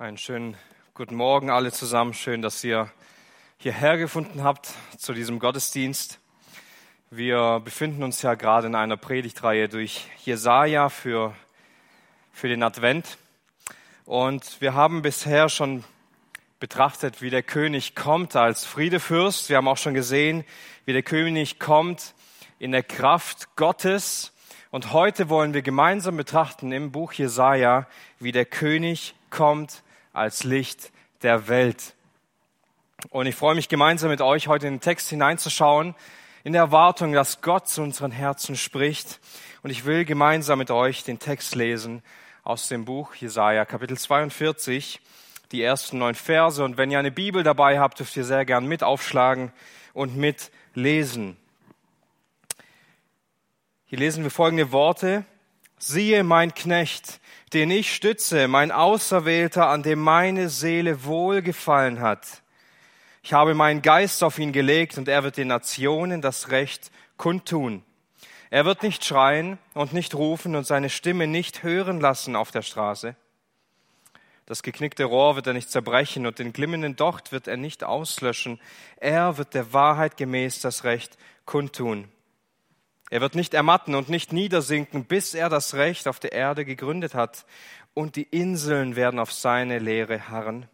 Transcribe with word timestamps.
Einen 0.00 0.16
schönen 0.16 0.56
guten 0.94 1.16
Morgen 1.16 1.50
alle 1.50 1.72
zusammen. 1.72 2.14
Schön, 2.14 2.40
dass 2.40 2.62
ihr 2.62 2.88
hierher 3.56 3.98
gefunden 3.98 4.44
habt 4.44 4.72
zu 4.96 5.12
diesem 5.12 5.40
Gottesdienst. 5.40 6.20
Wir 7.10 7.60
befinden 7.64 8.04
uns 8.04 8.22
ja 8.22 8.34
gerade 8.34 8.68
in 8.68 8.76
einer 8.76 8.96
Predigtreihe 8.96 9.68
durch 9.68 10.06
Jesaja 10.24 10.88
für, 10.88 11.34
für 12.32 12.46
den 12.46 12.62
Advent. 12.62 13.18
Und 14.04 14.60
wir 14.60 14.74
haben 14.74 15.02
bisher 15.02 15.48
schon 15.48 15.82
betrachtet, 16.60 17.20
wie 17.20 17.30
der 17.30 17.42
König 17.42 17.96
kommt 17.96 18.36
als 18.36 18.64
Friedefürst. 18.64 19.48
Wir 19.48 19.56
haben 19.56 19.66
auch 19.66 19.78
schon 19.78 19.94
gesehen, 19.94 20.44
wie 20.84 20.92
der 20.92 21.02
König 21.02 21.58
kommt 21.58 22.14
in 22.60 22.70
der 22.70 22.84
Kraft 22.84 23.56
Gottes. 23.56 24.32
Und 24.70 24.92
heute 24.92 25.28
wollen 25.28 25.54
wir 25.54 25.62
gemeinsam 25.62 26.16
betrachten 26.16 26.70
im 26.70 26.92
Buch 26.92 27.14
Jesaja, 27.14 27.88
wie 28.20 28.30
der 28.30 28.44
König 28.44 29.16
kommt 29.28 29.82
als 30.18 30.44
Licht 30.44 30.92
der 31.22 31.48
Welt. 31.48 31.94
Und 33.10 33.26
ich 33.26 33.34
freue 33.34 33.54
mich 33.54 33.68
gemeinsam 33.68 34.10
mit 34.10 34.20
euch 34.20 34.48
heute 34.48 34.66
in 34.66 34.74
den 34.74 34.80
Text 34.80 35.08
hineinzuschauen, 35.08 35.94
in 36.44 36.52
der 36.52 36.62
Erwartung, 36.62 37.12
dass 37.12 37.40
Gott 37.40 37.68
zu 37.68 37.82
unseren 37.82 38.10
Herzen 38.10 38.56
spricht. 38.56 39.20
Und 39.62 39.70
ich 39.70 39.84
will 39.84 40.04
gemeinsam 40.04 40.58
mit 40.58 40.70
euch 40.70 41.04
den 41.04 41.18
Text 41.18 41.54
lesen 41.54 42.02
aus 42.42 42.68
dem 42.68 42.84
Buch 42.84 43.14
Jesaja, 43.14 43.64
Kapitel 43.64 43.96
42, 43.96 45.00
die 45.52 45.62
ersten 45.62 45.98
neun 45.98 46.14
Verse. 46.14 46.62
Und 46.64 46.76
wenn 46.76 46.90
ihr 46.90 46.98
eine 46.98 47.12
Bibel 47.12 47.42
dabei 47.42 47.78
habt, 47.78 47.98
dürft 47.98 48.16
ihr 48.16 48.24
sehr 48.24 48.44
gern 48.44 48.66
mit 48.66 48.82
aufschlagen 48.82 49.52
und 49.92 50.16
mitlesen. 50.16 51.36
Hier 53.86 53.98
lesen 53.98 54.24
wir 54.24 54.30
folgende 54.30 54.72
Worte. 54.72 55.24
Siehe 55.78 56.24
mein 56.24 56.54
Knecht, 56.54 57.20
den 57.52 57.70
ich 57.70 57.94
stütze, 57.94 58.48
mein 58.48 58.72
Auserwählter, 58.72 59.68
an 59.68 59.82
dem 59.82 60.00
meine 60.00 60.48
Seele 60.48 61.04
wohlgefallen 61.04 62.00
hat. 62.00 62.42
Ich 63.22 63.32
habe 63.32 63.54
meinen 63.54 63.82
Geist 63.82 64.24
auf 64.24 64.38
ihn 64.38 64.52
gelegt 64.52 64.98
und 64.98 65.08
er 65.08 65.22
wird 65.22 65.36
den 65.36 65.48
Nationen 65.48 66.20
das 66.20 66.50
Recht 66.50 66.90
kundtun. 67.16 67.84
Er 68.50 68.64
wird 68.64 68.82
nicht 68.82 69.04
schreien 69.04 69.58
und 69.74 69.92
nicht 69.92 70.14
rufen 70.14 70.56
und 70.56 70.66
seine 70.66 70.90
Stimme 70.90 71.26
nicht 71.26 71.62
hören 71.62 72.00
lassen 72.00 72.34
auf 72.34 72.50
der 72.50 72.62
Straße. 72.62 73.14
Das 74.46 74.62
geknickte 74.62 75.04
Rohr 75.04 75.36
wird 75.36 75.46
er 75.46 75.52
nicht 75.52 75.70
zerbrechen 75.70 76.26
und 76.26 76.38
den 76.38 76.54
glimmenden 76.54 76.96
Docht 76.96 77.32
wird 77.32 77.48
er 77.48 77.58
nicht 77.58 77.84
auslöschen. 77.84 78.58
Er 78.96 79.36
wird 79.36 79.52
der 79.52 79.74
Wahrheit 79.74 80.16
gemäß 80.16 80.60
das 80.62 80.84
Recht 80.84 81.18
kundtun. 81.44 82.08
Er 83.10 83.20
wird 83.20 83.34
nicht 83.34 83.54
ermatten 83.54 83.94
und 83.94 84.08
nicht 84.08 84.32
niedersinken, 84.32 85.04
bis 85.04 85.34
er 85.34 85.48
das 85.48 85.74
Recht 85.74 86.08
auf 86.08 86.20
der 86.20 86.32
Erde 86.32 86.64
gegründet 86.64 87.14
hat, 87.14 87.46
und 87.94 88.14
die 88.14 88.28
Inseln 88.30 88.94
werden 88.94 89.18
auf 89.18 89.32
seine 89.32 89.78
Lehre 89.78 90.28
harren. 90.28 90.68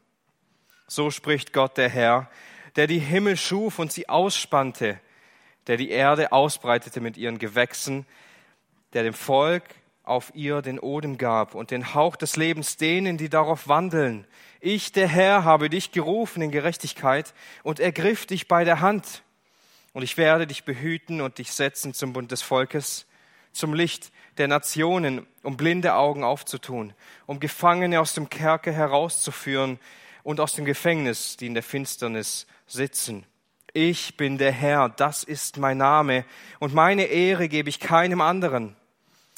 So 0.87 1.11
spricht 1.11 1.53
Gott 1.55 1.79
der 1.79 1.89
Herr, 1.89 2.29
der 2.77 2.87
die 2.87 2.99
Himmel 2.99 3.37
schuf 3.37 3.79
und 3.79 3.93
sie 3.93 4.09
ausspannte, 4.09 5.01
der 5.67 5.77
die 5.79 5.91
Erde 5.91 6.33
ausbreitete 6.33 7.01
mit 7.01 7.17
ihren 7.17 7.39
Gewächsen, 7.39 8.05
der 8.93 9.05
dem 9.05 9.15
Volk 9.15 9.63
auf 10.03 10.33
ihr 10.35 10.61
den 10.61 10.79
Odem 10.79 11.17
gab 11.17 11.55
und 11.55 11.71
den 11.71 11.95
Hauch 11.95 12.17
des 12.17 12.37
Lebens 12.37 12.77
denen, 12.77 13.17
die 13.17 13.31
darauf 13.31 13.69
wandeln. 13.69 14.27
Ich, 14.61 14.93
der 14.93 15.09
Herr, 15.09 15.45
habe 15.45 15.71
dich 15.71 15.93
gerufen 15.93 16.43
in 16.43 16.51
Gerechtigkeit 16.51 17.33
und 17.63 17.81
ergriff 17.81 18.27
dich 18.27 18.49
bei 18.49 18.65
der 18.65 18.81
Hand. 18.81 19.23
Und 19.95 20.03
ich 20.03 20.19
werde 20.19 20.47
dich 20.47 20.65
behüten 20.65 21.23
und 21.23 21.39
dich 21.39 21.53
setzen 21.53 21.95
zum 21.95 22.13
Bund 22.13 22.31
des 22.33 22.43
Volkes, 22.43 23.07
zum 23.53 23.73
Licht 23.73 24.11
der 24.37 24.49
Nationen, 24.49 25.27
um 25.43 25.57
blinde 25.57 25.95
Augen 25.95 26.25
aufzutun, 26.25 26.93
um 27.27 27.39
Gefangene 27.39 28.01
aus 28.01 28.13
dem 28.13 28.29
Kerker 28.29 28.73
herauszuführen 28.73 29.79
und 30.25 30.41
aus 30.41 30.55
dem 30.55 30.65
Gefängnis, 30.65 31.37
die 31.37 31.47
in 31.47 31.55
der 31.55 31.63
Finsternis 31.63 32.47
sitzen. 32.67 33.25
Ich 33.73 34.17
bin 34.17 34.37
der 34.37 34.51
Herr, 34.51 34.89
das 34.89 35.23
ist 35.23 35.59
mein 35.59 35.79
Name, 35.79 36.25
und 36.59 36.75
meine 36.75 37.05
Ehre 37.05 37.49
gebe 37.49 37.69
ich 37.69 37.79
keinem 37.79 38.21
anderen, 38.21 38.75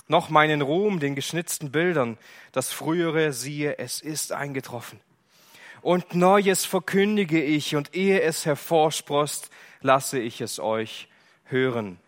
noch 0.08 0.30
meinen 0.30 0.62
Ruhm 0.62 1.00
den 1.00 1.14
geschnitzten 1.14 1.70
Bildern, 1.70 2.16
das 2.52 2.72
frühere 2.72 3.34
siehe, 3.34 3.78
es 3.78 4.00
ist 4.00 4.32
eingetroffen. 4.32 5.00
Und 5.82 6.14
Neues 6.14 6.64
verkündige 6.64 7.42
ich, 7.42 7.76
und 7.76 7.94
ehe 7.94 8.22
es 8.22 8.46
hervorsprost, 8.46 9.50
lasse 9.80 10.18
ich 10.18 10.40
es 10.40 10.58
euch 10.58 11.08
hören. 11.44 11.98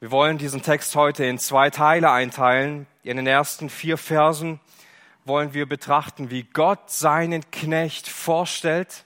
Wir 0.00 0.10
wollen 0.10 0.36
diesen 0.36 0.62
Text 0.62 0.96
heute 0.96 1.24
in 1.24 1.38
zwei 1.38 1.70
Teile 1.70 2.10
einteilen. 2.10 2.86
In 3.04 3.18
den 3.18 3.26
ersten 3.26 3.70
vier 3.70 3.96
Versen 3.96 4.58
wollen 5.24 5.54
wir 5.54 5.66
betrachten, 5.68 6.30
wie 6.30 6.42
Gott 6.42 6.90
seinen 6.90 7.48
Knecht 7.52 8.08
vorstellt. 8.08 9.04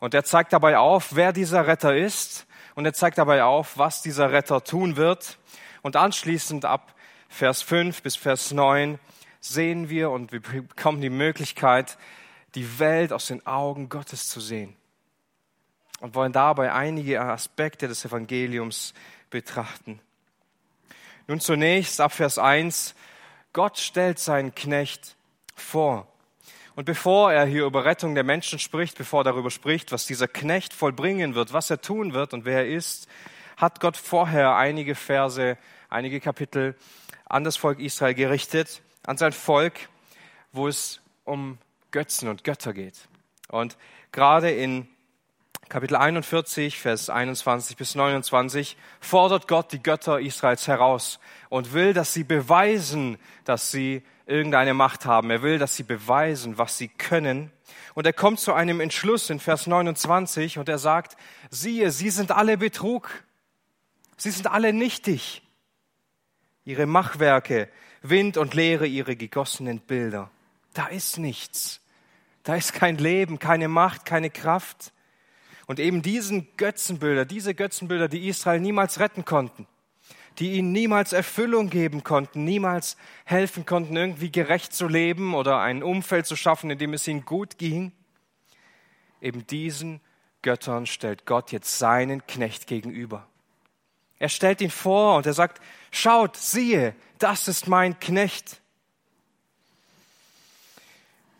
Und 0.00 0.12
er 0.12 0.24
zeigt 0.24 0.52
dabei 0.52 0.76
auf, 0.76 1.14
wer 1.14 1.32
dieser 1.32 1.66
Retter 1.66 1.96
ist. 1.96 2.46
Und 2.74 2.84
er 2.84 2.92
zeigt 2.92 3.16
dabei 3.16 3.44
auf, 3.44 3.78
was 3.78 4.02
dieser 4.02 4.30
Retter 4.30 4.62
tun 4.62 4.96
wird. 4.96 5.38
Und 5.80 5.96
anschließend 5.96 6.66
ab 6.66 6.94
Vers 7.28 7.62
5 7.62 8.02
bis 8.02 8.16
Vers 8.16 8.50
9 8.50 8.98
sehen 9.40 9.88
wir 9.88 10.10
und 10.10 10.32
wir 10.32 10.40
bekommen 10.40 11.00
die 11.00 11.10
Möglichkeit, 11.10 11.96
die 12.54 12.78
Welt 12.78 13.12
aus 13.12 13.26
den 13.26 13.46
Augen 13.46 13.88
Gottes 13.88 14.28
zu 14.28 14.40
sehen 14.40 14.76
und 16.04 16.14
wollen 16.14 16.34
dabei 16.34 16.70
einige 16.70 17.22
Aspekte 17.22 17.88
des 17.88 18.04
Evangeliums 18.04 18.92
betrachten. 19.30 20.00
Nun 21.26 21.40
zunächst 21.40 21.98
ab 21.98 22.12
Vers 22.12 22.36
1. 22.36 22.94
Gott 23.54 23.78
stellt 23.78 24.18
seinen 24.18 24.54
Knecht 24.54 25.16
vor. 25.56 26.06
Und 26.76 26.84
bevor 26.84 27.32
er 27.32 27.46
hier 27.46 27.64
über 27.64 27.86
Rettung 27.86 28.14
der 28.14 28.22
Menschen 28.22 28.58
spricht, 28.58 28.98
bevor 28.98 29.22
er 29.22 29.32
darüber 29.32 29.50
spricht, 29.50 29.92
was 29.92 30.04
dieser 30.04 30.28
Knecht 30.28 30.74
vollbringen 30.74 31.34
wird, 31.34 31.54
was 31.54 31.70
er 31.70 31.80
tun 31.80 32.12
wird 32.12 32.34
und 32.34 32.44
wer 32.44 32.58
er 32.58 32.68
ist, 32.68 33.08
hat 33.56 33.80
Gott 33.80 33.96
vorher 33.96 34.56
einige 34.56 34.94
Verse, 34.96 35.56
einige 35.88 36.20
Kapitel 36.20 36.76
an 37.24 37.44
das 37.44 37.56
Volk 37.56 37.80
Israel 37.80 38.12
gerichtet, 38.12 38.82
an 39.06 39.16
sein 39.16 39.32
Volk, 39.32 39.88
wo 40.52 40.68
es 40.68 41.00
um 41.24 41.56
Götzen 41.92 42.28
und 42.28 42.44
Götter 42.44 42.74
geht. 42.74 43.08
Und 43.48 43.78
gerade 44.12 44.50
in 44.50 44.86
Kapitel 45.74 45.96
41, 45.96 46.78
Vers 46.78 47.10
21 47.10 47.76
bis 47.76 47.96
29 47.96 48.76
fordert 49.00 49.48
Gott 49.48 49.72
die 49.72 49.82
Götter 49.82 50.20
Israels 50.20 50.68
heraus 50.68 51.18
und 51.48 51.72
will, 51.72 51.92
dass 51.92 52.14
sie 52.14 52.22
beweisen, 52.22 53.18
dass 53.44 53.72
sie 53.72 54.04
irgendeine 54.24 54.72
Macht 54.72 55.04
haben. 55.04 55.32
Er 55.32 55.42
will, 55.42 55.58
dass 55.58 55.74
sie 55.74 55.82
beweisen, 55.82 56.58
was 56.58 56.78
sie 56.78 56.86
können. 56.86 57.50
Und 57.94 58.06
er 58.06 58.12
kommt 58.12 58.38
zu 58.38 58.52
einem 58.52 58.78
Entschluss 58.78 59.30
in 59.30 59.40
Vers 59.40 59.66
29 59.66 60.58
und 60.58 60.68
er 60.68 60.78
sagt, 60.78 61.16
siehe, 61.50 61.90
sie 61.90 62.10
sind 62.10 62.30
alle 62.30 62.56
Betrug. 62.56 63.10
Sie 64.16 64.30
sind 64.30 64.46
alle 64.46 64.72
nichtig. 64.72 65.42
Ihre 66.64 66.86
Machwerke, 66.86 67.68
Wind 68.00 68.36
und 68.36 68.54
Leere, 68.54 68.86
ihre 68.86 69.16
gegossenen 69.16 69.80
Bilder. 69.80 70.30
Da 70.72 70.86
ist 70.86 71.18
nichts. 71.18 71.80
Da 72.44 72.54
ist 72.54 72.74
kein 72.74 72.96
Leben, 72.96 73.40
keine 73.40 73.66
Macht, 73.66 74.04
keine 74.04 74.30
Kraft. 74.30 74.93
Und 75.66 75.80
eben 75.80 76.02
diesen 76.02 76.46
Götzenbilder, 76.56 77.24
diese 77.24 77.54
Götzenbilder, 77.54 78.08
die 78.08 78.28
Israel 78.28 78.60
niemals 78.60 79.00
retten 79.00 79.24
konnten, 79.24 79.66
die 80.38 80.52
ihnen 80.52 80.72
niemals 80.72 81.12
Erfüllung 81.12 81.70
geben 81.70 82.04
konnten, 82.04 82.44
niemals 82.44 82.96
helfen 83.24 83.64
konnten, 83.64 83.96
irgendwie 83.96 84.30
gerecht 84.30 84.74
zu 84.74 84.88
leben 84.88 85.34
oder 85.34 85.60
ein 85.60 85.82
Umfeld 85.82 86.26
zu 86.26 86.36
schaffen, 86.36 86.70
in 86.70 86.78
dem 86.78 86.92
es 86.92 87.08
ihnen 87.08 87.24
gut 87.24 87.56
ging, 87.56 87.92
eben 89.20 89.46
diesen 89.46 90.00
Göttern 90.42 90.86
stellt 90.86 91.24
Gott 91.24 91.52
jetzt 91.52 91.78
seinen 91.78 92.26
Knecht 92.26 92.66
gegenüber. 92.66 93.26
Er 94.18 94.28
stellt 94.28 94.60
ihn 94.60 94.70
vor 94.70 95.16
und 95.16 95.26
er 95.26 95.32
sagt, 95.32 95.60
schaut, 95.90 96.36
siehe, 96.36 96.94
das 97.18 97.48
ist 97.48 97.66
mein 97.66 97.98
Knecht. 97.98 98.60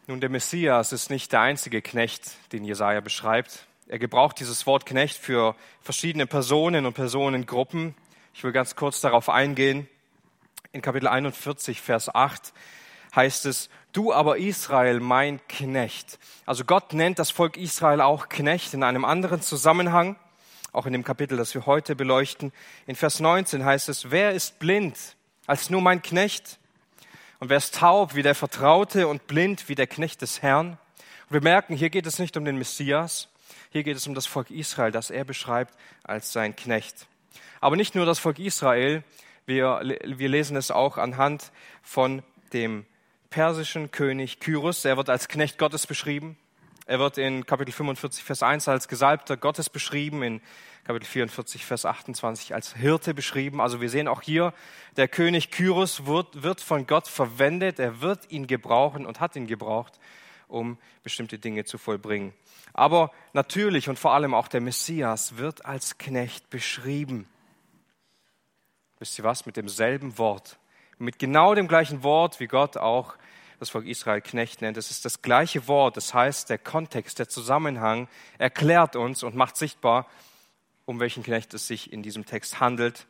Nun, 0.06 0.20
der 0.20 0.30
Messias 0.30 0.92
ist 0.92 1.10
nicht 1.10 1.32
der 1.32 1.40
einzige 1.40 1.82
Knecht, 1.82 2.32
den 2.52 2.64
Jesaja 2.64 3.00
beschreibt. 3.00 3.66
Er 3.86 3.98
gebraucht 3.98 4.40
dieses 4.40 4.66
Wort 4.66 4.86
Knecht 4.86 5.18
für 5.18 5.54
verschiedene 5.82 6.26
Personen 6.26 6.86
und 6.86 6.94
Personengruppen. 6.94 7.94
Ich 8.32 8.42
will 8.42 8.52
ganz 8.52 8.76
kurz 8.76 9.02
darauf 9.02 9.28
eingehen. 9.28 9.86
In 10.72 10.80
Kapitel 10.80 11.06
41, 11.06 11.82
Vers 11.82 12.12
8 12.14 12.54
heißt 13.14 13.44
es, 13.44 13.68
du 13.92 14.10
aber 14.10 14.38
Israel, 14.38 15.00
mein 15.00 15.38
Knecht. 15.48 16.18
Also 16.46 16.64
Gott 16.64 16.94
nennt 16.94 17.18
das 17.18 17.30
Volk 17.30 17.58
Israel 17.58 18.00
auch 18.00 18.30
Knecht 18.30 18.72
in 18.72 18.82
einem 18.82 19.04
anderen 19.04 19.42
Zusammenhang, 19.42 20.16
auch 20.72 20.86
in 20.86 20.94
dem 20.94 21.04
Kapitel, 21.04 21.36
das 21.36 21.54
wir 21.54 21.66
heute 21.66 21.94
beleuchten. 21.94 22.54
In 22.86 22.96
Vers 22.96 23.20
19 23.20 23.66
heißt 23.66 23.90
es, 23.90 24.10
wer 24.10 24.32
ist 24.32 24.58
blind 24.60 24.96
als 25.46 25.68
nur 25.68 25.82
mein 25.82 26.00
Knecht? 26.00 26.58
Und 27.38 27.50
wer 27.50 27.58
ist 27.58 27.74
taub 27.74 28.14
wie 28.14 28.22
der 28.22 28.34
Vertraute 28.34 29.08
und 29.08 29.26
blind 29.26 29.68
wie 29.68 29.74
der 29.74 29.86
Knecht 29.86 30.22
des 30.22 30.40
Herrn? 30.40 30.78
Und 31.28 31.34
wir 31.34 31.42
merken, 31.42 31.76
hier 31.76 31.90
geht 31.90 32.06
es 32.06 32.18
nicht 32.18 32.38
um 32.38 32.46
den 32.46 32.56
Messias, 32.56 33.28
hier 33.74 33.82
geht 33.82 33.96
es 33.96 34.06
um 34.06 34.14
das 34.14 34.26
Volk 34.26 34.52
Israel, 34.52 34.92
das 34.92 35.10
er 35.10 35.24
beschreibt 35.24 35.74
als 36.04 36.32
sein 36.32 36.54
Knecht. 36.54 37.08
Aber 37.60 37.74
nicht 37.74 37.96
nur 37.96 38.06
das 38.06 38.20
Volk 38.20 38.38
Israel, 38.38 39.02
wir, 39.46 39.80
wir 40.04 40.28
lesen 40.28 40.56
es 40.56 40.70
auch 40.70 40.96
anhand 40.96 41.50
von 41.82 42.22
dem 42.52 42.86
persischen 43.30 43.90
König 43.90 44.38
Kyros. 44.38 44.84
Er 44.84 44.96
wird 44.96 45.10
als 45.10 45.26
Knecht 45.26 45.58
Gottes 45.58 45.88
beschrieben. 45.88 46.38
Er 46.86 47.00
wird 47.00 47.18
in 47.18 47.46
Kapitel 47.46 47.72
45, 47.72 48.22
Vers 48.22 48.44
1 48.44 48.68
als 48.68 48.86
Gesalbter 48.86 49.36
Gottes 49.36 49.68
beschrieben, 49.68 50.22
in 50.22 50.40
Kapitel 50.84 51.06
44, 51.06 51.66
Vers 51.66 51.84
28 51.84 52.54
als 52.54 52.76
Hirte 52.76 53.12
beschrieben. 53.12 53.60
Also 53.60 53.80
wir 53.80 53.90
sehen 53.90 54.06
auch 54.06 54.22
hier, 54.22 54.54
der 54.96 55.08
König 55.08 55.50
Kyros 55.50 56.06
wird, 56.06 56.44
wird 56.44 56.60
von 56.60 56.86
Gott 56.86 57.08
verwendet. 57.08 57.80
Er 57.80 58.00
wird 58.00 58.30
ihn 58.30 58.46
gebrauchen 58.46 59.04
und 59.04 59.18
hat 59.18 59.34
ihn 59.34 59.48
gebraucht, 59.48 59.98
um 60.48 60.78
bestimmte 61.02 61.38
Dinge 61.38 61.64
zu 61.64 61.78
vollbringen. 61.78 62.32
Aber 62.72 63.12
natürlich 63.32 63.88
und 63.88 63.98
vor 63.98 64.12
allem 64.12 64.34
auch 64.34 64.48
der 64.48 64.60
Messias 64.60 65.36
wird 65.36 65.64
als 65.64 65.98
Knecht 65.98 66.50
beschrieben. 66.50 67.28
Wisst 68.98 69.18
ihr 69.18 69.24
was? 69.24 69.46
Mit 69.46 69.56
demselben 69.56 70.18
Wort. 70.18 70.58
Mit 70.98 71.18
genau 71.18 71.54
dem 71.54 71.68
gleichen 71.68 72.02
Wort, 72.02 72.40
wie 72.40 72.46
Gott 72.46 72.76
auch 72.76 73.14
das 73.60 73.70
Volk 73.70 73.86
Israel 73.86 74.20
Knecht 74.20 74.62
nennt. 74.62 74.76
Es 74.76 74.90
ist 74.90 75.04
das 75.04 75.22
gleiche 75.22 75.66
Wort. 75.68 75.96
Das 75.96 76.14
heißt, 76.14 76.50
der 76.50 76.58
Kontext, 76.58 77.18
der 77.18 77.28
Zusammenhang 77.28 78.08
erklärt 78.38 78.96
uns 78.96 79.22
und 79.22 79.34
macht 79.34 79.56
sichtbar, 79.56 80.06
um 80.86 81.00
welchen 81.00 81.22
Knecht 81.22 81.54
es 81.54 81.66
sich 81.66 81.92
in 81.92 82.02
diesem 82.02 82.26
Text 82.26 82.60
handelt. 82.60 83.06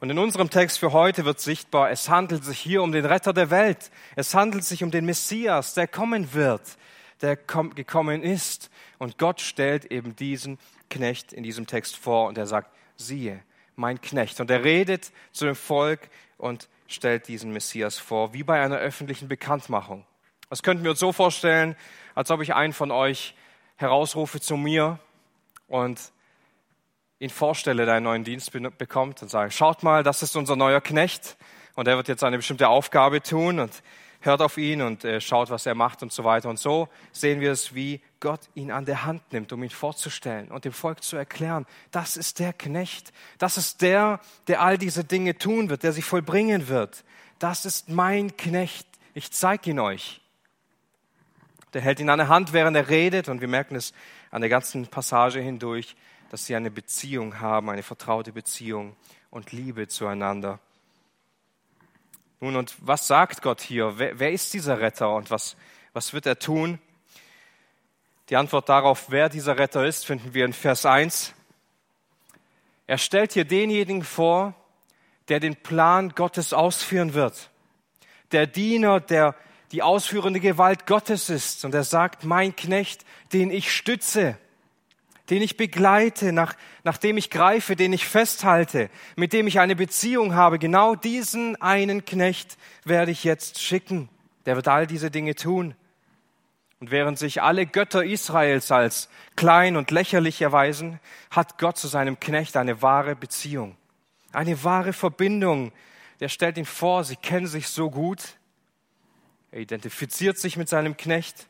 Und 0.00 0.10
in 0.10 0.18
unserem 0.18 0.50
Text 0.50 0.78
für 0.78 0.92
heute 0.92 1.24
wird 1.24 1.40
sichtbar, 1.40 1.90
es 1.90 2.08
handelt 2.08 2.44
sich 2.44 2.58
hier 2.58 2.82
um 2.82 2.92
den 2.92 3.04
Retter 3.04 3.32
der 3.32 3.50
Welt. 3.50 3.90
Es 4.14 4.34
handelt 4.34 4.64
sich 4.64 4.84
um 4.84 4.90
den 4.90 5.06
Messias, 5.06 5.74
der 5.74 5.88
kommen 5.88 6.34
wird, 6.34 6.76
der 7.22 7.36
gekommen 7.36 8.22
ist. 8.22 8.70
Und 8.98 9.18
Gott 9.18 9.40
stellt 9.40 9.86
eben 9.86 10.14
diesen 10.14 10.58
Knecht 10.90 11.32
in 11.32 11.42
diesem 11.42 11.66
Text 11.66 11.96
vor 11.96 12.28
und 12.28 12.38
er 12.38 12.46
sagt, 12.46 12.70
siehe, 12.96 13.42
mein 13.74 14.00
Knecht. 14.00 14.40
Und 14.40 14.50
er 14.50 14.64
redet 14.64 15.10
zu 15.32 15.46
dem 15.46 15.56
Volk 15.56 16.08
und 16.38 16.68
stellt 16.86 17.28
diesen 17.28 17.52
Messias 17.52 17.98
vor, 17.98 18.32
wie 18.32 18.42
bei 18.42 18.60
einer 18.60 18.76
öffentlichen 18.76 19.28
Bekanntmachung. 19.28 20.06
Das 20.48 20.62
könnten 20.62 20.84
wir 20.84 20.90
uns 20.90 21.00
so 21.00 21.12
vorstellen, 21.12 21.76
als 22.14 22.30
ob 22.30 22.40
ich 22.40 22.54
einen 22.54 22.72
von 22.72 22.90
euch 22.92 23.34
herausrufe 23.76 24.40
zu 24.40 24.56
mir 24.56 25.00
und 25.66 26.12
ihn 27.18 27.30
vorstelle, 27.30 27.86
der 27.86 27.94
einen 27.94 28.04
neuen 28.04 28.24
Dienst 28.24 28.52
bekommt 28.78 29.22
und 29.22 29.28
sage, 29.28 29.50
schaut 29.50 29.82
mal, 29.82 30.02
das 30.02 30.22
ist 30.22 30.36
unser 30.36 30.56
neuer 30.56 30.80
Knecht 30.80 31.36
und 31.74 31.88
er 31.88 31.96
wird 31.96 32.08
jetzt 32.08 32.24
eine 32.24 32.36
bestimmte 32.36 32.68
Aufgabe 32.68 33.22
tun 33.22 33.58
und 33.58 33.82
hört 34.20 34.42
auf 34.42 34.58
ihn 34.58 34.82
und 34.82 35.04
äh, 35.04 35.20
schaut, 35.20 35.50
was 35.50 35.66
er 35.66 35.74
macht 35.74 36.02
und 36.02 36.12
so 36.12 36.24
weiter. 36.24 36.48
Und 36.48 36.58
so 36.58 36.88
sehen 37.12 37.40
wir 37.40 37.52
es, 37.52 37.74
wie 37.74 38.00
Gott 38.20 38.40
ihn 38.54 38.70
an 38.70 38.84
der 38.84 39.04
Hand 39.04 39.32
nimmt, 39.32 39.52
um 39.52 39.62
ihn 39.62 39.70
vorzustellen 39.70 40.50
und 40.50 40.64
dem 40.64 40.72
Volk 40.72 41.02
zu 41.02 41.16
erklären, 41.16 41.64
das 41.90 42.16
ist 42.16 42.38
der 42.38 42.52
Knecht, 42.52 43.12
das 43.38 43.56
ist 43.56 43.82
der, 43.82 44.20
der 44.48 44.60
all 44.60 44.78
diese 44.78 45.04
Dinge 45.04 45.38
tun 45.38 45.70
wird, 45.70 45.82
der 45.82 45.92
sie 45.92 46.02
vollbringen 46.02 46.68
wird. 46.68 47.04
Das 47.38 47.64
ist 47.64 47.88
mein 47.88 48.36
Knecht, 48.36 48.86
ich 49.14 49.30
zeige 49.30 49.70
ihn 49.70 49.78
euch. 49.78 50.20
Der 51.72 51.82
hält 51.82 52.00
ihn 52.00 52.10
an 52.10 52.18
der 52.18 52.28
Hand, 52.28 52.52
während 52.52 52.76
er 52.76 52.88
redet 52.88 53.28
und 53.28 53.40
wir 53.40 53.48
merken 53.48 53.76
es 53.76 53.92
an 54.30 54.40
der 54.40 54.50
ganzen 54.50 54.86
Passage 54.86 55.40
hindurch, 55.40 55.94
dass 56.30 56.46
sie 56.46 56.56
eine 56.56 56.70
Beziehung 56.70 57.40
haben, 57.40 57.70
eine 57.70 57.82
vertraute 57.82 58.32
Beziehung 58.32 58.96
und 59.30 59.52
Liebe 59.52 59.88
zueinander. 59.88 60.58
Nun, 62.40 62.56
und 62.56 62.74
was 62.80 63.06
sagt 63.06 63.42
Gott 63.42 63.60
hier? 63.60 63.98
Wer, 63.98 64.18
wer 64.18 64.32
ist 64.32 64.52
dieser 64.52 64.80
Retter 64.80 65.14
und 65.14 65.30
was, 65.30 65.56
was 65.92 66.12
wird 66.12 66.26
er 66.26 66.38
tun? 66.38 66.78
Die 68.28 68.36
Antwort 68.36 68.68
darauf, 68.68 69.10
wer 69.10 69.28
dieser 69.28 69.58
Retter 69.58 69.86
ist, 69.86 70.04
finden 70.04 70.34
wir 70.34 70.44
in 70.44 70.52
Vers 70.52 70.84
1. 70.84 71.32
Er 72.86 72.98
stellt 72.98 73.32
hier 73.32 73.44
denjenigen 73.44 74.02
vor, 74.02 74.54
der 75.28 75.40
den 75.40 75.56
Plan 75.56 76.10
Gottes 76.10 76.52
ausführen 76.52 77.14
wird. 77.14 77.50
Der 78.32 78.46
Diener, 78.46 79.00
der 79.00 79.34
die 79.72 79.82
ausführende 79.82 80.40
Gewalt 80.40 80.86
Gottes 80.86 81.28
ist. 81.30 81.64
Und 81.64 81.74
er 81.74 81.84
sagt, 81.84 82.24
mein 82.24 82.54
Knecht, 82.54 83.04
den 83.32 83.50
ich 83.50 83.72
stütze, 83.72 84.38
den 85.30 85.42
ich 85.42 85.56
begleite, 85.56 86.32
nach, 86.32 86.54
nach 86.84 86.98
dem 86.98 87.16
ich 87.16 87.30
greife, 87.30 87.76
den 87.76 87.92
ich 87.92 88.06
festhalte, 88.06 88.90
mit 89.16 89.32
dem 89.32 89.46
ich 89.46 89.60
eine 89.60 89.76
Beziehung 89.76 90.34
habe. 90.34 90.58
Genau 90.58 90.94
diesen 90.94 91.60
einen 91.60 92.04
Knecht 92.04 92.56
werde 92.84 93.10
ich 93.10 93.24
jetzt 93.24 93.60
schicken. 93.60 94.08
Der 94.46 94.56
wird 94.56 94.68
all 94.68 94.86
diese 94.86 95.10
Dinge 95.10 95.34
tun. 95.34 95.74
Und 96.78 96.90
während 96.90 97.18
sich 97.18 97.42
alle 97.42 97.66
Götter 97.66 98.04
Israels 98.04 98.70
als 98.70 99.08
klein 99.34 99.76
und 99.76 99.90
lächerlich 99.90 100.42
erweisen, 100.42 101.00
hat 101.30 101.58
Gott 101.58 101.78
zu 101.78 101.88
seinem 101.88 102.20
Knecht 102.20 102.56
eine 102.56 102.82
wahre 102.82 103.16
Beziehung, 103.16 103.76
eine 104.32 104.62
wahre 104.62 104.92
Verbindung. 104.92 105.72
Der 106.20 106.28
stellt 106.28 106.58
ihn 106.58 106.66
vor, 106.66 107.02
sie 107.04 107.16
kennen 107.16 107.46
sich 107.46 107.68
so 107.68 107.90
gut. 107.90 108.36
Er 109.50 109.60
identifiziert 109.60 110.38
sich 110.38 110.56
mit 110.56 110.68
seinem 110.68 110.96
Knecht 110.96 111.46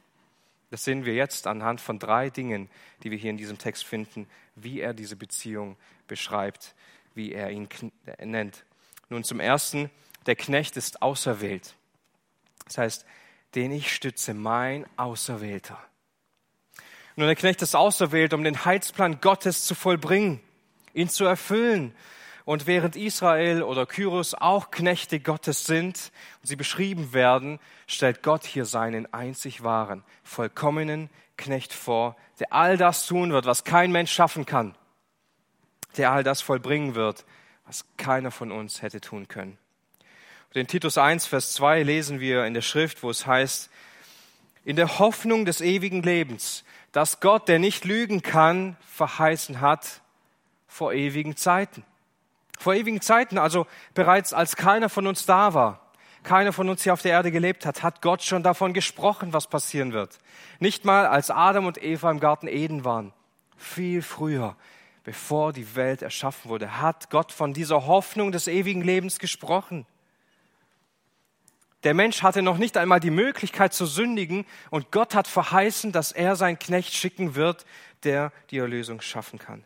das 0.71 0.85
sehen 0.85 1.05
wir 1.05 1.15
jetzt 1.15 1.47
anhand 1.47 1.81
von 1.81 1.99
drei 1.99 2.31
Dingen, 2.31 2.69
die 3.03 3.11
wir 3.11 3.19
hier 3.19 3.31
in 3.31 3.37
diesem 3.37 3.59
Text 3.59 3.85
finden, 3.85 4.29
wie 4.55 4.81
er 4.81 4.95
diese 4.95 5.17
Beziehung 5.17 5.77
beschreibt, 6.09 6.75
wie 7.15 7.33
er 7.33 7.51
ihn 7.51 7.69
nennt. 8.25 8.65
Nun 9.09 9.25
zum 9.25 9.41
Ersten, 9.41 9.91
der 10.27 10.37
Knecht 10.37 10.77
ist 10.77 11.03
auserwählt. 11.03 11.75
Das 12.65 12.79
heißt, 12.79 13.07
den 13.55 13.71
ich 13.71 13.93
stütze, 13.95 14.35
mein 14.35 14.87
Auserwählter. 14.97 15.79
Nun, 17.15 17.27
der 17.27 17.37
Knecht 17.37 17.63
ist 17.63 17.75
auserwählt, 17.75 18.35
um 18.35 18.45
den 18.45 18.65
Heilsplan 18.65 19.21
Gottes 19.21 19.65
zu 19.65 19.75
vollbringen, 19.75 20.41
ihn 20.93 21.09
zu 21.09 21.25
erfüllen 21.25 21.95
und 22.47 22.69
während 22.69 22.95
Israel 22.95 23.65
oder 23.65 23.87
Kyros 23.87 24.33
auch 24.33 24.71
Knechte 24.71 25.19
Gottes 25.19 25.67
sind 25.67 26.13
und 26.41 26.47
sie 26.47 26.55
beschrieben 26.55 27.13
werden, 27.13 27.59
stellt 27.89 28.23
Gott 28.23 28.47
hier 28.47 28.65
seinen 28.65 29.13
einzig 29.13 29.65
wahren, 29.65 30.05
vollkommenen 30.23 31.11
Knecht 31.37 31.73
vor, 31.75 32.17
der 32.39 32.53
all 32.53 32.77
das 32.77 33.05
tun 33.05 33.33
wird, 33.33 33.47
was 33.47 33.65
kein 33.65 33.91
Mensch 33.91 34.13
schaffen 34.13 34.47
kann, 34.47 34.77
der 35.97 36.13
all 36.13 36.23
das 36.23 36.41
vollbringen 36.41 36.95
wird, 36.95 37.25
was 37.67 37.85
keiner 37.97 38.31
von 38.31 38.53
uns 38.53 38.81
hätte 38.81 39.01
tun 39.01 39.27
können. 39.27 39.59
Und 40.55 40.61
in 40.61 40.69
Titus 40.69 40.99
1, 40.99 41.27
Vers 41.27 41.53
2 41.55 41.83
lesen 41.83 42.21
wir 42.21 42.47
in 42.47 42.55
der 42.55 42.63
Schrift, 42.63 43.03
wo 43.03 43.11
es 43.11 43.27
heißt, 43.27 43.71
in 44.65 44.77
der 44.77 45.01
Hoffnung 45.01 45.47
des 45.47 45.61
ewigen 45.61 46.01
Lebens, 46.05 46.63
dass 46.93 47.19
Gott, 47.19 47.49
der 47.49 47.59
nicht 47.59 47.85
lügen 47.85 48.23
kann, 48.23 48.77
verheißen 48.87 49.61
hat 49.61 50.01
vor 50.69 50.93
ewigen 50.93 51.37
Zeiten. 51.37 51.85
Vor 52.57 52.75
ewigen 52.75 53.01
Zeiten, 53.01 53.39
also 53.39 53.67
bereits 53.95 54.33
als 54.33 54.57
keiner 54.57 54.89
von 54.89 55.07
uns 55.07 55.27
da 55.27 55.55
war, 55.55 55.87
keiner 56.23 56.53
von 56.53 56.69
uns 56.69 56.83
hier 56.83 56.93
auf 56.93 57.03
der 57.03 57.13
Erde 57.13 57.31
gelebt 57.31 57.65
hat, 57.65 57.83
hat 57.83 58.03
Gott 58.03 58.23
schon 58.23 58.43
davon 58.43 58.73
gesprochen, 58.73 59.33
was 59.33 59.47
passieren 59.47 59.93
wird. 59.93 60.19
Nicht 60.59 60.85
mal 60.85 61.07
als 61.07 61.31
Adam 61.31 61.67
und 61.67 61.83
Eva 61.83 62.11
im 62.11 62.19
Garten 62.19 62.49
Eden 62.49 62.85
waren. 62.85 63.13
Viel 63.57 64.03
früher, 64.03 64.57
bevor 65.05 65.53
die 65.53 65.77
Welt 65.77 66.03
erschaffen 66.03 66.51
wurde, 66.51 66.81
hat 66.81 67.11
Gott 67.11 67.31
von 67.31 67.55
dieser 67.55 67.87
Hoffnung 67.87 68.33
des 68.33 68.49
ewigen 68.49 68.83
Lebens 68.83 69.19
gesprochen. 69.19 69.87
Der 71.85 71.95
Mensch 71.95 72.23
hatte 72.23 72.43
noch 72.43 72.59
nicht 72.59 72.77
einmal 72.77 72.99
die 72.99 73.11
Möglichkeit 73.11 73.73
zu 73.73 73.87
sündigen 73.87 74.45
und 74.71 74.91
Gott 74.91 75.15
hat 75.15 75.29
verheißen, 75.29 75.93
dass 75.93 76.11
er 76.11 76.35
seinen 76.35 76.59
Knecht 76.59 76.93
schicken 76.93 77.37
wird, 77.37 77.65
der 78.03 78.33
die 78.51 78.59
Erlösung 78.59 79.01
schaffen 79.01 79.39
kann 79.39 79.65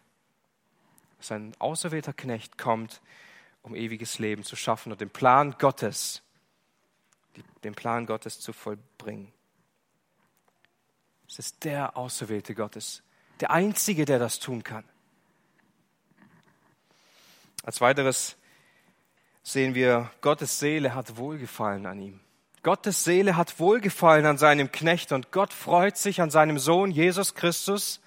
dass 1.21 1.33
ein 1.33 1.53
auserwählter 1.59 2.15
Knecht 2.15 2.57
kommt, 2.57 3.03
um 3.63 3.75
ewiges 3.75 4.19
Leben 4.19 4.43
zu 4.43 4.57
schaffen 4.57 4.91
und 4.91 5.03
den 5.03 5.11
Plan 5.11 5.55
Gottes, 5.59 6.23
den 7.63 7.75
Plan 7.75 8.07
Gottes 8.07 8.41
zu 8.41 8.55
vollbringen. 8.55 9.31
Es 11.29 11.39
ist 11.39 11.63
der 11.65 11.97
auserwählte 11.97 12.55
Gottes, 12.55 13.03
der 13.41 13.51
einzige, 13.51 14.07
der 14.07 14.19
das 14.19 14.39
tun 14.39 14.65
kann. 14.65 14.85
Als 17.63 17.83
weiteres 17.83 18.37
sehen 19.43 19.75
wir, 19.75 20.11
Gottes 20.23 20.59
Seele 20.59 20.95
hat 20.95 21.19
Wohlgefallen 21.19 21.85
an 21.85 22.01
ihm. 22.01 22.21
Gottes 22.63 23.05
Seele 23.05 23.37
hat 23.37 23.61
Wohlgefallen 23.61 24.25
an 24.25 24.39
seinem 24.39 24.73
Knecht 24.73 25.13
und 25.13 25.33
Gott 25.33 25.53
freut 25.53 25.99
sich 25.99 26.23
an 26.23 26.31
seinem 26.31 26.59
Sohn 26.59 26.91
Jesus 26.91 27.35
Christus, 27.35 28.01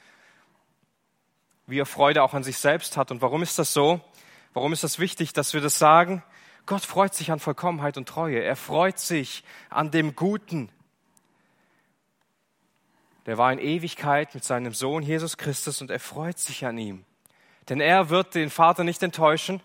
wie 1.67 1.79
er 1.79 1.85
Freude 1.85 2.23
auch 2.23 2.33
an 2.33 2.43
sich 2.43 2.57
selbst 2.57 2.97
hat. 2.97 3.11
Und 3.11 3.21
warum 3.21 3.43
ist 3.43 3.57
das 3.59 3.73
so? 3.73 4.01
Warum 4.53 4.73
ist 4.73 4.83
das 4.83 4.99
wichtig, 4.99 5.33
dass 5.33 5.53
wir 5.53 5.61
das 5.61 5.79
sagen? 5.79 6.23
Gott 6.65 6.83
freut 6.83 7.13
sich 7.13 7.31
an 7.31 7.39
Vollkommenheit 7.39 7.97
und 7.97 8.07
Treue. 8.07 8.39
Er 8.39 8.55
freut 8.55 8.99
sich 8.99 9.43
an 9.69 9.91
dem 9.91 10.15
Guten. 10.15 10.69
Der 13.25 13.37
war 13.37 13.51
in 13.51 13.59
Ewigkeit 13.59 14.33
mit 14.35 14.43
seinem 14.43 14.73
Sohn 14.73 15.03
Jesus 15.03 15.37
Christus 15.37 15.81
und 15.81 15.91
er 15.91 15.99
freut 15.99 16.39
sich 16.39 16.65
an 16.65 16.77
ihm. 16.77 17.05
Denn 17.69 17.79
er 17.79 18.09
wird 18.09 18.35
den 18.35 18.49
Vater 18.49 18.83
nicht 18.83 19.01
enttäuschen. 19.03 19.61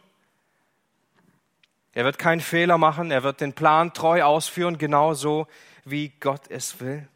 Er 1.92 2.04
wird 2.04 2.18
keinen 2.18 2.40
Fehler 2.40 2.78
machen. 2.78 3.10
Er 3.10 3.24
wird 3.24 3.40
den 3.40 3.52
Plan 3.52 3.92
treu 3.92 4.22
ausführen, 4.22 4.78
genauso 4.78 5.48
wie 5.84 6.10
Gott 6.20 6.48
es 6.48 6.80
will. 6.80 7.08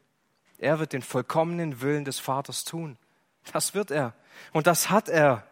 Er 0.59 0.79
wird 0.79 0.93
den 0.93 1.03
vollkommenen 1.03 1.81
Willen 1.81 2.05
des 2.05 2.19
Vaters 2.19 2.65
tun. 2.65 2.97
Das 3.53 3.75
wird 3.75 3.91
er. 3.91 4.15
Und 4.53 4.67
das 4.67 4.91
hat 4.91 5.09
er. 5.09 5.47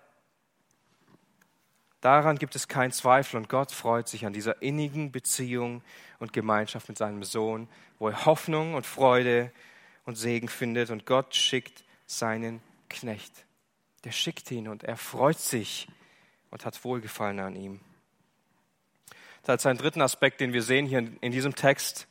Daran 2.01 2.39
gibt 2.39 2.57
es 2.57 2.67
keinen 2.67 2.93
Zweifel 2.93 3.37
und 3.37 3.49
Gott 3.49 3.73
freut 3.73 4.09
sich 4.09 4.25
an 4.25 4.33
dieser 4.33 4.63
innigen 4.63 5.13
Beziehung 5.13 5.83
und 6.19 6.33
Gemeinschaft 6.33 6.89
mit 6.89 6.97
seinem 6.97 7.23
Sohn, 7.25 7.69
wo 7.99 8.09
er 8.09 8.25
Hoffnung 8.25 8.75
und 8.75 8.87
Freude 8.87 9.53
und 10.07 10.17
Segen 10.17 10.49
findet 10.49 10.91
und 10.91 11.05
Gott 11.05 11.35
schickt 11.35 11.85
seinen 12.07 12.63
Knecht. 12.89 13.45
Der 14.05 14.13
schickt 14.13 14.51
ihn 14.51 14.67
und 14.69 14.83
er 14.83 14.97
freut 14.97 15.39
sich 15.39 15.89
und 16.51 16.65
hat 16.65 16.83
Wohlgefallen 16.85 17.39
an 17.39 17.55
ihm. 17.55 17.81
Das 19.43 19.63
ist 19.63 19.67
ein 19.67 19.79
dritten 19.79 20.03
Aspekt, 20.03 20.41
den 20.41 20.53
wir 20.53 20.63
sehen 20.63 20.87
hier 20.87 21.07
in 21.21 21.33
diesem 21.33 21.55
Text. 21.55 22.07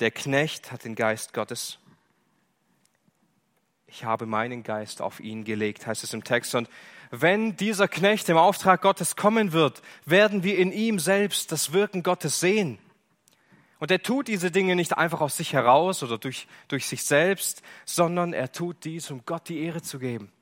Der 0.00 0.10
Knecht 0.10 0.72
hat 0.72 0.84
den 0.84 0.94
Geist 0.94 1.32
Gottes. 1.32 1.78
Ich 3.96 4.02
habe 4.02 4.26
meinen 4.26 4.64
Geist 4.64 5.00
auf 5.00 5.20
ihn 5.20 5.44
gelegt, 5.44 5.86
heißt 5.86 6.02
es 6.02 6.12
im 6.14 6.24
Text. 6.24 6.56
Und 6.56 6.68
wenn 7.12 7.56
dieser 7.56 7.86
Knecht 7.86 8.28
im 8.28 8.36
Auftrag 8.36 8.82
Gottes 8.82 9.14
kommen 9.14 9.52
wird, 9.52 9.82
werden 10.04 10.42
wir 10.42 10.58
in 10.58 10.72
ihm 10.72 10.98
selbst 10.98 11.52
das 11.52 11.72
Wirken 11.72 12.02
Gottes 12.02 12.40
sehen. 12.40 12.80
Und 13.78 13.92
er 13.92 14.02
tut 14.02 14.26
diese 14.26 14.50
Dinge 14.50 14.74
nicht 14.74 14.98
einfach 14.98 15.20
aus 15.20 15.36
sich 15.36 15.52
heraus 15.52 16.02
oder 16.02 16.18
durch, 16.18 16.48
durch 16.66 16.88
sich 16.88 17.04
selbst, 17.04 17.62
sondern 17.84 18.32
er 18.32 18.50
tut 18.50 18.84
dies, 18.84 19.12
um 19.12 19.24
Gott 19.26 19.48
die 19.48 19.60
Ehre 19.60 19.80
zu 19.80 20.00
geben. 20.00 20.32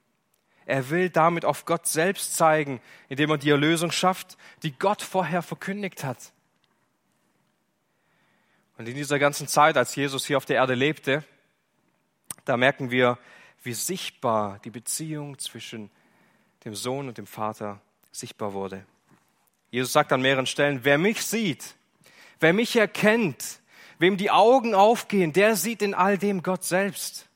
Er 0.64 0.88
will 0.88 1.10
damit 1.10 1.44
auf 1.44 1.66
Gott 1.66 1.86
selbst 1.86 2.34
zeigen, 2.34 2.80
indem 3.10 3.32
er 3.32 3.36
die 3.36 3.50
Erlösung 3.50 3.90
schafft, 3.90 4.38
die 4.62 4.72
Gott 4.72 5.02
vorher 5.02 5.42
verkündigt 5.42 6.04
hat. 6.04 6.32
Und 8.78 8.88
in 8.88 8.94
dieser 8.94 9.18
ganzen 9.18 9.46
Zeit, 9.46 9.76
als 9.76 9.94
Jesus 9.94 10.24
hier 10.24 10.38
auf 10.38 10.46
der 10.46 10.56
Erde 10.56 10.72
lebte, 10.72 11.22
da 12.44 12.56
merken 12.56 12.90
wir, 12.90 13.18
wie 13.62 13.74
sichtbar 13.74 14.58
die 14.64 14.70
Beziehung 14.70 15.38
zwischen 15.38 15.90
dem 16.64 16.74
Sohn 16.74 17.08
und 17.08 17.18
dem 17.18 17.26
Vater 17.26 17.80
sichtbar 18.10 18.52
wurde. 18.52 18.84
Jesus 19.70 19.92
sagt 19.92 20.12
an 20.12 20.20
mehreren 20.20 20.46
Stellen, 20.46 20.80
wer 20.84 20.98
mich 20.98 21.24
sieht, 21.24 21.74
wer 22.40 22.52
mich 22.52 22.76
erkennt, 22.76 23.60
wem 23.98 24.16
die 24.16 24.30
Augen 24.30 24.74
aufgehen, 24.74 25.32
der 25.32 25.56
sieht 25.56 25.80
in 25.80 25.94
all 25.94 26.18
dem 26.18 26.42
Gott 26.42 26.64
selbst. 26.64 27.28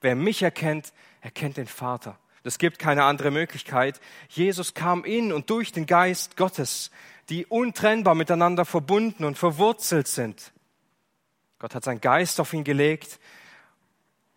Wer 0.00 0.14
mich 0.14 0.42
erkennt, 0.42 0.92
erkennt 1.20 1.56
den 1.56 1.66
Vater. 1.66 2.18
Es 2.44 2.58
gibt 2.58 2.78
keine 2.78 3.04
andere 3.04 3.30
Möglichkeit. 3.30 4.00
Jesus 4.28 4.74
kam 4.74 5.04
in 5.04 5.32
und 5.32 5.50
durch 5.50 5.72
den 5.72 5.86
Geist 5.86 6.36
Gottes, 6.36 6.90
die 7.28 7.44
untrennbar 7.44 8.14
miteinander 8.14 8.64
verbunden 8.64 9.24
und 9.24 9.36
verwurzelt 9.36 10.08
sind. 10.08 10.52
Gott 11.58 11.74
hat 11.74 11.84
seinen 11.84 12.00
Geist 12.00 12.40
auf 12.40 12.52
ihn 12.52 12.64
gelegt. 12.64 13.18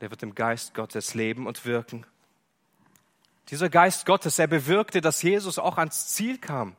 Der 0.02 0.10
wird 0.10 0.24
im 0.24 0.36
Geist 0.36 0.74
Gottes 0.74 1.14
leben 1.14 1.48
und 1.48 1.66
wirken. 1.66 2.06
Dieser 3.50 3.70
Geist 3.70 4.06
Gottes, 4.06 4.40
er 4.40 4.48
bewirkte, 4.48 5.02
dass 5.02 5.22
Jesus 5.22 5.60
auch 5.60 5.78
ans 5.78 6.08
Ziel 6.10 6.38
kam, 6.38 6.76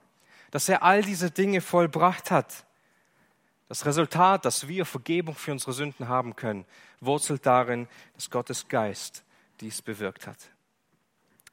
dass 0.51 0.69
er 0.69 0.83
all 0.83 1.03
diese 1.03 1.31
Dinge 1.31 1.61
vollbracht 1.61 2.31
hat. 2.31 2.65
Das 3.69 3.87
Resultat, 3.87 4.45
dass 4.45 4.69
wir 4.69 4.85
Vergebung 4.85 5.35
für 5.35 5.53
unsere 5.53 5.73
Sünden 5.73 6.09
haben 6.09 6.37
können, 6.37 6.67
wurzelt 7.01 7.47
darin, 7.47 7.89
dass 8.15 8.29
Gottes 8.29 8.69
Geist 8.69 9.25
dies 9.61 9.81
bewirkt 9.83 10.27
hat. 10.27 10.39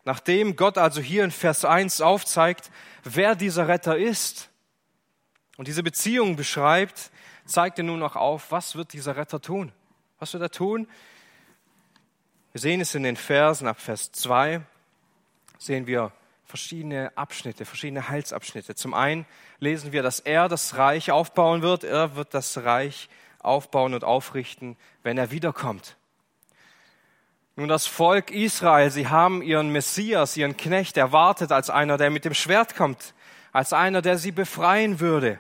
Nachdem 0.06 0.56
Gott 0.56 0.78
also 0.78 1.02
hier 1.02 1.24
in 1.24 1.32
Vers 1.32 1.66
1 1.66 2.02
aufzeigt, 2.02 2.72
wer 3.04 3.36
dieser 3.36 3.68
Retter 3.68 3.98
ist 3.98 4.50
und 5.58 5.68
diese 5.68 5.84
Beziehung 5.84 6.36
beschreibt, 6.36 7.12
zeigt 7.46 7.78
er 7.78 7.84
nun 7.84 8.02
auch 8.02 8.16
auf, 8.16 8.52
was 8.52 8.76
wird 8.76 8.94
dieser 8.94 9.16
Retter 9.16 9.42
tun? 9.42 9.72
Was 10.18 10.34
wird 10.34 10.44
er 10.44 10.52
tun? 10.52 10.88
Wir 12.52 12.62
sehen 12.62 12.82
es 12.82 12.96
in 12.96 13.04
den 13.04 13.16
Versen 13.16 13.68
ab 13.68 13.80
Vers 13.80 14.12
2 14.12 14.62
sehen 15.60 15.86
wir 15.86 16.12
verschiedene 16.46 17.16
Abschnitte, 17.16 17.64
verschiedene 17.64 18.10
Heilsabschnitte. 18.10 18.74
Zum 18.74 18.96
einen 18.96 19.28
lesen 19.60 19.92
wir, 19.92 20.02
dass 20.02 20.20
er 20.20 20.48
das 20.48 20.76
Reich 20.78 21.12
aufbauen 21.12 21.62
wird. 21.62 21.84
Er 21.84 22.16
wird 22.16 22.34
das 22.34 22.64
Reich 22.64 23.08
aufbauen 23.38 23.94
und 23.94 24.04
aufrichten, 24.04 24.78
wenn 25.04 25.20
er 25.20 25.30
wiederkommt. 25.30 25.96
Nun, 27.56 27.68
das 27.68 27.86
Volk 27.86 28.32
Israel, 28.32 28.90
sie 28.90 29.10
haben 29.10 29.44
ihren 29.44 29.70
Messias, 29.72 30.36
ihren 30.36 30.58
Knecht 30.58 30.98
erwartet 30.98 31.52
als 31.52 31.70
einer, 31.70 31.98
der 31.98 32.10
mit 32.10 32.26
dem 32.26 32.34
Schwert 32.34 32.76
kommt, 32.76 33.14
als 33.52 33.74
einer, 33.74 34.02
der 34.02 34.18
sie 34.18 34.32
befreien 34.32 35.00
würde 35.00 35.40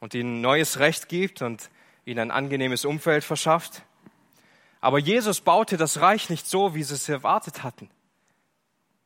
und 0.00 0.12
ihnen 0.12 0.42
neues 0.42 0.80
Recht 0.80 1.08
gibt 1.08 1.40
und 1.40 1.70
ihnen 2.04 2.18
ein 2.18 2.30
angenehmes 2.30 2.84
Umfeld 2.84 3.24
verschafft. 3.24 3.84
Aber 4.80 4.98
Jesus 4.98 5.40
baute 5.40 5.76
das 5.76 6.00
Reich 6.00 6.30
nicht 6.30 6.46
so, 6.46 6.74
wie 6.74 6.82
sie 6.82 6.94
es 6.94 7.08
erwartet 7.08 7.62
hatten. 7.62 7.90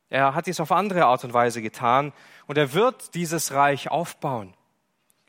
Er 0.09 0.35
hat 0.35 0.45
dies 0.45 0.59
auf 0.59 0.71
andere 0.71 1.05
Art 1.05 1.23
und 1.23 1.33
Weise 1.33 1.61
getan 1.61 2.13
und 2.45 2.57
er 2.57 2.73
wird 2.73 3.15
dieses 3.15 3.51
Reich 3.51 3.89
aufbauen. 3.89 4.53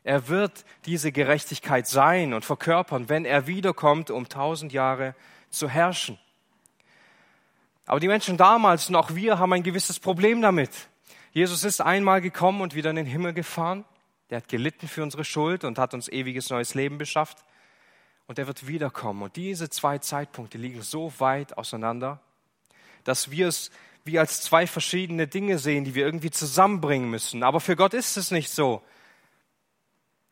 Er 0.03 0.27
wird 0.27 0.65
diese 0.85 1.11
Gerechtigkeit 1.11 1.87
sein 1.87 2.33
und 2.35 2.45
verkörpern, 2.45 3.09
wenn 3.09 3.25
er 3.25 3.47
wiederkommt, 3.47 4.11
um 4.11 4.29
tausend 4.29 4.71
Jahre 4.71 5.15
zu 5.49 5.67
herrschen. 5.67 6.19
Aber 7.87 7.99
die 7.99 8.07
Menschen 8.07 8.37
damals 8.37 8.87
und 8.87 8.95
auch 8.95 9.15
wir 9.15 9.39
haben 9.39 9.53
ein 9.53 9.63
gewisses 9.63 9.99
Problem 9.99 10.41
damit. 10.41 10.69
Jesus 11.31 11.63
ist 11.63 11.81
einmal 11.81 12.21
gekommen 12.21 12.61
und 12.61 12.75
wieder 12.75 12.91
in 12.91 12.95
den 12.95 13.05
Himmel 13.07 13.33
gefahren. 13.33 13.83
Der 14.29 14.37
hat 14.37 14.47
gelitten 14.47 14.87
für 14.87 15.01
unsere 15.01 15.25
Schuld 15.25 15.63
und 15.63 15.79
hat 15.79 15.95
uns 15.95 16.07
ewiges 16.07 16.51
neues 16.51 16.75
Leben 16.75 16.99
beschafft. 16.99 17.39
Und 18.27 18.39
er 18.39 18.47
wird 18.47 18.67
wiederkommen. 18.67 19.21
Und 19.21 19.35
diese 19.35 19.69
zwei 19.69 19.99
Zeitpunkte 19.99 20.57
liegen 20.57 20.81
so 20.81 21.13
weit 21.19 21.57
auseinander, 21.57 22.19
dass 23.03 23.31
wir 23.31 23.47
es 23.47 23.71
wie 24.03 24.19
als 24.19 24.41
zwei 24.41 24.67
verschiedene 24.67 25.27
Dinge 25.27 25.57
sehen, 25.57 25.83
die 25.83 25.95
wir 25.95 26.05
irgendwie 26.05 26.31
zusammenbringen 26.31 27.09
müssen. 27.09 27.43
Aber 27.43 27.59
für 27.59 27.75
Gott 27.75 27.93
ist 27.93 28.17
es 28.17 28.31
nicht 28.31 28.51
so. 28.51 28.83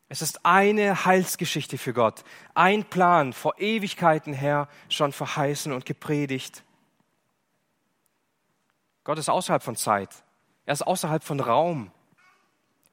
Es 0.09 0.21
ist 0.21 0.45
eine 0.45 1.05
Heilsgeschichte 1.05 1.79
für 1.79 1.93
Gott, 1.93 2.23
ein 2.53 2.83
Plan 2.83 3.33
vor 3.33 3.57
Ewigkeiten 3.57 4.31
her 4.31 4.67
schon 4.87 5.11
verheißen 5.11 5.71
und 5.71 5.87
gepredigt. 5.87 6.63
Gott 9.03 9.17
ist 9.17 9.29
außerhalb 9.29 9.63
von 9.63 9.75
Zeit. 9.75 10.23
Er 10.65 10.73
ist 10.73 10.83
außerhalb 10.83 11.23
von 11.23 11.39
Raum. 11.39 11.91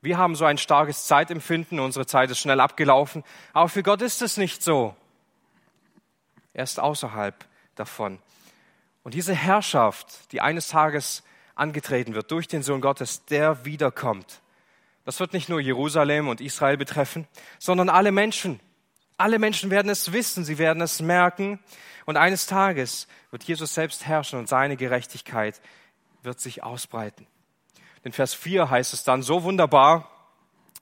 Wir 0.03 0.17
haben 0.17 0.35
so 0.35 0.47
ein 0.47 0.57
starkes 0.57 1.07
Zeitempfinden, 1.07 1.79
unsere 1.79 2.07
Zeit 2.07 2.31
ist 2.31 2.39
schnell 2.39 2.61
abgelaufen, 2.61 3.23
aber 3.53 3.69
für 3.69 3.83
Gott 3.83 4.01
ist 4.01 4.23
es 4.23 4.39
nicht 4.39 4.63
so. 4.63 4.97
Er 6.55 6.65
ist 6.65 6.81
außerhalb 6.81 7.35
davon. 7.75 8.19
Und 9.03 9.15
diese 9.15 9.35
Herrschaft, 9.35 10.33
die 10.33 10.41
eines 10.41 10.69
Tages 10.69 11.23
angetreten 11.55 12.15
wird 12.15 12.31
durch 12.31 12.49
den 12.49 12.63
Sohn 12.63 12.81
Gottes, 12.81 13.25
der 13.27 13.65
wiederkommt, 13.65 14.41
das 15.05 15.21
wird 15.21 15.33
nicht 15.33 15.49
nur 15.49 15.61
Jerusalem 15.61 16.29
und 16.29 16.41
Israel 16.41 16.77
betreffen, 16.77 17.27
sondern 17.59 17.89
alle 17.89 18.13
Menschen. 18.13 18.61
Alle 19.17 19.39
Menschen 19.39 19.71
werden 19.71 19.91
es 19.91 20.13
wissen, 20.13 20.45
sie 20.45 20.59
werden 20.59 20.83
es 20.83 21.01
merken. 21.01 21.59
Und 22.07 22.17
eines 22.17 22.47
Tages 22.47 23.07
wird 23.31 23.43
Jesus 23.45 23.75
selbst 23.75 24.07
herrschen 24.07 24.39
und 24.39 24.49
seine 24.49 24.77
Gerechtigkeit 24.77 25.61
wird 26.23 26.41
sich 26.41 26.63
ausbreiten. 26.63 27.27
In 28.03 28.13
Vers 28.13 28.35
4 28.35 28.71
heißt 28.71 28.95
es 28.95 29.05
dann 29.05 29.23
so 29.23 29.43
wunderbar, 29.43 30.11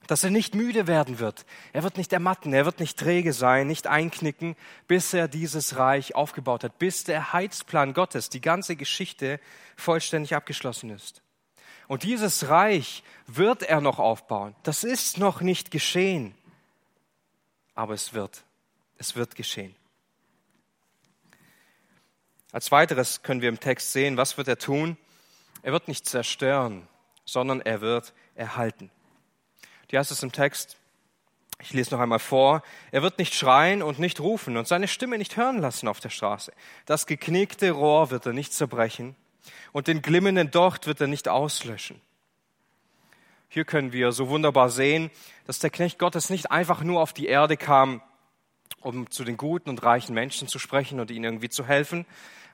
dass 0.07 0.23
er 0.23 0.31
nicht 0.31 0.55
müde 0.55 0.87
werden 0.87 1.19
wird. 1.19 1.45
Er 1.71 1.83
wird 1.83 1.97
nicht 1.97 2.11
ermatten, 2.13 2.51
er 2.51 2.65
wird 2.65 2.79
nicht 2.79 2.97
träge 2.97 3.31
sein, 3.31 3.67
nicht 3.67 3.85
einknicken, 3.85 4.55
bis 4.87 5.13
er 5.13 5.27
dieses 5.27 5.77
Reich 5.77 6.15
aufgebaut 6.15 6.63
hat, 6.63 6.79
bis 6.79 7.03
der 7.03 7.31
Heilsplan 7.31 7.93
Gottes, 7.93 8.29
die 8.29 8.41
ganze 8.41 8.75
Geschichte 8.75 9.39
vollständig 9.75 10.33
abgeschlossen 10.33 10.89
ist. 10.89 11.21
Und 11.87 12.03
dieses 12.03 12.49
Reich 12.49 13.03
wird 13.27 13.63
er 13.63 13.81
noch 13.81 13.99
aufbauen. 13.99 14.55
Das 14.63 14.83
ist 14.83 15.17
noch 15.17 15.41
nicht 15.41 15.69
geschehen, 15.69 16.35
aber 17.75 17.93
es 17.93 18.13
wird. 18.13 18.43
Es 18.97 19.15
wird 19.15 19.35
geschehen. 19.35 19.75
Als 22.51 22.71
weiteres 22.71 23.21
können 23.21 23.41
wir 23.41 23.49
im 23.49 23.59
Text 23.59 23.91
sehen, 23.91 24.17
was 24.17 24.37
wird 24.37 24.47
er 24.47 24.57
tun? 24.57 24.97
Er 25.61 25.71
wird 25.71 25.87
nicht 25.87 26.07
zerstören, 26.07 26.87
sondern 27.31 27.61
er 27.61 27.81
wird 27.81 28.13
erhalten. 28.35 28.89
Die 29.91 29.97
heißt 29.97 30.11
es 30.11 30.23
im 30.23 30.31
Text, 30.31 30.77
ich 31.61 31.73
lese 31.73 31.93
noch 31.93 31.99
einmal 31.99 32.19
vor, 32.19 32.63
er 32.91 33.01
wird 33.01 33.17
nicht 33.17 33.33
schreien 33.33 33.81
und 33.81 33.99
nicht 33.99 34.19
rufen 34.19 34.55
und 34.55 34.67
seine 34.67 34.87
Stimme 34.87 35.17
nicht 35.17 35.35
hören 35.35 35.59
lassen 35.59 35.87
auf 35.87 35.99
der 35.99 36.09
Straße. 36.09 36.53
Das 36.85 37.05
geknickte 37.05 37.71
Rohr 37.71 38.11
wird 38.11 38.25
er 38.25 38.33
nicht 38.33 38.53
zerbrechen 38.53 39.15
und 39.73 39.87
den 39.87 40.01
glimmenden 40.01 40.51
Docht 40.51 40.87
wird 40.87 41.01
er 41.01 41.07
nicht 41.07 41.27
auslöschen. 41.27 41.99
Hier 43.49 43.65
können 43.65 43.91
wir 43.91 44.11
so 44.11 44.29
wunderbar 44.29 44.69
sehen, 44.69 45.09
dass 45.45 45.59
der 45.59 45.69
Knecht 45.69 45.99
Gottes 45.99 46.29
nicht 46.29 46.51
einfach 46.51 46.83
nur 46.83 47.01
auf 47.01 47.13
die 47.13 47.25
Erde 47.25 47.57
kam, 47.57 48.01
um 48.81 49.09
zu 49.09 49.23
den 49.23 49.37
guten 49.37 49.69
und 49.69 49.83
reichen 49.83 50.13
Menschen 50.13 50.47
zu 50.47 50.59
sprechen 50.59 50.99
und 50.99 51.11
ihnen 51.11 51.25
irgendwie 51.25 51.49
zu 51.49 51.65
helfen, 51.65 52.05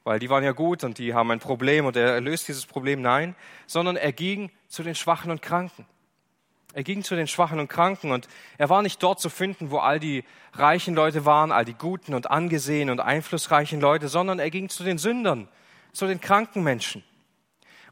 weil 0.04 0.20
die 0.20 0.30
waren 0.30 0.44
ja 0.44 0.54
gut 0.54 0.84
und 0.84 0.98
die 0.98 1.14
haben 1.14 1.32
ein 1.32 1.40
Problem 1.40 1.86
und 1.86 1.96
er 1.96 2.22
löst 2.22 2.48
dieses 2.48 2.66
Problem. 2.66 3.02
Nein, 3.02 3.36
sondern 3.68 3.98
er 3.98 4.14
ging 4.14 4.52
zu 4.76 4.84
den 4.84 4.96
Schwachen 4.96 5.32
und 5.32 5.42
Kranken. 5.42 5.86
Er 6.74 6.84
ging 6.84 7.04
zu 7.04 7.16
den 7.16 7.28
Schwachen 7.28 7.62
und 7.62 7.70
Kranken 7.70 8.12
und 8.12 8.28
er 8.58 8.70
war 8.70 8.82
nicht 8.82 9.02
dort 9.02 9.22
zu 9.22 9.30
finden, 9.30 9.72
wo 9.72 9.78
all 9.78 9.98
die 9.98 10.26
reichen 10.52 10.94
Leute 10.94 11.24
waren, 11.24 11.54
all 11.54 11.64
die 11.64 11.74
guten 11.74 12.14
und 12.14 12.30
angesehenen 12.30 12.92
und 12.92 13.00
einflussreichen 13.00 13.80
Leute, 13.80 14.10
sondern 14.10 14.40
er 14.40 14.52
ging 14.52 14.68
zu 14.68 14.84
den 14.84 14.98
Sündern, 14.98 15.48
zu 15.94 16.06
den 16.06 16.20
kranken 16.20 16.64
Menschen. 16.64 17.02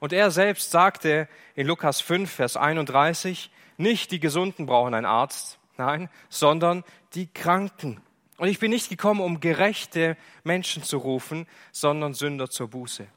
Und 0.01 0.11
er 0.11 0.31
selbst 0.31 0.71
sagte 0.71 1.29
in 1.55 1.65
Lukas 1.65 2.01
5, 2.01 2.29
Vers 2.29 2.57
31, 2.57 3.49
nicht 3.77 4.11
die 4.11 4.19
Gesunden 4.19 4.65
brauchen 4.65 4.93
einen 4.93 5.05
Arzt, 5.05 5.59
nein, 5.77 6.09
sondern 6.27 6.83
die 7.13 7.27
Kranken. 7.27 8.01
Und 8.35 8.49
ich 8.49 8.59
bin 8.59 8.71
nicht 8.71 8.89
gekommen, 8.89 9.21
um 9.21 9.39
gerechte 9.39 10.17
Menschen 10.43 10.83
zu 10.83 10.97
rufen, 10.97 11.47
sondern 11.71 12.13
Sünder 12.13 12.49
zur 12.49 12.67
Buße. 12.67 13.07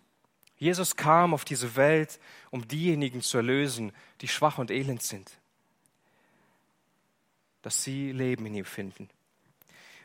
Jesus 0.59 0.97
kam 0.97 1.35
auf 1.35 1.45
diese 1.45 1.77
Welt, 1.77 2.19
um 2.51 2.67
diejenigen 2.67 3.21
zu 3.21 3.37
erlösen, 3.37 3.93
die 4.21 4.29
schwach 4.29 4.59
und 4.59 4.71
elend 4.71 5.03
sind, 5.03 5.31
dass 7.63 7.83
sie 7.83 8.13
Leben 8.13 8.47
in 8.47 8.55
ihm 8.55 8.65
finden. 8.65 9.11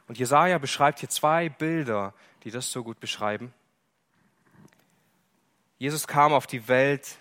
Und 0.08 0.18
Jesaja 0.18 0.58
beschreibt 0.58 1.00
hier 1.00 1.10
zwei 1.10 1.48
Bilder, 1.48 2.14
die 2.44 2.52
das 2.52 2.70
so 2.70 2.84
gut 2.84 3.00
beschreiben. 3.00 3.54
Jesus 5.78 6.06
kam 6.06 6.34
auf 6.34 6.48
die 6.48 6.68
Welt, 6.68 7.18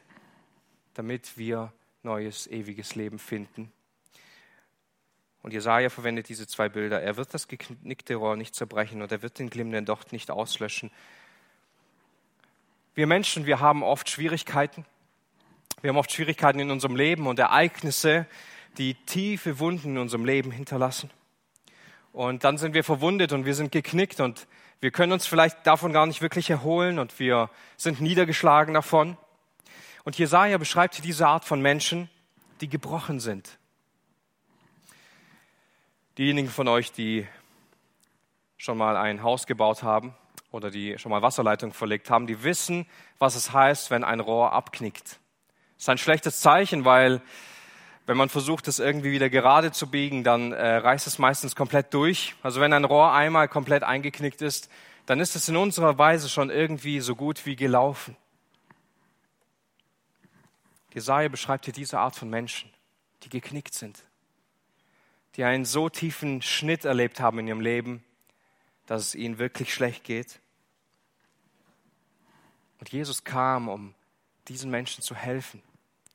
damit 0.94 1.38
wir 1.38 1.72
neues, 2.02 2.46
ewiges 2.49 2.94
Leben 2.94 3.18
finden. 3.18 3.72
Und 5.42 5.52
Jesaja 5.52 5.88
verwendet 5.88 6.28
diese 6.28 6.46
zwei 6.46 6.68
Bilder. 6.68 7.00
Er 7.00 7.16
wird 7.16 7.32
das 7.32 7.49
geknickte 7.49 8.16
Rohr 8.16 8.37
nicht 8.37 8.54
zerbrechen 8.54 9.00
und 9.02 9.10
er 9.12 9.22
wird 9.22 9.38
den 9.38 9.49
glimmenden 9.49 9.87
Docht 9.87 10.12
nicht 10.12 10.30
auslöschen. 10.30 10.90
Wir 12.94 13.06
Menschen, 13.06 13.47
wir 13.47 13.61
haben 13.61 13.85
oft 13.85 14.11
Schwierigkeiten. 14.11 14.85
Wir 15.80 15.90
haben 15.90 15.97
oft 15.97 16.11
Schwierigkeiten 16.11 16.59
in 16.59 16.70
unserem 16.73 16.97
Leben 16.97 17.28
und 17.28 17.38
Ereignisse, 17.38 18.26
die 18.78 18.94
tiefe 18.94 19.61
Wunden 19.61 19.90
in 19.90 19.99
unserem 19.99 20.25
Leben 20.25 20.50
hinterlassen. 20.50 21.11
Und 22.12 22.42
dann 22.42 22.59
sind 22.59 22.75
wir 22.75 22.82
verwundet 22.82 23.32
und 23.32 23.44
wir 23.44 23.54
sind 23.54 23.70
geknickt 23.70 24.20
und 24.20 24.49
wir 24.80 24.90
können 24.90 25.12
uns 25.12 25.26
vielleicht 25.26 25.64
davon 25.66 25.92
gar 25.92 26.06
nicht 26.06 26.20
wirklich 26.20 26.50
erholen 26.50 26.99
und 26.99 27.18
wir 27.20 27.49
sind 27.76 28.00
niedergeschlagen 28.00 28.75
davon. 28.75 29.16
Und 30.04 30.18
Jesaja 30.18 30.59
beschreibt 30.59 31.04
diese 31.04 31.28
Art 31.28 31.44
von 31.44 31.62
Menschen, 31.62 32.11
die 32.61 32.68
gebrochen 32.68 33.20
sind. 33.20 33.59
Diejenigen 36.18 36.49
von 36.49 36.66
euch, 36.66 36.90
die 36.90 37.26
schon 38.56 38.76
mal 38.76 38.97
ein 38.97 39.23
Haus 39.23 39.47
gebaut 39.47 39.85
haben 39.85 40.14
oder 40.50 40.71
die 40.71 40.99
schon 40.99 41.11
mal 41.11 41.23
Wasserleitung 41.23 41.73
verlegt 41.73 42.11
haben, 42.11 42.26
die 42.26 42.42
wissen, 42.42 42.87
was 43.19 43.35
es 43.35 43.52
heißt, 43.52 43.90
wenn 43.90 44.04
ein 44.04 44.21
Rohr 44.21 44.52
abknickt. 44.52 45.19
Das 45.76 45.85
ist 45.85 45.88
ein 45.88 45.99
schlechtes 45.99 46.40
Zeichen, 46.40 46.85
weil 46.85 47.23
wenn 48.07 48.16
man 48.16 48.28
versucht, 48.28 48.66
es 48.66 48.80
irgendwie 48.80 49.12
wieder 49.12 49.30
gerade 49.30 49.71
zu 49.71 49.88
biegen, 49.88 50.25
dann 50.25 50.52
äh, 50.52 50.76
reißt 50.76 51.07
es 51.07 51.19
meistens 51.19 51.54
komplett 51.54 51.95
durch. 51.95 52.35
Also 52.42 52.61
wenn 52.61 52.73
ein 52.73 52.85
Rohr 52.85 53.12
einmal 53.12 53.49
komplett 53.49 53.85
eingeknickt 53.85 54.42
ist, 54.42 54.69
dann 55.07 55.21
ist 55.21 55.37
es 55.37 55.49
in 55.49 55.57
unserer 55.57 55.99
Weise 55.99 56.28
schon 56.28 56.50
irgendwie 56.50 57.00
so 57.00 57.14
gut 57.14 57.47
wie 57.47 57.57
gelaufen. 57.57 58.16
Jesaja 60.92 61.28
beschreibt 61.28 61.66
hier 61.66 61.75
diese 61.75 62.00
Art 62.00 62.16
von 62.16 62.28
Menschen, 62.28 62.71
die 63.23 63.28
geknickt 63.28 63.75
sind, 63.75 64.02
die 65.37 65.45
einen 65.45 65.64
so 65.64 65.88
tiefen 65.88 66.42
Schnitt 66.42 66.85
erlebt 66.85 67.21
haben 67.21 67.38
in 67.38 67.49
ihrem 67.49 67.61
Leben, 67.61 68.02
dass 68.90 69.02
es 69.02 69.14
ihnen 69.14 69.38
wirklich 69.38 69.73
schlecht 69.73 70.02
geht. 70.02 70.40
Und 72.80 72.88
Jesus 72.88 73.23
kam, 73.23 73.68
um 73.68 73.94
diesen 74.49 74.68
Menschen 74.68 75.04
zu 75.04 75.14
helfen. 75.14 75.62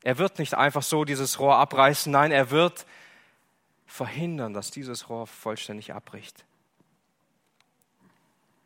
Er 0.04 0.18
wird 0.18 0.40
nicht 0.40 0.56
einfach 0.56 0.84
so 0.84 1.06
dieses 1.06 1.40
Rohr 1.40 1.56
abreißen, 1.56 2.12
nein, 2.12 2.34
er 2.34 2.52
wird 2.52 2.86
verhindern, 3.86 4.54
dass 4.54 4.72
dieses 4.72 5.08
Rohr 5.08 5.26
vollständig 5.26 5.94
abbricht. 5.94 6.44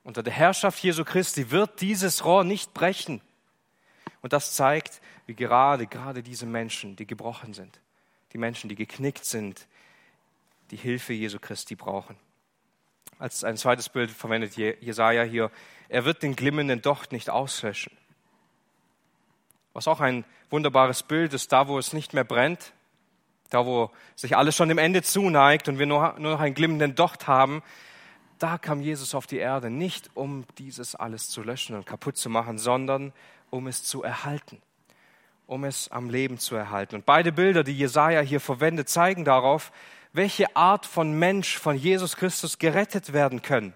Unter 0.04 0.24
der 0.24 0.34
Herrschaft 0.34 0.82
Jesu 0.82 1.06
Christi 1.06 1.52
wird 1.52 1.80
dieses 1.80 2.26
Rohr 2.26 2.44
nicht 2.44 2.74
brechen. 2.74 3.22
Und 4.24 4.34
das 4.34 4.56
zeigt, 4.56 5.02
wie 5.28 5.36
gerade, 5.36 5.86
gerade 5.86 6.24
diese 6.24 6.48
Menschen, 6.48 6.96
die 6.96 7.06
gebrochen 7.06 7.54
sind, 7.54 7.80
die 8.34 8.40
Menschen, 8.40 8.70
die 8.70 8.76
geknickt 8.76 9.26
sind, 9.26 9.68
die 10.72 10.78
Hilfe 10.78 11.14
Jesu 11.14 11.38
Christi 11.38 11.76
brauchen 11.76 12.18
als 13.20 13.44
ein 13.44 13.58
zweites 13.58 13.90
Bild 13.90 14.10
verwendet 14.10 14.56
Jesaja 14.56 15.24
hier, 15.24 15.52
er 15.90 16.06
wird 16.06 16.24
den 16.24 16.36
glimmenden 16.36 16.82
Docht 16.82 17.12
nicht 17.12 17.30
auslöschen. 17.30 17.92
Was 19.74 19.88
auch 19.88 20.00
ein 20.00 20.26
wunderbares 20.50 21.04
Bild 21.04 21.34
ist, 21.34 21.52
da 21.52 21.68
wo 21.68 21.78
es 21.78 21.94
nicht 21.94 22.14
mehr 22.14 22.24
brennt, 22.24 22.74
da 23.50 23.66
wo 23.66 23.92
sich 24.16 24.38
alles 24.38 24.56
schon 24.56 24.70
dem 24.70 24.78
Ende 24.78 25.04
zuneigt 25.04 25.68
und 25.68 25.80
wir 25.80 25.86
nur, 25.86 26.16
nur 26.18 26.32
noch 26.32 26.40
einen 26.40 26.56
glimmenden 26.56 26.96
Docht 26.96 27.28
haben, 27.28 27.62
da 28.40 28.58
kam 28.58 28.82
Jesus 28.82 29.14
auf 29.14 29.28
die 29.28 29.38
Erde, 29.38 29.70
nicht 29.70 30.10
um 30.14 30.46
dieses 30.58 30.96
alles 30.96 31.30
zu 31.30 31.44
löschen 31.44 31.76
und 31.76 31.86
kaputt 31.86 32.16
zu 32.16 32.30
machen, 32.30 32.58
sondern 32.58 33.12
um 33.50 33.68
es 33.68 33.84
zu 33.84 34.02
erhalten, 34.02 34.62
um 35.46 35.66
es 35.66 35.92
am 35.92 36.10
Leben 36.10 36.40
zu 36.40 36.56
erhalten. 36.56 36.96
Und 36.96 37.06
beide 37.06 37.34
Bilder, 37.34 37.66
die 37.66 37.78
Jesaja 37.78 38.22
hier 38.22 38.40
verwendet, 38.40 38.88
zeigen 38.88 39.26
darauf, 39.26 39.74
welche 40.14 40.56
Art 40.56 40.86
von 40.86 41.12
Mensch 41.12 41.58
von 41.58 41.76
Jesus 41.76 42.16
Christus 42.16 42.58
gerettet 42.58 43.14
werden 43.14 43.42
können. 43.42 43.74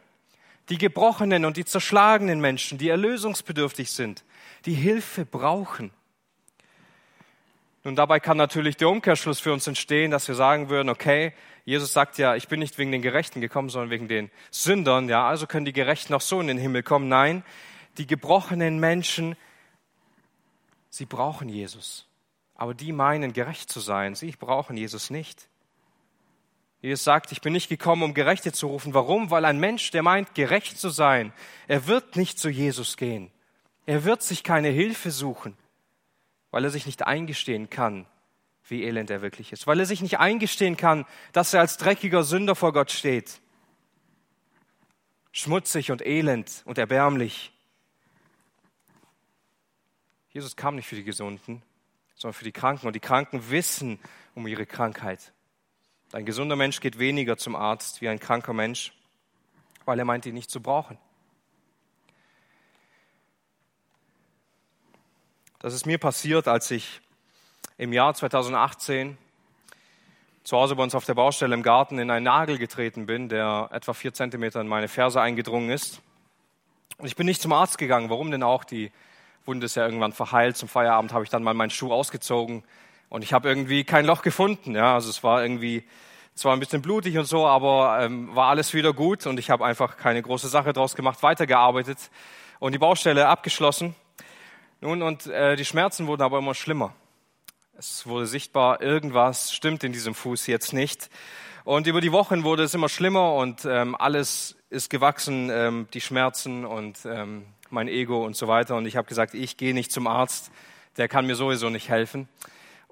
Die 0.69 0.77
gebrochenen 0.77 1.45
und 1.45 1.57
die 1.57 1.65
zerschlagenen 1.65 2.39
Menschen, 2.39 2.77
die 2.77 2.89
erlösungsbedürftig 2.89 3.91
sind, 3.91 4.23
die 4.65 4.73
Hilfe 4.73 5.25
brauchen. 5.25 5.91
Nun, 7.83 7.97
dabei 7.97 8.21
kann 8.21 8.37
natürlich 8.37 8.77
der 8.77 8.87
Umkehrschluss 8.87 9.41
für 9.41 9.51
uns 9.51 9.67
entstehen, 9.67 10.09
dass 10.09 10.27
wir 10.29 10.35
sagen 10.35 10.69
würden, 10.69 10.87
okay, 10.87 11.33
Jesus 11.65 11.91
sagt 11.91 12.17
ja, 12.17 12.35
ich 12.35 12.47
bin 12.47 12.59
nicht 12.59 12.77
wegen 12.77 12.93
den 12.93 13.01
Gerechten 13.01 13.41
gekommen, 13.41 13.69
sondern 13.69 13.89
wegen 13.89 14.07
den 14.07 14.31
Sündern, 14.51 15.09
ja, 15.09 15.27
also 15.27 15.47
können 15.47 15.65
die 15.65 15.73
Gerechten 15.73 16.13
auch 16.13 16.21
so 16.21 16.39
in 16.39 16.47
den 16.47 16.57
Himmel 16.57 16.83
kommen. 16.83 17.09
Nein, 17.09 17.43
die 17.97 18.07
gebrochenen 18.07 18.79
Menschen, 18.79 19.35
sie 20.89 21.05
brauchen 21.05 21.49
Jesus. 21.49 22.07
Aber 22.55 22.73
die 22.73 22.93
meinen, 22.93 23.33
gerecht 23.33 23.69
zu 23.69 23.81
sein. 23.81 24.15
Sie 24.15 24.31
brauchen 24.31 24.77
Jesus 24.77 25.09
nicht. 25.09 25.49
Jesus 26.83 27.05
sagt, 27.05 27.31
ich 27.31 27.39
bin 27.39 27.53
nicht 27.53 27.69
gekommen, 27.69 28.03
um 28.03 28.13
Gerechte 28.13 28.51
zu 28.51 28.67
rufen. 28.67 28.93
Warum? 28.93 29.31
Weil 29.31 29.45
ein 29.45 29.57
Mensch, 29.57 29.91
der 29.91 30.03
meint, 30.03 30.35
gerecht 30.35 30.77
zu 30.77 30.89
sein, 30.89 31.31
er 31.69 31.87
wird 31.87 32.17
nicht 32.17 32.37
zu 32.37 32.49
Jesus 32.49 32.97
gehen. 32.97 33.31
Er 33.85 34.03
wird 34.03 34.21
sich 34.21 34.43
keine 34.43 34.67
Hilfe 34.67 35.09
suchen, 35.09 35.55
weil 36.51 36.65
er 36.65 36.69
sich 36.69 36.85
nicht 36.85 37.07
eingestehen 37.07 37.69
kann, 37.69 38.05
wie 38.67 38.83
elend 38.83 39.09
er 39.09 39.21
wirklich 39.21 39.53
ist. 39.53 39.65
Weil 39.65 39.79
er 39.79 39.85
sich 39.85 40.01
nicht 40.01 40.19
eingestehen 40.19 40.75
kann, 40.75 41.05
dass 41.31 41.53
er 41.53 41.61
als 41.61 41.77
dreckiger 41.77 42.25
Sünder 42.25 42.53
vor 42.53 42.73
Gott 42.73 42.91
steht. 42.91 43.39
Schmutzig 45.31 45.89
und 45.89 46.05
elend 46.05 46.63
und 46.65 46.77
erbärmlich. 46.77 47.53
Jesus 50.31 50.57
kam 50.57 50.75
nicht 50.75 50.87
für 50.89 50.97
die 50.97 51.05
Gesunden, 51.05 51.63
sondern 52.15 52.33
für 52.33 52.43
die 52.43 52.51
Kranken. 52.51 52.87
Und 52.87 52.93
die 52.93 52.99
Kranken 52.99 53.49
wissen 53.49 53.99
um 54.35 54.45
ihre 54.47 54.65
Krankheit. 54.65 55.31
Ein 56.13 56.25
gesunder 56.25 56.55
Mensch 56.55 56.79
geht 56.79 56.99
weniger 56.99 57.37
zum 57.37 57.55
Arzt 57.55 58.01
wie 58.01 58.07
ein 58.07 58.19
kranker 58.19 58.53
Mensch, 58.53 58.93
weil 59.83 59.97
er 59.97 60.05
meint, 60.05 60.27
ihn 60.27 60.35
nicht 60.35 60.51
zu 60.51 60.61
brauchen. 60.61 60.99
Das 65.57 65.73
ist 65.73 65.87
mir 65.87 65.97
passiert, 65.97 66.47
als 66.47 66.69
ich 66.69 67.01
im 67.79 67.93
Jahr 67.93 68.13
2018 68.13 69.17
zu 70.43 70.55
Hause 70.55 70.75
bei 70.75 70.83
uns 70.83 70.93
auf 70.93 71.05
der 71.05 71.15
Baustelle 71.15 71.55
im 71.55 71.63
Garten 71.63 71.97
in 71.97 72.11
einen 72.11 72.25
Nagel 72.25 72.59
getreten 72.59 73.07
bin, 73.07 73.27
der 73.27 73.69
etwa 73.71 73.93
vier 73.93 74.13
Zentimeter 74.13 74.61
in 74.61 74.67
meine 74.67 74.89
Ferse 74.89 75.19
eingedrungen 75.19 75.71
ist. 75.71 75.99
Und 76.99 77.07
ich 77.07 77.15
bin 77.15 77.25
nicht 77.25 77.41
zum 77.41 77.53
Arzt 77.53 77.79
gegangen. 77.79 78.11
Warum 78.11 78.29
denn 78.29 78.43
auch? 78.43 78.65
Die 78.65 78.91
Wunde 79.45 79.65
ist 79.65 79.73
ja 79.73 79.83
irgendwann 79.83 80.13
verheilt. 80.13 80.57
Zum 80.57 80.69
Feierabend 80.69 81.11
habe 81.11 81.23
ich 81.23 81.31
dann 81.31 81.41
mal 81.41 81.55
meinen 81.55 81.71
Schuh 81.71 81.91
ausgezogen, 81.91 82.63
und 83.13 83.23
ich 83.23 83.31
habe 83.31 83.47
irgendwie 83.47 83.83
kein 83.83 84.07
Loch 84.07 84.23
gefunden. 84.23 84.73
Ja, 84.73 84.95
also 84.95 85.11
es 85.11 85.23
war 85.23 85.43
irgendwie 85.43 85.83
zwar 86.33 86.53
ein 86.53 86.59
bisschen 86.59 86.81
blutig 86.81 87.15
und 87.19 87.25
so, 87.25 87.45
aber 87.45 87.99
ähm, 88.01 88.35
war 88.35 88.49
alles 88.49 88.73
wieder 88.73 88.91
gut 88.91 89.27
und 89.27 89.37
ich 89.37 89.51
habe 89.51 89.63
einfach 89.63 89.97
keine 89.97 90.19
große 90.19 90.47
Sache 90.47 90.73
draus 90.73 90.95
gemacht, 90.95 91.21
weitergearbeitet 91.21 92.09
und 92.57 92.71
die 92.71 92.79
Baustelle 92.79 93.27
abgeschlossen. 93.27 93.93
Nun 94.81 95.03
und 95.03 95.27
äh, 95.27 95.55
die 95.55 95.63
Schmerzen 95.63 96.07
wurden 96.07 96.23
aber 96.23 96.39
immer 96.39 96.55
schlimmer. 96.55 96.95
Es 97.77 98.07
wurde 98.07 98.25
sichtbar, 98.25 98.81
irgendwas 98.81 99.53
stimmt 99.53 99.83
in 99.83 99.93
diesem 99.93 100.15
Fuß 100.15 100.47
jetzt 100.47 100.73
nicht. 100.73 101.11
Und 101.65 101.85
über 101.85 102.01
die 102.01 102.11
Wochen 102.11 102.43
wurde 102.43 102.63
es 102.63 102.73
immer 102.73 102.89
schlimmer 102.89 103.35
und 103.35 103.63
ähm, 103.65 103.93
alles 103.93 104.55
ist 104.71 104.89
gewachsen, 104.89 105.51
ähm, 105.51 105.87
die 105.93 106.01
Schmerzen 106.01 106.65
und 106.65 107.05
ähm, 107.05 107.45
mein 107.69 107.87
Ego 107.89 108.25
und 108.25 108.35
so 108.35 108.47
weiter. 108.47 108.75
Und 108.75 108.87
ich 108.87 108.97
habe 108.97 109.07
gesagt, 109.07 109.35
ich 109.35 109.55
gehe 109.55 109.75
nicht 109.75 109.91
zum 109.91 110.07
Arzt, 110.07 110.51
der 110.97 111.07
kann 111.07 111.27
mir 111.27 111.35
sowieso 111.35 111.69
nicht 111.69 111.89
helfen. 111.89 112.27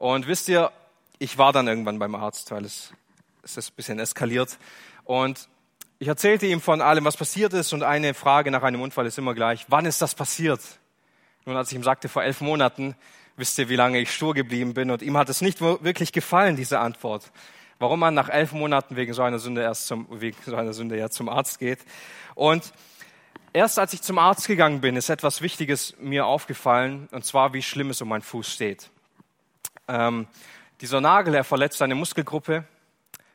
Und 0.02 0.26
wisst 0.26 0.50
ihr, 0.50 0.72
ich 1.20 1.38
war 1.38 1.54
dann 1.54 1.68
irgendwann 1.68 2.00
beim 2.00 2.16
Arzt, 2.16 2.50
weil 2.50 2.66
es, 2.66 2.92
es 3.44 3.56
ist 3.56 3.70
ein 3.70 3.76
bisschen 3.76 4.00
eskaliert. 4.00 4.58
Und 5.04 5.48
ich 6.00 6.08
erzählte 6.08 6.48
ihm 6.48 6.60
von 6.60 6.82
allem, 6.82 7.06
was 7.06 7.18
passiert 7.18 7.54
ist. 7.54 7.72
Und 7.72 7.84
eine 7.84 8.16
Frage 8.16 8.50
nach 8.50 8.64
einem 8.64 8.82
Unfall 8.82 9.06
ist 9.06 9.20
immer 9.20 9.36
gleich, 9.36 9.68
wann 9.68 9.86
ist 9.86 10.02
das 10.02 10.16
passiert? 10.16 10.60
Nun, 11.46 11.56
als 11.56 11.72
ich 11.72 11.76
ihm 11.76 11.84
sagte, 11.84 12.10
vor 12.10 12.24
elf 12.24 12.42
Monaten, 12.42 12.96
wisst 13.38 13.60
ihr, 13.60 13.70
wie 13.70 13.76
lange 13.76 14.00
ich 14.00 14.12
stur 14.12 14.34
geblieben 14.34 14.74
bin. 14.74 14.90
Und 14.90 15.04
ihm 15.04 15.16
hat 15.18 15.30
es 15.30 15.40
nicht 15.42 15.62
wirklich 15.62 16.12
gefallen, 16.12 16.56
diese 16.56 16.80
Antwort. 16.80 17.32
Warum 17.78 18.00
man 18.00 18.16
nach 18.16 18.30
elf 18.30 18.54
Monaten 18.54 18.96
wegen 18.96 19.14
so 19.14 19.22
einer 19.22 19.38
Sünde 19.38 19.62
erst 19.62 19.86
zum, 19.86 20.08
wegen 20.10 20.38
so 20.48 20.56
einer 20.56 20.74
Sünde 20.74 20.98
ja 20.98 21.12
zum 21.12 21.30
Arzt 21.30 21.60
geht. 21.60 21.80
Und 22.34 22.74
Erst 23.54 23.80
als 23.80 23.92
ich 23.92 24.02
zum 24.02 24.18
Arzt 24.18 24.48
gegangen 24.48 24.80
bin, 24.80 24.96
ist 24.96 25.10
etwas 25.10 25.42
Wichtiges 25.42 25.94
mir 26.00 26.26
aufgefallen, 26.26 27.10
und 27.12 27.26
zwar, 27.26 27.54
wie 27.54 27.62
schlimm 27.62 27.90
es 27.90 28.02
um 28.02 28.08
meinen 28.08 28.22
Fuß 28.22 28.50
steht. 28.50 28.90
Ähm, 29.92 30.28
dieser 30.80 31.02
Nagel, 31.02 31.36
er 31.36 31.44
verletzt 31.44 31.82
eine 31.82 31.96
Muskelgruppe. 31.96 32.64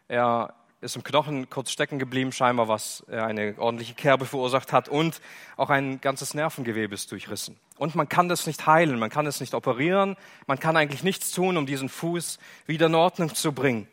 Er 0.09 0.55
ist 0.81 0.97
im 0.97 1.05
Knochen 1.05 1.51
kurz 1.51 1.71
stecken 1.71 1.99
geblieben, 1.99 2.33
scheinbar, 2.33 2.67
was 2.69 3.05
eine 3.09 3.55
ordentliche 3.59 3.95
Kerbe 3.95 4.25
verursacht 4.25 4.73
hat. 4.73 4.89
Und 4.89 5.21
auch 5.57 5.69
ein 5.69 6.01
ganzes 6.01 6.33
Nervengewebe 6.33 6.95
ist 6.95 7.13
durchrissen. 7.13 7.59
Und 7.77 7.95
man 7.95 8.09
kann 8.09 8.29
das 8.29 8.47
nicht 8.47 8.67
heilen, 8.67 8.99
man 8.99 9.11
kann 9.11 9.27
es 9.27 9.41
nicht 9.41 9.55
operieren, 9.55 10.17
man 10.47 10.59
kann 10.59 10.77
eigentlich 10.77 11.03
nichts 11.03 11.31
tun, 11.31 11.57
um 11.57 11.67
diesen 11.67 11.89
Fuß 11.89 12.39
wieder 12.67 12.87
in 12.87 12.95
Ordnung 12.95 13.35
zu 13.35 13.53
bringen. 13.53 13.87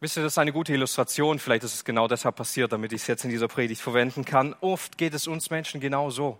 Wisst 0.00 0.16
ihr, 0.16 0.22
das 0.22 0.34
ist 0.34 0.38
eine 0.38 0.52
gute 0.52 0.72
Illustration. 0.72 1.38
Vielleicht 1.38 1.64
ist 1.64 1.74
es 1.74 1.84
genau 1.84 2.08
deshalb 2.08 2.36
passiert, 2.36 2.72
damit 2.72 2.92
ich 2.92 3.02
es 3.02 3.06
jetzt 3.06 3.24
in 3.24 3.30
dieser 3.30 3.48
Predigt 3.48 3.82
verwenden 3.82 4.24
kann. 4.24 4.54
Oft 4.60 4.96
geht 4.96 5.12
es 5.12 5.26
uns 5.26 5.50
Menschen 5.50 5.80
genau 5.80 6.10
so. 6.10 6.38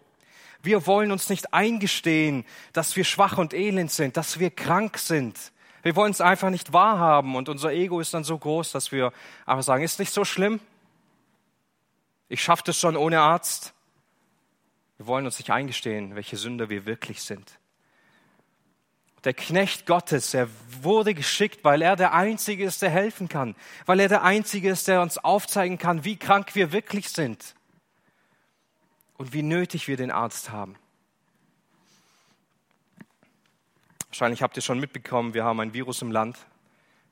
Wir 0.63 0.87
wollen 0.87 1.13
uns 1.13 1.29
nicht 1.29 1.55
eingestehen, 1.55 2.45
dass 2.73 2.97
wir 2.97 3.05
schwach 3.05 3.39
und 3.39 3.55
elend 3.55 3.91
sind, 3.91 4.17
dass 4.17 4.39
wir 4.39 4.51
krank 4.51 4.99
sind. 4.99 5.53
Wir 5.83 5.95
wollen 5.97 6.11
es 6.11 6.21
einfach 6.21 6.51
nicht 6.51 6.73
wahrhaben 6.73 7.37
und 7.37 7.49
unser 7.49 7.73
Ego 7.73 8.01
ist 8.01 8.13
dann 8.13 8.25
so 8.25 8.37
groß, 8.37 8.73
dass 8.73 8.91
wir 8.91 9.13
einfach 9.47 9.63
sagen, 9.63 9.85
ist 9.85 9.99
nicht 9.99 10.13
so 10.13 10.25
schlimm. 10.25 10.61
Ich 12.29 12.43
schaffe 12.43 12.65
das 12.67 12.79
schon 12.79 12.97
ohne 12.97 13.21
Arzt. 13.21 13.73
Wir 14.97 15.07
wollen 15.07 15.25
uns 15.25 15.39
nicht 15.39 15.51
eingestehen, 15.51 16.17
welche 16.17 16.37
Sünder 16.37 16.69
wir 16.69 16.85
wirklich 16.85 17.23
sind 17.23 17.59
der 19.25 19.35
Knecht 19.35 19.87
Gottes, 19.87 20.33
er 20.33 20.49
wurde 20.81 21.13
geschickt, 21.13 21.65
weil 21.65 21.83
er 21.83 21.97
der 21.97 22.15
Einzige 22.15 22.65
ist, 22.65 22.83
der 22.83 22.91
helfen 22.91 23.29
kann, 23.29 23.57
weil 23.85 24.01
er 24.01 24.09
der 24.09 24.23
Einzige 24.23 24.71
ist, 24.71 24.89
der 24.89 25.03
uns 25.03 25.19
aufzeigen 25.19 25.79
kann, 25.79 26.05
wie 26.05 26.17
krank 26.17 26.55
wir 26.55 26.73
wirklich 26.73 27.09
sind 27.09 27.55
und 29.19 29.33
wie 29.35 29.43
nötig 29.43 29.89
wir 29.89 29.99
den 29.99 30.11
Arzt 30.11 30.51
haben. 30.51 30.77
Wahrscheinlich 34.09 34.43
habt 34.43 34.57
ihr 34.57 34.63
schon 34.63 34.81
mitbekommen, 34.81 35.35
wir 35.35 35.45
haben 35.45 35.61
ein 35.61 35.75
Virus 35.75 36.01
im 36.01 36.11
Land, 36.11 36.39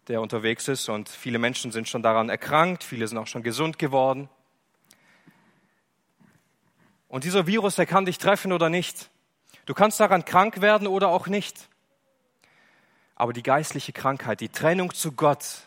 der 0.08 0.22
unterwegs 0.22 0.66
ist 0.68 0.88
und 0.88 1.10
viele 1.10 1.38
Menschen 1.38 1.72
sind 1.72 1.88
schon 1.88 2.02
daran 2.02 2.30
erkrankt, 2.30 2.84
viele 2.84 3.06
sind 3.06 3.18
auch 3.18 3.26
schon 3.26 3.42
gesund 3.42 3.78
geworden. 3.78 4.30
Und 7.08 7.24
dieser 7.24 7.46
Virus, 7.46 7.76
der 7.76 7.86
kann 7.86 8.06
dich 8.06 8.18
treffen 8.18 8.52
oder 8.52 8.70
nicht. 8.70 9.10
Du 9.66 9.74
kannst 9.74 10.00
daran 10.00 10.24
krank 10.24 10.60
werden 10.60 10.86
oder 10.86 11.08
auch 11.08 11.26
nicht. 11.26 11.68
Aber 13.14 13.32
die 13.32 13.42
geistliche 13.42 13.92
Krankheit, 13.92 14.40
die 14.40 14.48
Trennung 14.48 14.92
zu 14.94 15.12
Gott, 15.12 15.65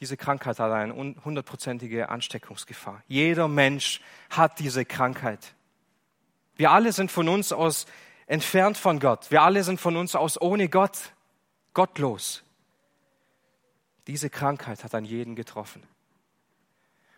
diese 0.00 0.16
Krankheit 0.16 0.58
hat 0.58 0.72
eine 0.72 0.94
hundertprozentige 1.24 2.08
Ansteckungsgefahr. 2.08 3.02
Jeder 3.06 3.48
Mensch 3.48 4.00
hat 4.30 4.58
diese 4.58 4.84
Krankheit. 4.84 5.54
Wir 6.56 6.70
alle 6.70 6.92
sind 6.92 7.10
von 7.10 7.28
uns 7.28 7.52
aus 7.52 7.86
entfernt 8.26 8.76
von 8.76 9.00
Gott. 9.00 9.30
Wir 9.30 9.42
alle 9.42 9.62
sind 9.62 9.80
von 9.80 9.96
uns 9.96 10.14
aus 10.14 10.40
ohne 10.40 10.68
Gott, 10.68 11.12
gottlos. 11.74 12.42
Diese 14.06 14.30
Krankheit 14.30 14.84
hat 14.84 14.94
an 14.94 15.04
jeden 15.04 15.36
getroffen. 15.36 15.82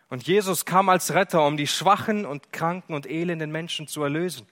Und 0.09 0.27
Jesus 0.27 0.65
kam 0.65 0.89
als 0.89 1.15
Retter, 1.15 1.47
um 1.47 1.57
die 1.57 1.67
schwachen 1.67 2.25
und 2.27 2.53
kranken 2.53 2.95
und 2.95 3.07
elenden 3.07 3.51
Menschen 3.51 3.89
zu 3.89 4.03
erlösen. 4.03 4.47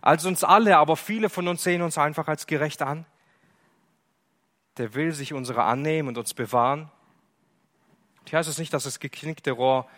Als 0.00 0.24
uns 0.24 0.44
alle, 0.44 0.76
aber 0.76 0.96
viele 0.96 1.28
von 1.28 1.48
uns 1.48 1.64
sehen 1.64 1.82
uns 1.82 1.98
einfach 1.98 2.28
als 2.28 2.46
gerecht 2.46 2.82
an 2.82 3.06
der 4.76 4.94
will 4.94 5.12
sich 5.12 5.32
unserer 5.32 5.64
annehmen 5.64 6.08
und 6.08 6.18
uns 6.18 6.34
bewahren. 6.34 6.90
Hier 8.28 8.38
heißt 8.38 8.48
es 8.48 8.58
nicht, 8.58 8.72
dass 8.72 8.84
das 8.84 9.00
geknickte 9.00 9.52
Rohr 9.52 9.88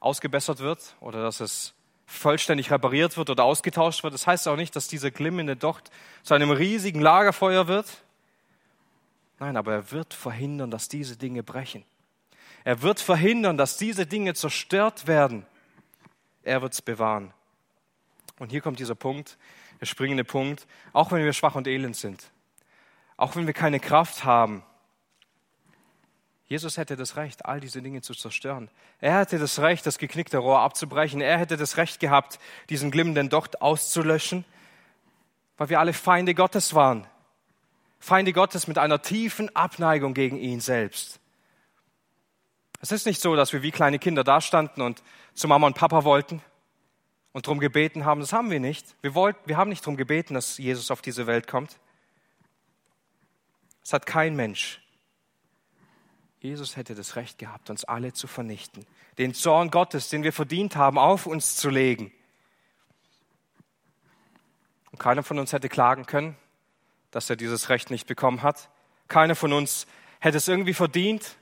ausgebessert 0.00 0.60
wird 0.60 0.96
oder 1.00 1.22
dass 1.22 1.40
es 1.40 1.74
vollständig 2.06 2.70
repariert 2.70 3.16
wird 3.16 3.30
oder 3.30 3.44
ausgetauscht 3.44 4.02
wird. 4.02 4.14
Das 4.14 4.26
heißt 4.26 4.48
auch 4.48 4.56
nicht, 4.56 4.74
dass 4.76 4.88
dieser 4.88 5.10
glimmende 5.10 5.56
Docht 5.56 5.90
zu 6.22 6.34
einem 6.34 6.50
riesigen 6.50 7.00
Lagerfeuer 7.00 7.68
wird. 7.68 7.86
Nein, 9.38 9.56
aber 9.56 9.72
er 9.72 9.90
wird 9.92 10.14
verhindern, 10.14 10.70
dass 10.70 10.88
diese 10.88 11.16
Dinge 11.16 11.42
brechen. 11.42 11.84
Er 12.64 12.82
wird 12.82 13.00
verhindern, 13.00 13.56
dass 13.56 13.76
diese 13.76 14.06
Dinge 14.06 14.34
zerstört 14.34 15.06
werden. 15.06 15.46
Er 16.42 16.62
wird 16.62 16.72
es 16.72 16.82
bewahren. 16.82 17.32
Und 18.38 18.50
hier 18.50 18.60
kommt 18.60 18.78
dieser 18.78 18.94
Punkt, 18.94 19.36
der 19.80 19.86
springende 19.86 20.24
Punkt, 20.24 20.66
auch 20.92 21.12
wenn 21.12 21.24
wir 21.24 21.32
schwach 21.32 21.54
und 21.54 21.66
elend 21.66 21.96
sind 21.96 22.30
auch 23.18 23.34
wenn 23.36 23.46
wir 23.46 23.52
keine 23.52 23.80
Kraft 23.80 24.24
haben. 24.24 24.62
Jesus 26.48 26.78
hätte 26.78 26.96
das 26.96 27.16
Recht, 27.16 27.44
all 27.44 27.60
diese 27.60 27.82
Dinge 27.82 28.00
zu 28.00 28.14
zerstören. 28.14 28.70
Er 29.00 29.18
hätte 29.20 29.38
das 29.38 29.58
Recht, 29.58 29.84
das 29.84 29.98
geknickte 29.98 30.38
Rohr 30.38 30.60
abzubrechen. 30.60 31.20
Er 31.20 31.38
hätte 31.38 31.58
das 31.58 31.76
Recht 31.76 32.00
gehabt, 32.00 32.38
diesen 32.70 32.90
glimmenden 32.90 33.28
Docht 33.28 33.60
auszulöschen, 33.60 34.46
weil 35.58 35.68
wir 35.68 35.78
alle 35.78 35.92
Feinde 35.92 36.34
Gottes 36.34 36.72
waren. 36.72 37.06
Feinde 38.00 38.32
Gottes 38.32 38.66
mit 38.66 38.78
einer 38.78 39.02
tiefen 39.02 39.54
Abneigung 39.54 40.14
gegen 40.14 40.38
ihn 40.38 40.60
selbst. 40.60 41.20
Es 42.80 42.92
ist 42.92 43.04
nicht 43.04 43.20
so, 43.20 43.36
dass 43.36 43.52
wir 43.52 43.62
wie 43.62 43.72
kleine 43.72 43.98
Kinder 43.98 44.24
dastanden 44.24 44.82
und 44.82 45.02
zu 45.34 45.48
Mama 45.48 45.66
und 45.66 45.76
Papa 45.76 46.04
wollten 46.04 46.40
und 47.32 47.46
darum 47.46 47.58
gebeten 47.58 48.06
haben. 48.06 48.20
Das 48.20 48.32
haben 48.32 48.50
wir 48.50 48.60
nicht. 48.60 48.96
Wir, 49.02 49.14
wollten, 49.14 49.40
wir 49.46 49.58
haben 49.58 49.68
nicht 49.68 49.82
darum 49.82 49.98
gebeten, 49.98 50.32
dass 50.32 50.56
Jesus 50.56 50.90
auf 50.90 51.02
diese 51.02 51.26
Welt 51.26 51.46
kommt. 51.46 51.78
Es 53.82 53.92
hat 53.92 54.06
kein 54.06 54.34
Mensch. 54.34 54.80
Jesus 56.40 56.76
hätte 56.76 56.94
das 56.94 57.16
Recht 57.16 57.38
gehabt, 57.38 57.68
uns 57.68 57.84
alle 57.84 58.12
zu 58.12 58.26
vernichten, 58.26 58.86
den 59.18 59.34
Zorn 59.34 59.70
Gottes, 59.70 60.08
den 60.08 60.22
wir 60.22 60.32
verdient 60.32 60.76
haben, 60.76 60.98
auf 60.98 61.26
uns 61.26 61.56
zu 61.56 61.68
legen. 61.68 62.12
Und 64.92 64.98
keiner 64.98 65.22
von 65.22 65.38
uns 65.38 65.52
hätte 65.52 65.68
klagen 65.68 66.06
können, 66.06 66.36
dass 67.10 67.28
er 67.28 67.36
dieses 67.36 67.68
Recht 67.68 67.90
nicht 67.90 68.06
bekommen 68.06 68.42
hat. 68.42 68.68
Keiner 69.08 69.34
von 69.34 69.52
uns 69.52 69.86
hätte 70.20 70.36
es 70.36 70.46
irgendwie 70.46 70.74
verdient, 70.74 71.36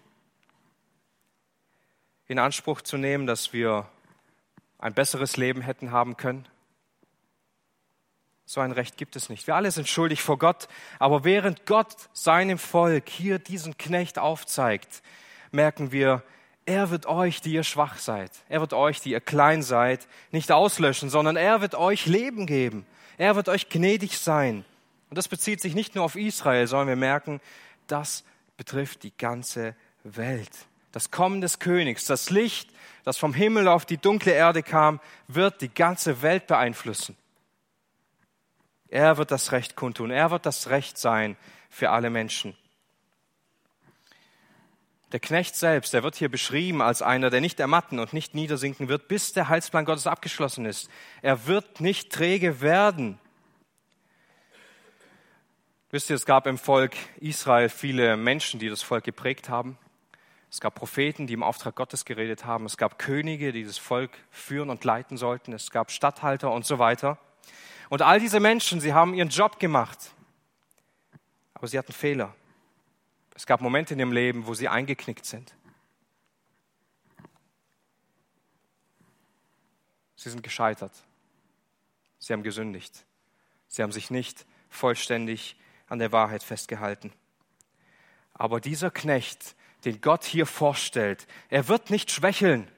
in 2.27 2.39
Anspruch 2.39 2.81
zu 2.81 2.97
nehmen, 2.97 3.27
dass 3.27 3.53
wir 3.53 3.89
ein 4.79 4.95
besseres 4.95 5.37
Leben 5.37 5.61
hätten 5.61 5.91
haben 5.93 6.17
können. 6.17 6.47
So 8.49 8.61
ein 8.61 8.71
Recht 8.71 8.97
gibt 8.97 9.17
es 9.17 9.29
nicht. 9.29 9.49
Wir 9.49 9.57
alle 9.57 9.73
sind 9.73 9.89
schuldig 9.89 10.23
vor 10.23 10.39
Gott. 10.39 10.69
Aber 11.01 11.25
während 11.25 11.67
Gott 11.67 11.97
seinem 12.13 12.59
Volk 12.59 13.09
hier 13.09 13.41
diesen 13.41 13.77
Knecht 13.77 14.21
aufzeigt, 14.21 15.03
merken 15.51 15.91
wir, 15.91 16.23
er 16.65 16.91
wird 16.91 17.07
euch, 17.07 17.41
die 17.41 17.53
ihr 17.53 17.65
schwach 17.65 17.99
seid, 17.99 18.31
er 18.49 18.61
wird 18.61 18.73
euch, 18.73 19.01
die 19.01 19.11
ihr 19.11 19.21
klein 19.21 19.63
seid, 19.63 20.07
nicht 20.33 20.51
auslöschen, 20.51 21.11
sondern 21.11 21.37
er 21.37 21.61
wird 21.61 21.75
euch 21.75 22.07
Leben 22.07 22.47
geben. 22.47 22.87
Er 23.19 23.37
wird 23.37 23.49
euch 23.49 23.69
gnädig 23.69 24.19
sein. 24.19 24.65
Und 25.11 25.19
das 25.19 25.29
bezieht 25.29 25.61
sich 25.61 25.75
nicht 25.75 25.95
nur 25.95 26.05
auf 26.05 26.17
Israel, 26.17 26.67
sondern 26.67 26.89
wir 26.89 26.97
merken, 26.97 27.41
das 27.87 28.25
betrifft 28.57 29.03
die 29.03 29.17
ganze 29.17 29.75
Welt. 30.05 30.51
Das 30.93 31.11
Kommen 31.11 31.41
des 31.41 31.59
Königs, 31.59 32.05
das 32.07 32.31
Licht, 32.31 32.71
das 33.05 33.17
vom 33.17 33.35
Himmel 33.35 33.69
auf 33.69 33.87
die 33.87 33.99
dunkle 33.99 34.33
Erde 34.33 34.63
kam, 34.63 35.01
wird 35.29 35.61
die 35.63 35.73
ganze 35.73 36.23
Welt 36.23 36.47
beeinflussen. 36.47 37.17
Er 38.89 39.17
wird 39.17 39.31
das 39.31 39.53
Recht 39.53 39.77
kundtun. 39.77 40.11
Er 40.11 40.31
wird 40.31 40.47
das 40.47 40.71
Recht 40.71 40.99
sein 40.99 41.37
für 41.71 41.91
alle 41.91 42.11
Menschen. 42.11 42.57
Der 45.13 45.21
Knecht 45.21 45.55
selbst, 45.55 45.95
der 45.95 46.03
wird 46.03 46.17
hier 46.17 46.29
beschrieben 46.29 46.83
als 46.83 47.01
einer, 47.01 47.31
der 47.31 47.41
nicht 47.41 47.61
ermatten 47.61 48.01
und 48.01 48.13
nicht 48.13 48.35
niedersinken 48.35 48.89
wird, 48.89 49.07
bis 49.07 49.33
der 49.33 49.49
Heilsplan 49.49 49.85
Gottes 49.85 50.07
abgeschlossen 50.07 50.67
ist. 50.67 50.91
Er 51.23 51.47
wird 51.47 51.81
nicht 51.81 52.13
träge 52.13 52.61
werden. 52.61 53.19
Wisst 55.91 56.11
ihr, 56.11 56.17
es 56.17 56.27
gab 56.27 56.49
im 56.49 56.59
Volk 56.59 56.97
Israel 57.21 57.69
viele 57.69 58.17
Menschen, 58.17 58.59
die 58.59 58.69
das 58.69 58.83
Volk 58.83 59.05
geprägt 59.05 59.49
haben. 59.49 59.79
Es 60.51 60.61
gab 60.61 60.75
Propheten, 60.75 61.29
die 61.29 61.35
im 61.35 61.45
Auftrag 61.45 61.77
Gottes 61.77 62.05
geredet 62.05 62.45
haben. 62.45 62.67
Es 62.67 62.77
gab 62.77 62.99
Könige, 62.99 63.53
die 63.53 63.65
das 63.65 63.79
Volk 63.79 64.11
führen 64.31 64.71
und 64.71 64.85
leiten 64.85 65.17
sollten. 65.17 65.53
Es 65.53 65.71
gab 65.71 65.93
Statthalter 65.93 66.51
und 66.51 66.67
so 66.67 66.79
weiter. 66.81 67.19
Und 67.89 68.03
all 68.03 68.21
diese 68.21 68.41
Menschen, 68.41 68.81
sie 68.81 68.93
haben 68.93 69.15
ihren 69.15 69.29
Job 69.29 69.59
gemacht, 69.59 70.13
aber 71.55 71.69
sie 71.69 71.79
hatten 71.79 71.93
Fehler. 71.93 72.35
Es 73.35 73.47
gab 73.47 73.61
Momente 73.61 73.95
in 73.95 74.01
ihrem 74.01 74.13
Leben, 74.13 74.47
wo 74.47 74.55
sie 74.55 74.69
eingeknickt 74.69 75.27
sind. 75.27 75.55
Sie 80.17 80.31
sind 80.31 80.43
gescheitert. 80.43 80.93
Sie 82.19 82.33
haben 82.33 82.43
gesündigt. 82.43 83.05
Sie 83.69 83.83
haben 83.83 83.93
sich 83.93 84.11
nicht 84.11 84.47
vollständig 84.71 85.57
an 85.87 85.99
der 85.99 86.13
Wahrheit 86.13 86.43
festgehalten. 86.43 87.13
Aber 88.33 88.61
dieser 88.61 88.91
Knecht, 88.91 89.55
den 89.85 90.01
Gott 90.01 90.25
hier 90.25 90.47
vorstellt, 90.47 91.27
er 91.49 91.69
wird 91.69 91.91
nicht 91.91 92.11
schwächeln. 92.11 92.69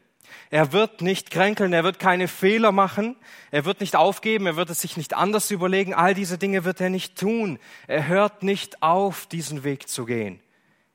Er 0.51 0.73
wird 0.73 1.03
nicht 1.03 1.31
kränkeln, 1.31 1.73
er 1.73 1.85
wird 1.85 1.99
keine 1.99 2.29
Fehler 2.29 2.73
machen, 2.73 3.17
er 3.51 3.65
wird 3.65 3.81
nicht 3.81 3.97
aufgeben, 3.97 4.47
er 4.47 4.57
wird 4.57 4.71
es 4.71 4.81
sich 4.81 4.97
nicht 4.97 5.15
anders 5.15 5.51
überlegen. 5.51 5.95
All 5.95 6.15
diese 6.15 6.39
Dinge 6.39 6.65
wird 6.65 6.81
er 6.81 6.91
nicht 6.91 7.19
tun. 7.19 7.59
Er 7.87 8.07
hört 8.07 8.43
nicht 8.43 8.83
auf, 8.83 9.27
diesen 9.27 9.65
Weg 9.65 9.89
zu 9.89 10.05
gehen. 10.05 10.41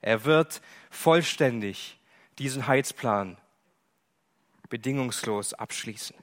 Er 0.02 0.26
wird 0.26 0.62
vollständig 0.90 2.00
diesen 2.40 2.68
Heilsplan 2.68 3.38
bedingungslos 4.70 5.54
abschließen. 5.54 6.16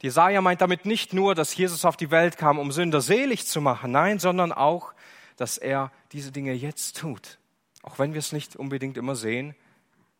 Jesaja 0.00 0.40
meint 0.40 0.60
damit 0.60 0.84
nicht 0.84 1.12
nur, 1.14 1.34
dass 1.34 1.56
Jesus 1.56 1.84
auf 1.84 1.96
die 1.96 2.10
Welt 2.10 2.36
kam, 2.36 2.58
um 2.58 2.72
Sünder 2.72 3.00
selig 3.00 3.46
zu 3.46 3.60
machen, 3.60 3.90
nein, 3.90 4.18
sondern 4.18 4.52
auch, 4.52 4.92
dass 5.36 5.56
er 5.58 5.90
diese 6.12 6.30
Dinge 6.30 6.52
jetzt 6.52 6.98
tut. 6.98 7.38
Auch 7.82 7.98
wenn 7.98 8.12
wir 8.12 8.18
es 8.18 8.32
nicht 8.32 8.56
unbedingt 8.56 8.96
immer 8.96 9.16
sehen, 9.16 9.54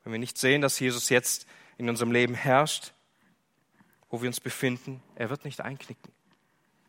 wenn 0.05 0.13
wir 0.13 0.19
nicht 0.19 0.39
sehen, 0.39 0.61
dass 0.61 0.79
Jesus 0.79 1.09
jetzt 1.09 1.47
in 1.79 1.89
unserem 1.89 2.13
Leben 2.13 2.35
herrscht, 2.35 2.93
wo 4.11 4.23
wir 4.23 4.29
uns 4.29 4.41
befinden, 4.41 5.03
er 5.17 5.31
wird 5.31 5.45
nicht 5.45 5.61
einknicken. 5.61 6.13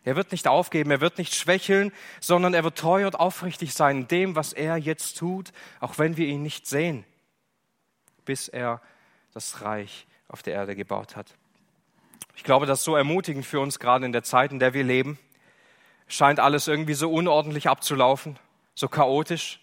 Er 0.04 0.16
wird 0.16 0.32
nicht 0.32 0.48
aufgeben, 0.48 0.92
er 0.92 1.02
wird 1.02 1.18
nicht 1.18 1.34
schwächeln, 1.34 1.92
sondern 2.22 2.54
er 2.54 2.64
wird 2.64 2.78
treu 2.78 3.08
und 3.08 3.20
aufrichtig 3.20 3.74
sein 3.74 4.02
in 4.02 4.08
dem, 4.08 4.36
was 4.36 4.54
er 4.54 4.78
jetzt 4.78 5.18
tut, 5.18 5.52
auch 5.80 5.98
wenn 5.98 6.18
wir 6.18 6.28
ihn 6.28 6.44
nicht 6.44 6.68
sehen, 6.68 7.04
bis 8.24 8.48
er 8.48 8.82
das 9.34 9.62
Reich 9.62 10.06
auf 10.28 10.44
der 10.44 10.54
Erde 10.54 10.76
gebaut 10.76 11.16
hat. 11.16 11.34
Ich 12.36 12.44
glaube, 12.44 12.68
das 12.68 12.80
ist 12.80 12.86
so 12.86 12.96
ermutigend 12.96 13.46
für 13.46 13.60
uns 13.60 13.80
gerade 13.80 14.06
in 14.06 14.12
der 14.12 14.24
Zeit, 14.24 14.52
in 14.52 14.60
der 14.60 14.76
wir 14.76 14.84
leben. 14.84 15.18
Scheint 16.08 16.40
alles 16.40 16.68
irgendwie 16.68 16.94
so 16.94 17.12
unordentlich 17.12 17.68
abzulaufen, 17.68 18.38
so 18.76 18.88
chaotisch. 18.88 19.60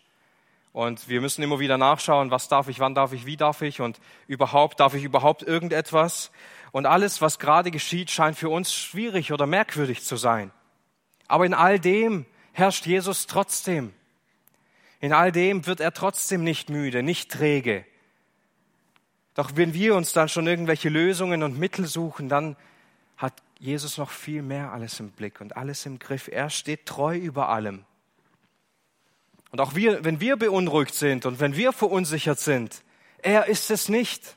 Und 0.73 1.09
wir 1.09 1.21
müssen 1.21 1.43
immer 1.43 1.61
wieder 1.61 1.77
nachschauen, 1.77 2.31
was 2.31 2.49
darf 2.49 2.69
ich, 2.69 2.81
wann 2.81 2.95
darf 2.95 3.13
ich, 3.13 3.27
wie 3.27 3.37
darf 3.37 3.61
ich 3.61 3.81
und 3.81 4.01
überhaupt, 4.27 4.81
darf 4.81 4.95
ich 4.95 5.05
überhaupt 5.05 5.43
irgendetwas? 5.43 6.31
Und 6.71 6.87
alles, 6.87 7.21
was 7.21 7.39
gerade 7.39 7.71
geschieht, 7.71 8.11
scheint 8.11 8.39
für 8.39 8.49
uns 8.49 8.73
schwierig 8.75 9.33
oder 9.33 9.47
merkwürdig 9.47 10.03
zu 10.03 10.17
sein. 10.17 10.51
Aber 11.29 11.45
in 11.45 11.53
all 11.53 11.79
dem 11.79 12.25
herrscht 12.53 12.87
Jesus 12.87 13.27
trotzdem. 13.27 13.93
In 15.01 15.13
all 15.13 15.31
dem 15.31 15.67
wird 15.67 15.81
er 15.81 15.93
trotzdem 15.93 16.43
nicht 16.43 16.71
müde, 16.71 17.03
nicht 17.03 17.31
träge. 17.31 17.85
Doch 19.35 19.53
wenn 19.55 19.75
wir 19.75 19.95
uns 19.95 20.13
dann 20.13 20.29
schon 20.29 20.47
irgendwelche 20.47 20.89
Lösungen 20.89 21.43
und 21.43 21.59
Mittel 21.59 21.87
suchen, 21.87 22.29
dann 22.29 22.57
hat 23.17 23.35
Jesus 23.59 23.99
noch 23.99 24.11
viel 24.11 24.43
mehr 24.43 24.73
alles 24.73 25.01
im 25.01 25.11
Blick 25.11 25.41
und 25.41 25.57
alles 25.57 25.85
im 25.87 25.99
Griff. 25.99 26.29
Er 26.29 26.51
steht 26.51 26.87
treu 26.87 27.17
über 27.17 27.49
allem. 27.49 27.85
Und 29.53 29.61
auch 29.61 29.75
wir, 29.75 30.03
wenn 30.05 30.19
wir 30.19 30.37
beunruhigt 30.37 30.95
sind 30.95 31.27
und 31.27 31.39
wenn 31.39 31.55
wir 31.55 31.73
verunsichert 31.73 32.41
sind, 32.41 32.83
er 33.19 33.47
ist 33.47 33.71
es 33.71 33.89
nicht. 33.89 34.37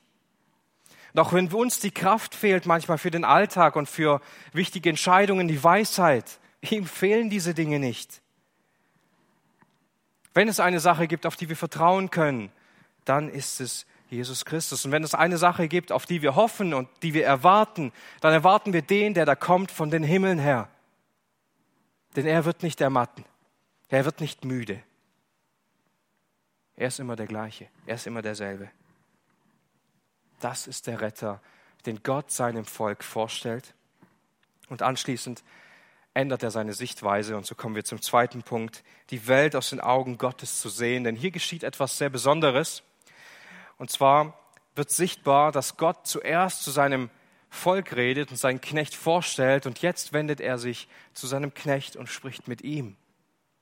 Und 1.14 1.22
auch 1.22 1.32
wenn 1.32 1.52
uns 1.54 1.80
die 1.80 1.92
Kraft 1.92 2.36
fehlt 2.36 2.66
manchmal 2.66 2.98
für 2.98 3.12
den 3.12 3.24
Alltag 3.24 3.78
und 3.78 3.90
für 3.90 4.20
wichtige 4.52 4.90
Entscheidungen, 4.90 5.48
die 5.48 5.64
Weisheit, 5.64 6.40
ihm 6.62 6.86
fehlen 6.86 7.30
diese 7.30 7.54
Dinge 7.54 7.80
nicht. 7.80 8.22
Wenn 10.34 10.50
es 10.50 10.60
eine 10.60 10.82
Sache 10.82 11.08
gibt, 11.08 11.26
auf 11.26 11.38
die 11.38 11.48
wir 11.48 11.56
vertrauen 11.56 12.12
können, 12.12 12.52
dann 13.06 13.30
ist 13.30 13.62
es 13.62 13.86
Jesus 14.10 14.44
Christus. 14.44 14.84
Und 14.84 14.92
wenn 14.92 15.06
es 15.06 15.16
eine 15.16 15.38
Sache 15.38 15.70
gibt, 15.70 15.94
auf 15.94 16.06
die 16.06 16.22
wir 16.22 16.36
hoffen 16.36 16.74
und 16.74 16.90
die 17.04 17.14
wir 17.14 17.26
erwarten, 17.26 17.94
dann 18.20 18.34
erwarten 18.34 18.74
wir 18.74 18.82
den, 18.82 19.14
der 19.14 19.26
da 19.26 19.36
kommt 19.36 19.72
von 19.72 19.90
den 19.90 20.04
Himmeln 20.04 20.40
her. 20.40 20.68
Denn 22.18 22.26
er 22.26 22.44
wird 22.44 22.64
nicht 22.64 22.82
ermatten. 22.82 23.24
Er 23.88 24.04
wird 24.04 24.20
nicht 24.20 24.44
müde. 24.44 24.84
Er 26.78 26.88
ist 26.88 27.00
immer 27.00 27.16
der 27.16 27.28
gleiche. 27.28 27.68
Er 27.86 27.96
ist 27.96 28.08
immer 28.08 28.22
derselbe. 28.22 28.70
Das 30.40 30.68
ist 30.68 30.88
der 30.88 31.02
Retter, 31.02 31.42
den 31.86 32.04
Gott 32.04 32.32
seinem 32.32 32.66
Volk 32.66 33.04
vorstellt. 33.04 33.74
Und 34.68 34.82
anschließend 34.82 35.44
ändert 36.14 36.44
er 36.44 36.52
seine 36.52 36.74
Sichtweise. 36.74 37.38
Und 37.38 37.46
so 37.46 37.56
kommen 37.56 37.76
wir 37.76 37.86
zum 37.86 38.02
zweiten 38.02 38.44
Punkt, 38.44 38.84
die 39.10 39.28
Welt 39.28 39.56
aus 39.56 39.70
den 39.70 39.80
Augen 39.80 40.18
Gottes 40.18 40.60
zu 40.60 40.70
sehen. 40.70 41.04
Denn 41.04 41.16
hier 41.16 41.32
geschieht 41.32 41.64
etwas 41.64 41.98
sehr 41.98 42.10
Besonderes. 42.10 42.84
Und 43.78 43.92
zwar 43.92 44.38
wird 44.76 44.92
sichtbar, 44.92 45.52
dass 45.52 45.78
Gott 45.78 46.08
zuerst 46.08 46.64
zu 46.64 46.72
seinem 46.72 47.10
Volk 47.50 47.96
redet 47.96 48.32
und 48.32 48.38
seinen 48.38 48.60
Knecht 48.60 48.96
vorstellt. 48.96 49.66
Und 49.66 49.82
jetzt 49.82 50.12
wendet 50.12 50.42
er 50.42 50.58
sich 50.58 50.88
zu 51.14 51.28
seinem 51.28 51.54
Knecht 51.54 51.96
und 51.96 52.08
spricht 52.08 52.48
mit 52.48 52.62
ihm. 52.62 52.98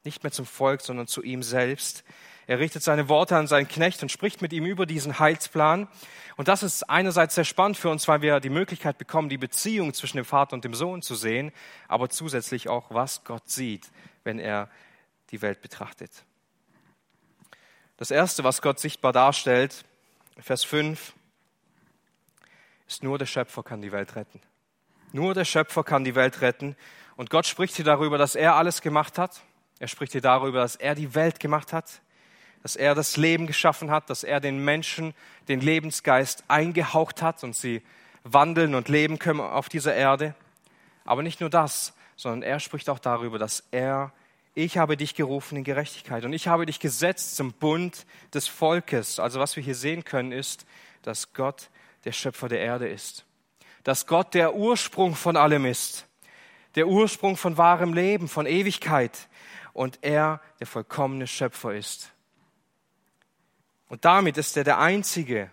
Nicht 0.04 0.24
mehr 0.24 0.32
zum 0.32 0.46
Volk, 0.46 0.82
sondern 0.82 1.08
zu 1.08 1.22
ihm 1.22 1.44
selbst. 1.44 2.04
Er 2.46 2.60
richtet 2.60 2.84
seine 2.84 3.08
Worte 3.08 3.38
an 3.38 3.48
seinen 3.48 3.68
Knecht 3.68 4.02
und 4.04 4.12
spricht 4.12 4.42
mit 4.42 4.52
ihm 4.52 4.66
über 4.66 4.86
diesen 4.86 5.20
Heilsplan. 5.20 5.88
Und 6.36 6.48
das 6.48 6.64
ist 6.64 6.90
einerseits 6.90 7.36
sehr 7.36 7.46
spannend 7.46 7.78
für 7.78 7.90
uns, 7.90 8.08
weil 8.08 8.22
wir 8.22 8.40
die 8.40 8.50
Möglichkeit 8.50 8.98
bekommen, 8.98 9.30
die 9.30 9.38
Beziehung 9.38 9.94
zwischen 9.94 10.18
dem 10.18 10.26
Vater 10.26 10.54
und 10.54 10.66
dem 10.66 10.74
Sohn 10.74 11.02
zu 11.02 11.16
sehen, 11.16 11.52
aber 11.88 12.10
zusätzlich 12.10 12.68
auch, 12.68 12.92
was 12.92 13.24
Gott 13.24 13.50
sieht, 13.50 13.92
wenn 14.24 14.40
er 14.40 14.70
die 15.32 15.42
Welt 15.42 15.62
betrachtet. 15.62 16.12
Das 17.98 18.12
Erste, 18.12 18.44
was 18.44 18.62
Gott 18.62 18.80
sichtbar 18.80 19.14
darstellt, 19.14 19.86
Vers 20.40 20.64
5, 20.64 21.14
ist 22.88 23.04
nur 23.04 23.18
der 23.18 23.28
Schöpfer 23.28 23.64
kann 23.64 23.82
die 23.82 23.92
Welt 23.92 24.16
retten. 24.16 24.42
Nur 25.14 25.34
der 25.34 25.46
Schöpfer 25.46 25.84
kann 25.84 26.04
die 26.04 26.16
Welt 26.16 26.42
retten. 26.42 26.76
Und 27.16 27.30
Gott 27.30 27.46
spricht 27.46 27.76
hier 27.76 27.86
darüber, 27.86 28.18
dass 28.18 28.36
er 28.36 28.56
alles 28.56 28.82
gemacht 28.82 29.18
hat. 29.20 29.42
Er 29.80 29.88
spricht 29.88 30.12
hier 30.12 30.22
darüber, 30.22 30.60
dass 30.60 30.76
er 30.76 30.96
die 30.96 31.14
Welt 31.16 31.40
gemacht 31.40 31.72
hat 31.72 32.02
dass 32.64 32.78
er 32.78 32.96
das 32.96 33.18
Leben 33.18 33.46
geschaffen 33.46 33.92
hat, 33.92 34.10
dass 34.10 34.24
er 34.24 34.40
den 34.40 34.58
Menschen 34.64 35.14
den 35.50 35.60
Lebensgeist 35.60 36.46
eingehaucht 36.48 37.22
hat 37.22 37.44
und 37.44 37.56
sie 37.56 37.82
wandeln 38.24 38.74
und 38.74 38.88
leben 38.88 39.20
können 39.20 39.42
auf 39.42 39.68
dieser 39.68 39.94
Erde. 39.94 40.34
Aber 41.04 41.22
nicht 41.22 41.42
nur 41.42 41.50
das, 41.50 41.94
sondern 42.16 42.42
er 42.42 42.62
spricht 42.62 42.90
auch 42.90 43.00
darüber, 43.00 43.38
dass 43.38 43.66
er, 43.72 44.14
ich 44.56 44.78
habe 44.78 44.96
dich 44.96 45.14
gerufen 45.14 45.58
in 45.58 45.66
Gerechtigkeit 45.66 46.24
und 46.24 46.32
ich 46.32 46.48
habe 46.48 46.66
dich 46.66 46.80
gesetzt 46.80 47.36
zum 47.36 47.52
Bund 47.52 48.06
des 48.34 48.48
Volkes. 48.48 49.20
Also 49.20 49.42
was 49.42 49.58
wir 49.58 49.64
hier 49.64 49.76
sehen 49.76 50.06
können, 50.06 50.32
ist, 50.32 50.66
dass 51.02 51.34
Gott 51.34 51.70
der 52.06 52.14
Schöpfer 52.14 52.48
der 52.48 52.62
Erde 52.62 52.88
ist. 52.88 53.26
Dass 53.84 54.08
Gott 54.08 54.34
der 54.34 54.56
Ursprung 54.56 55.16
von 55.16 55.36
allem 55.36 55.66
ist. 55.66 56.06
Der 56.76 56.88
Ursprung 56.88 57.36
von 57.36 57.58
wahrem 57.58 57.94
Leben, 57.94 58.30
von 58.30 58.46
Ewigkeit. 58.46 59.28
Und 59.74 60.00
er 60.02 60.40
der 60.62 60.68
vollkommene 60.68 61.28
Schöpfer 61.28 61.74
ist. 61.74 62.14
Und 63.94 64.06
damit 64.06 64.40
ist 64.40 64.58
er 64.58 64.64
der 64.64 64.80
Einzige, 64.80 65.52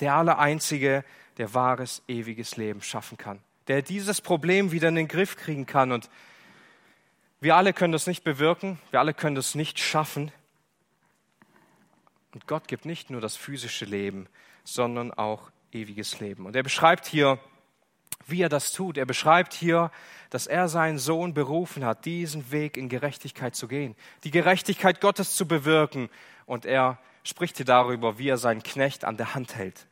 der 0.00 0.14
Allereinzige, 0.16 1.04
der 1.38 1.54
wahres, 1.54 2.02
ewiges 2.08 2.56
Leben 2.56 2.82
schaffen 2.82 3.18
kann, 3.18 3.38
der 3.68 3.82
dieses 3.82 4.20
Problem 4.20 4.72
wieder 4.72 4.88
in 4.88 4.96
den 4.96 5.06
Griff 5.06 5.36
kriegen 5.36 5.64
kann. 5.64 5.92
Und 5.92 6.10
wir 7.38 7.54
alle 7.54 7.72
können 7.72 7.92
das 7.92 8.08
nicht 8.08 8.24
bewirken, 8.24 8.80
wir 8.90 8.98
alle 8.98 9.14
können 9.14 9.36
das 9.36 9.54
nicht 9.54 9.78
schaffen. 9.78 10.32
Und 12.34 12.48
Gott 12.48 12.66
gibt 12.66 12.84
nicht 12.84 13.10
nur 13.10 13.20
das 13.20 13.36
physische 13.36 13.84
Leben, 13.84 14.26
sondern 14.64 15.12
auch 15.12 15.52
ewiges 15.70 16.18
Leben. 16.18 16.46
Und 16.46 16.56
er 16.56 16.64
beschreibt 16.64 17.06
hier, 17.06 17.38
wie 18.26 18.42
er 18.42 18.48
das 18.48 18.72
tut. 18.72 18.98
Er 18.98 19.06
beschreibt 19.06 19.54
hier, 19.54 19.92
dass 20.30 20.48
er 20.48 20.66
seinen 20.66 20.98
Sohn 20.98 21.32
berufen 21.32 21.84
hat, 21.84 22.06
diesen 22.06 22.50
Weg 22.50 22.76
in 22.76 22.88
Gerechtigkeit 22.88 23.54
zu 23.54 23.68
gehen, 23.68 23.94
die 24.24 24.32
Gerechtigkeit 24.32 25.00
Gottes 25.00 25.36
zu 25.36 25.46
bewirken. 25.46 26.10
Und 26.44 26.66
er 26.66 26.98
spricht 27.26 27.56
hier 27.56 27.66
darüber, 27.66 28.18
wie 28.18 28.28
er 28.28 28.38
seinen 28.38 28.62
Knecht 28.62 29.04
an 29.04 29.16
der 29.16 29.34
Hand 29.34 29.56
hält. 29.56 29.86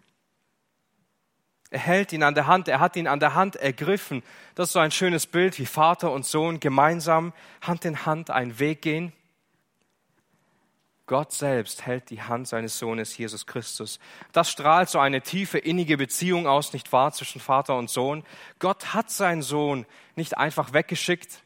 Er 1.70 1.80
hält 1.80 2.12
ihn 2.12 2.22
an 2.22 2.34
der 2.34 2.46
Hand, 2.46 2.68
er 2.68 2.78
hat 2.78 2.94
ihn 2.94 3.08
an 3.08 3.18
der 3.18 3.34
Hand 3.34 3.56
ergriffen. 3.56 4.22
Das 4.54 4.68
ist 4.68 4.74
so 4.74 4.78
ein 4.78 4.92
schönes 4.92 5.26
Bild, 5.26 5.58
wie 5.58 5.66
Vater 5.66 6.12
und 6.12 6.24
Sohn 6.24 6.60
gemeinsam 6.60 7.32
Hand 7.62 7.84
in 7.84 8.06
Hand 8.06 8.30
einen 8.30 8.58
Weg 8.60 8.82
gehen. 8.82 9.12
Gott 11.06 11.32
selbst 11.32 11.84
hält 11.84 12.10
die 12.10 12.22
Hand 12.22 12.46
seines 12.48 12.78
Sohnes 12.78 13.18
Jesus 13.18 13.44
Christus. 13.44 13.98
Das 14.32 14.50
strahlt 14.50 14.88
so 14.88 15.00
eine 15.00 15.20
tiefe, 15.20 15.58
innige 15.58 15.96
Beziehung 15.96 16.46
aus, 16.46 16.72
nicht 16.72 16.92
wahr, 16.92 17.12
zwischen 17.12 17.40
Vater 17.40 17.76
und 17.76 17.90
Sohn. 17.90 18.24
Gott 18.58 18.94
hat 18.94 19.10
seinen 19.10 19.42
Sohn 19.42 19.84
nicht 20.14 20.38
einfach 20.38 20.72
weggeschickt. 20.72 21.42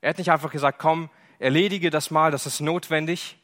Er 0.00 0.10
hat 0.10 0.18
nicht 0.18 0.30
einfach 0.30 0.52
gesagt, 0.52 0.78
komm, 0.78 1.10
erledige 1.40 1.90
das 1.90 2.10
mal, 2.10 2.30
das 2.30 2.46
ist 2.46 2.60
notwendig 2.60 3.37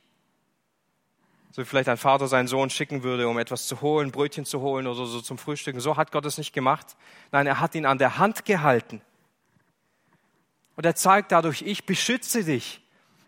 so 1.54 1.62
wie 1.62 1.66
vielleicht 1.66 1.88
ein 1.88 1.96
Vater 1.96 2.26
seinen 2.26 2.48
Sohn 2.48 2.68
schicken 2.68 3.04
würde, 3.04 3.28
um 3.28 3.38
etwas 3.38 3.68
zu 3.68 3.80
holen, 3.80 4.10
Brötchen 4.10 4.44
zu 4.44 4.60
holen 4.60 4.88
oder 4.88 5.06
so 5.06 5.20
zum 5.20 5.38
Frühstücken. 5.38 5.78
So 5.78 5.96
hat 5.96 6.10
Gott 6.10 6.26
es 6.26 6.36
nicht 6.36 6.52
gemacht. 6.52 6.96
Nein, 7.30 7.46
er 7.46 7.60
hat 7.60 7.76
ihn 7.76 7.86
an 7.86 7.96
der 7.96 8.18
Hand 8.18 8.44
gehalten. 8.44 9.00
Und 10.74 10.84
er 10.84 10.96
zeigt 10.96 11.30
dadurch, 11.30 11.62
ich 11.62 11.86
beschütze 11.86 12.42
dich. 12.42 12.80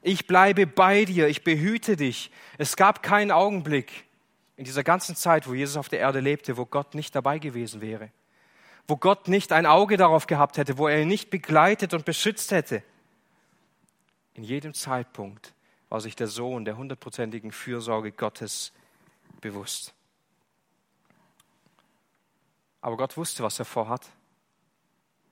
Ich 0.02 0.26
bleibe 0.26 0.66
bei 0.66 1.04
dir. 1.04 1.28
Ich 1.28 1.44
behüte 1.44 1.94
dich. 1.94 2.32
Es 2.58 2.74
gab 2.74 3.00
keinen 3.00 3.30
Augenblick 3.30 4.06
in 4.56 4.64
dieser 4.64 4.82
ganzen 4.82 5.14
Zeit, 5.14 5.46
wo 5.46 5.54
Jesus 5.54 5.76
auf 5.76 5.88
der 5.88 6.00
Erde 6.00 6.18
lebte, 6.18 6.56
wo 6.56 6.66
Gott 6.66 6.96
nicht 6.96 7.14
dabei 7.14 7.38
gewesen 7.38 7.80
wäre. 7.80 8.10
Wo 8.88 8.96
Gott 8.96 9.28
nicht 9.28 9.52
ein 9.52 9.66
Auge 9.66 9.96
darauf 9.96 10.26
gehabt 10.26 10.58
hätte, 10.58 10.78
wo 10.78 10.88
er 10.88 11.00
ihn 11.00 11.06
nicht 11.06 11.30
begleitet 11.30 11.94
und 11.94 12.04
beschützt 12.04 12.50
hätte. 12.50 12.82
In 14.34 14.42
jedem 14.42 14.74
Zeitpunkt 14.74 15.54
war 15.88 16.00
sich 16.00 16.16
der 16.16 16.26
Sohn 16.26 16.64
der 16.64 16.76
hundertprozentigen 16.76 17.52
Fürsorge 17.52 18.12
Gottes 18.12 18.72
bewusst. 19.40 19.94
Aber 22.80 22.96
Gott 22.96 23.16
wusste, 23.16 23.42
was 23.42 23.58
er 23.58 23.64
vorhat. 23.64 24.06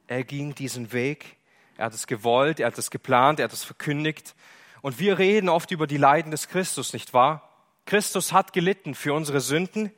Er 0.06 0.24
ging 0.24 0.54
diesen 0.54 0.92
Weg, 0.92 1.36
er 1.76 1.86
hat 1.86 1.94
es 1.94 2.06
gewollt, 2.06 2.60
er 2.60 2.66
hat 2.66 2.78
es 2.78 2.90
geplant, 2.90 3.40
er 3.40 3.44
hat 3.44 3.52
es 3.52 3.64
verkündigt. 3.64 4.34
Und 4.82 4.98
wir 4.98 5.18
reden 5.18 5.48
oft 5.48 5.70
über 5.70 5.86
die 5.86 5.96
Leiden 5.96 6.30
des 6.30 6.48
Christus, 6.48 6.92
nicht 6.92 7.14
wahr? 7.14 7.48
Christus 7.86 8.32
hat 8.32 8.52
gelitten 8.52 8.94
für 8.94 9.14
unsere 9.14 9.40
Sünden. 9.40 9.90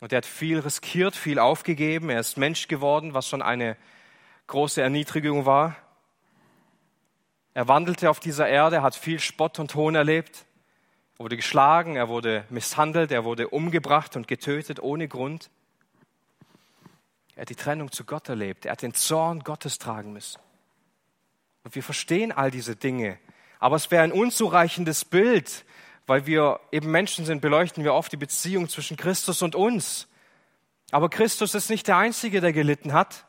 Und 0.00 0.12
er 0.12 0.18
hat 0.18 0.26
viel 0.26 0.60
riskiert, 0.60 1.16
viel 1.16 1.38
aufgegeben. 1.38 2.10
Er 2.10 2.20
ist 2.20 2.36
Mensch 2.36 2.68
geworden, 2.68 3.14
was 3.14 3.28
schon 3.28 3.42
eine 3.42 3.76
große 4.46 4.80
Erniedrigung 4.80 5.44
war. 5.44 5.76
Er 7.58 7.66
wandelte 7.66 8.08
auf 8.08 8.20
dieser 8.20 8.46
Erde, 8.46 8.82
hat 8.82 8.94
viel 8.94 9.18
Spott 9.18 9.58
und 9.58 9.74
Hohn 9.74 9.96
erlebt. 9.96 10.44
Er 11.16 11.24
wurde 11.24 11.34
geschlagen, 11.34 11.96
er 11.96 12.08
wurde 12.08 12.44
misshandelt, 12.50 13.10
er 13.10 13.24
wurde 13.24 13.48
umgebracht 13.48 14.14
und 14.14 14.28
getötet 14.28 14.78
ohne 14.80 15.08
Grund. 15.08 15.50
Er 17.34 17.40
hat 17.40 17.48
die 17.48 17.56
Trennung 17.56 17.90
zu 17.90 18.04
Gott 18.04 18.28
erlebt. 18.28 18.64
Er 18.64 18.70
hat 18.70 18.82
den 18.82 18.94
Zorn 18.94 19.40
Gottes 19.40 19.78
tragen 19.78 20.12
müssen. 20.12 20.40
Und 21.64 21.74
wir 21.74 21.82
verstehen 21.82 22.30
all 22.30 22.52
diese 22.52 22.76
Dinge. 22.76 23.18
Aber 23.58 23.74
es 23.74 23.90
wäre 23.90 24.04
ein 24.04 24.12
unzureichendes 24.12 25.04
Bild, 25.04 25.64
weil 26.06 26.26
wir 26.26 26.60
eben 26.70 26.92
Menschen 26.92 27.24
sind, 27.24 27.40
beleuchten 27.40 27.82
wir 27.82 27.92
oft 27.92 28.12
die 28.12 28.16
Beziehung 28.16 28.68
zwischen 28.68 28.96
Christus 28.96 29.42
und 29.42 29.56
uns. 29.56 30.06
Aber 30.92 31.08
Christus 31.08 31.56
ist 31.56 31.70
nicht 31.70 31.88
der 31.88 31.96
Einzige, 31.96 32.40
der 32.40 32.52
gelitten 32.52 32.92
hat. 32.92 33.24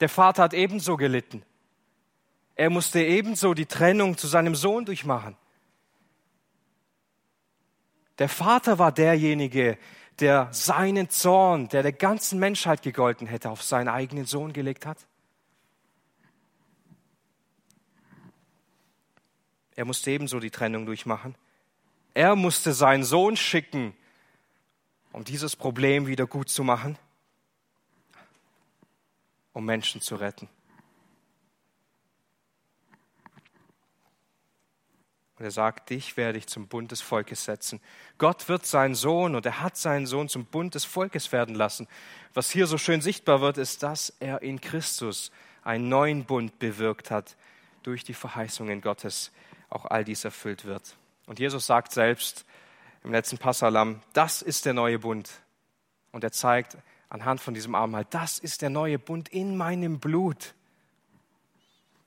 Der 0.00 0.08
Vater 0.08 0.42
hat 0.42 0.54
ebenso 0.54 0.96
gelitten. 0.96 1.44
Er 2.62 2.70
musste 2.70 3.02
ebenso 3.02 3.54
die 3.54 3.66
Trennung 3.66 4.16
zu 4.16 4.28
seinem 4.28 4.54
Sohn 4.54 4.84
durchmachen. 4.84 5.36
Der 8.18 8.28
Vater 8.28 8.78
war 8.78 8.92
derjenige, 8.92 9.76
der 10.20 10.46
seinen 10.52 11.10
Zorn, 11.10 11.68
der 11.70 11.82
der 11.82 11.92
ganzen 11.92 12.38
Menschheit 12.38 12.82
gegolten 12.82 13.26
hätte, 13.26 13.50
auf 13.50 13.64
seinen 13.64 13.88
eigenen 13.88 14.26
Sohn 14.26 14.52
gelegt 14.52 14.86
hat. 14.86 14.98
Er 19.74 19.84
musste 19.84 20.12
ebenso 20.12 20.38
die 20.38 20.52
Trennung 20.52 20.86
durchmachen. 20.86 21.34
Er 22.14 22.36
musste 22.36 22.74
seinen 22.74 23.02
Sohn 23.02 23.36
schicken, 23.36 23.92
um 25.10 25.24
dieses 25.24 25.56
Problem 25.56 26.06
wieder 26.06 26.28
gut 26.28 26.48
zu 26.48 26.62
machen, 26.62 26.96
um 29.52 29.64
Menschen 29.64 30.00
zu 30.00 30.14
retten. 30.14 30.48
Und 35.42 35.46
er 35.46 35.50
sagt, 35.50 35.90
dich 35.90 36.16
werde 36.16 36.38
ich 36.38 36.46
zum 36.46 36.68
Bund 36.68 36.92
des 36.92 37.00
Volkes 37.00 37.46
setzen. 37.46 37.80
Gott 38.16 38.48
wird 38.48 38.64
seinen 38.64 38.94
Sohn 38.94 39.34
und 39.34 39.44
er 39.44 39.60
hat 39.60 39.76
seinen 39.76 40.06
Sohn 40.06 40.28
zum 40.28 40.44
Bund 40.44 40.76
des 40.76 40.84
Volkes 40.84 41.32
werden 41.32 41.56
lassen. 41.56 41.88
Was 42.32 42.52
hier 42.52 42.68
so 42.68 42.78
schön 42.78 43.00
sichtbar 43.00 43.40
wird, 43.40 43.58
ist, 43.58 43.82
dass 43.82 44.14
er 44.20 44.42
in 44.42 44.60
Christus 44.60 45.32
einen 45.64 45.88
neuen 45.88 46.26
Bund 46.26 46.60
bewirkt 46.60 47.10
hat 47.10 47.34
durch 47.82 48.04
die 48.04 48.14
Verheißungen 48.14 48.82
Gottes. 48.82 49.32
Auch 49.68 49.84
all 49.86 50.04
dies 50.04 50.24
erfüllt 50.24 50.64
wird. 50.64 50.94
Und 51.26 51.40
Jesus 51.40 51.66
sagt 51.66 51.90
selbst 51.90 52.44
im 53.02 53.10
letzten 53.10 53.38
Passalam, 53.38 54.00
das 54.12 54.42
ist 54.42 54.64
der 54.64 54.74
neue 54.74 55.00
Bund. 55.00 55.28
Und 56.12 56.22
er 56.22 56.30
zeigt 56.30 56.76
anhand 57.08 57.40
von 57.40 57.52
diesem 57.52 57.74
Abendmahl, 57.74 58.06
das 58.10 58.38
ist 58.38 58.62
der 58.62 58.70
neue 58.70 59.00
Bund 59.00 59.28
in 59.28 59.56
meinem 59.56 59.98
Blut. 59.98 60.54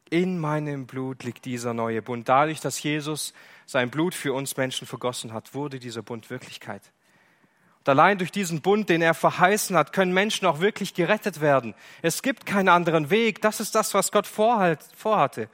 In 0.09 0.39
meinem 0.39 0.85
Blut 0.85 1.23
liegt 1.23 1.45
dieser 1.45 1.73
neue 1.73 2.01
Bund. 2.01 2.29
Dadurch, 2.29 2.59
dass 2.61 2.81
Jesus 2.81 3.33
sein 3.65 3.89
Blut 3.89 4.13
für 4.13 4.33
uns 4.33 4.55
Menschen 4.55 4.85
vergossen 4.85 5.33
hat, 5.33 5.53
wurde 5.53 5.79
dieser 5.79 6.03
Bund 6.03 6.29
Wirklichkeit. 6.29 6.91
Und 7.79 7.89
allein 7.89 8.17
durch 8.17 8.31
diesen 8.31 8.61
Bund, 8.61 8.89
den 8.89 9.01
er 9.01 9.13
verheißen 9.13 9.75
hat, 9.75 9.93
können 9.93 10.13
Menschen 10.13 10.45
auch 10.47 10.59
wirklich 10.59 10.93
gerettet 10.93 11.41
werden. 11.41 11.73
Es 12.01 12.21
gibt 12.21 12.45
keinen 12.45 12.69
anderen 12.69 13.09
Weg. 13.09 13.41
Das 13.41 13.59
ist 13.59 13.75
das, 13.75 13.93
was 13.93 14.11
Gott 14.11 14.27
vorhatte. 14.27 15.49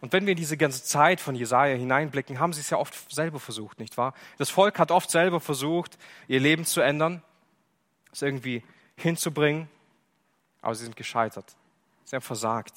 Und 0.00 0.12
wenn 0.12 0.26
wir 0.26 0.32
in 0.32 0.36
diese 0.36 0.56
ganze 0.56 0.82
Zeit 0.82 1.20
von 1.20 1.36
Jesaja 1.36 1.76
hineinblicken, 1.76 2.40
haben 2.40 2.52
sie 2.52 2.60
es 2.60 2.70
ja 2.70 2.78
oft 2.78 3.12
selber 3.12 3.38
versucht, 3.38 3.78
nicht 3.78 3.96
wahr? 3.96 4.14
Das 4.38 4.50
Volk 4.50 4.80
hat 4.80 4.90
oft 4.90 5.10
selber 5.10 5.38
versucht, 5.38 5.96
ihr 6.26 6.40
Leben 6.40 6.64
zu 6.64 6.80
ändern, 6.80 7.22
es 8.12 8.22
irgendwie 8.22 8.64
hinzubringen, 8.96 9.68
aber 10.60 10.74
sie 10.74 10.84
sind 10.84 10.96
gescheitert. 10.96 11.54
Sie 12.04 12.16
haben 12.16 12.22
versagt. 12.22 12.74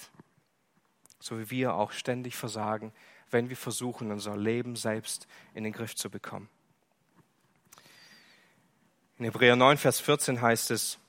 So 1.25 1.39
wie 1.39 1.49
wir 1.49 1.73
auch 1.73 1.91
ständig 1.91 2.35
versagen, 2.35 2.91
wenn 3.31 3.49
wir 3.49 3.57
versuchen, 3.57 4.11
unser 4.11 4.37
Leben 4.37 4.75
selbst 4.75 5.27
in 5.55 5.63
den 5.63 5.73
Griff 5.73 5.95
zu 5.95 6.11
bekommen. 6.11 6.47
In 9.17 9.25
Hebräer 9.25 9.55
9, 9.55 9.79
Vers 9.79 9.99
14 10.01 10.39
heißt 10.39 10.69
es, 10.69 10.99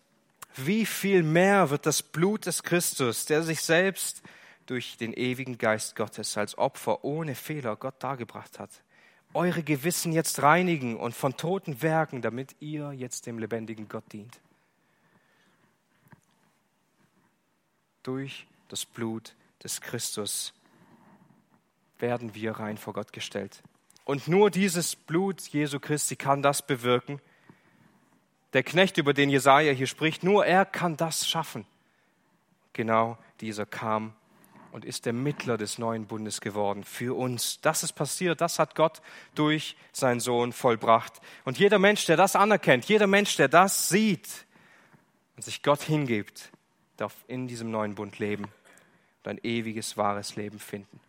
wie 0.54 0.86
viel 0.86 1.22
mehr 1.22 1.68
wird 1.68 1.84
das 1.84 2.02
Blut 2.02 2.46
des 2.46 2.62
Christus, 2.62 3.26
der 3.26 3.42
sich 3.42 3.60
selbst 3.60 4.22
durch 4.64 4.96
den 4.96 5.12
ewigen 5.12 5.58
Geist 5.58 5.96
Gottes 5.96 6.38
als 6.38 6.56
Opfer 6.56 7.04
ohne 7.04 7.34
Fehler 7.34 7.76
Gott 7.76 8.02
dargebracht 8.02 8.58
hat. 8.58 8.70
Eure 9.34 9.62
Gewissen 9.62 10.12
jetzt 10.12 10.40
reinigen 10.40 10.96
und 10.96 11.14
von 11.14 11.36
toten 11.36 11.82
Werken, 11.82 12.22
damit 12.22 12.56
ihr 12.60 12.90
jetzt 12.92 13.26
dem 13.26 13.38
lebendigen 13.38 13.86
Gott 13.86 14.10
dient. 14.14 14.40
Durch 18.02 18.46
das 18.68 18.86
Blut 18.86 19.34
des 19.62 19.80
Christus 19.80 20.52
werden 21.98 22.34
wir 22.34 22.52
rein 22.52 22.76
vor 22.76 22.92
Gott 22.92 23.12
gestellt. 23.12 23.62
Und 24.04 24.28
nur 24.28 24.50
dieses 24.50 24.94
Blut 24.94 25.40
Jesu 25.40 25.80
Christi 25.80 26.16
kann 26.16 26.42
das 26.42 26.64
bewirken. 26.64 27.20
Der 28.52 28.62
Knecht, 28.62 28.98
über 28.98 29.12
den 29.12 29.30
Jesaja 29.30 29.72
hier 29.72 29.86
spricht, 29.86 30.22
nur 30.22 30.46
er 30.46 30.64
kann 30.64 30.96
das 30.96 31.26
schaffen. 31.28 31.66
Genau 32.72 33.18
dieser 33.40 33.66
kam 33.66 34.14
und 34.70 34.84
ist 34.84 35.06
der 35.06 35.12
Mittler 35.12 35.56
des 35.56 35.78
neuen 35.78 36.06
Bundes 36.06 36.40
geworden 36.40 36.84
für 36.84 37.16
uns. 37.16 37.60
Das 37.62 37.82
ist 37.82 37.94
passiert, 37.94 38.40
das 38.40 38.58
hat 38.58 38.74
Gott 38.74 39.00
durch 39.34 39.76
seinen 39.92 40.20
Sohn 40.20 40.52
vollbracht. 40.52 41.14
Und 41.44 41.58
jeder 41.58 41.78
Mensch, 41.78 42.04
der 42.04 42.16
das 42.16 42.36
anerkennt, 42.36 42.84
jeder 42.84 43.06
Mensch, 43.06 43.36
der 43.36 43.48
das 43.48 43.88
sieht 43.88 44.28
und 45.34 45.42
sich 45.42 45.62
Gott 45.62 45.82
hingibt, 45.82 46.52
darf 46.96 47.14
in 47.26 47.48
diesem 47.48 47.70
neuen 47.70 47.94
Bund 47.94 48.18
leben 48.18 48.52
und 49.26 49.32
ein 49.32 49.40
ewiges, 49.42 49.96
wahres 49.96 50.36
Leben 50.36 50.58
finden. 50.58 51.00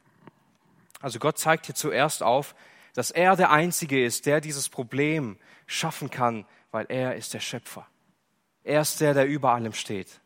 Also 1.00 1.20
Gott 1.20 1.38
zeigt 1.38 1.68
hier 1.68 1.76
zuerst 1.76 2.24
auf, 2.24 2.56
dass 2.94 3.12
er 3.12 3.36
der 3.36 3.52
Einzige 3.52 4.04
ist, 4.04 4.26
der 4.26 4.42
dieses 4.42 4.70
Problem 4.70 5.38
schaffen 5.68 6.10
kann, 6.10 6.46
weil 6.72 6.88
er 6.90 7.16
ist 7.16 7.34
der 7.34 7.40
Schöpfer. 7.40 7.88
Er 8.64 8.82
ist 8.82 9.00
der, 9.00 9.14
der 9.14 9.28
über 9.28 9.54
allem 9.54 9.74
steht. 9.74 10.20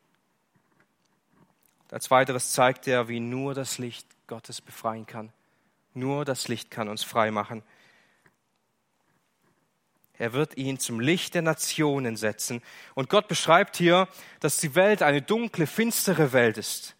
Als 1.91 2.09
weiteres 2.09 2.53
zeigt 2.53 2.87
er, 2.87 3.09
wie 3.09 3.19
nur 3.19 3.53
das 3.53 3.77
Licht 3.77 4.07
Gottes 4.27 4.61
befreien 4.61 5.05
kann. 5.05 5.33
Nur 5.93 6.23
das 6.23 6.47
Licht 6.47 6.71
kann 6.71 6.87
uns 6.87 7.03
frei 7.03 7.31
machen. 7.31 7.63
Er 10.17 10.31
wird 10.31 10.55
ihn 10.55 10.79
zum 10.79 11.01
Licht 11.01 11.35
der 11.35 11.41
Nationen 11.41 12.15
setzen. 12.15 12.61
Und 12.95 13.09
Gott 13.09 13.27
beschreibt 13.27 13.75
hier, 13.75 14.07
dass 14.39 14.57
die 14.57 14.75
Welt 14.75 15.01
eine 15.01 15.21
dunkle, 15.21 15.67
finstere 15.67 16.31
Welt 16.31 16.57
ist. 16.57 16.95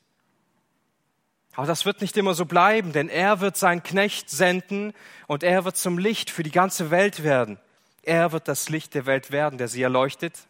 Aber 1.53 1.67
das 1.67 1.85
wird 1.85 2.01
nicht 2.01 2.15
immer 2.15 2.33
so 2.33 2.45
bleiben, 2.45 2.93
denn 2.93 3.09
er 3.09 3.41
wird 3.41 3.57
seinen 3.57 3.83
Knecht 3.83 4.29
senden 4.29 4.93
und 5.27 5.43
er 5.43 5.65
wird 5.65 5.77
zum 5.77 5.97
Licht 5.97 6.29
für 6.29 6.43
die 6.43 6.51
ganze 6.51 6.91
Welt 6.91 7.23
werden. 7.23 7.59
Er 8.03 8.31
wird 8.31 8.47
das 8.47 8.69
Licht 8.69 8.93
der 8.93 9.05
Welt 9.05 9.31
werden, 9.31 9.57
der 9.57 9.67
sie 9.67 9.81
erleuchtet, 9.81 10.47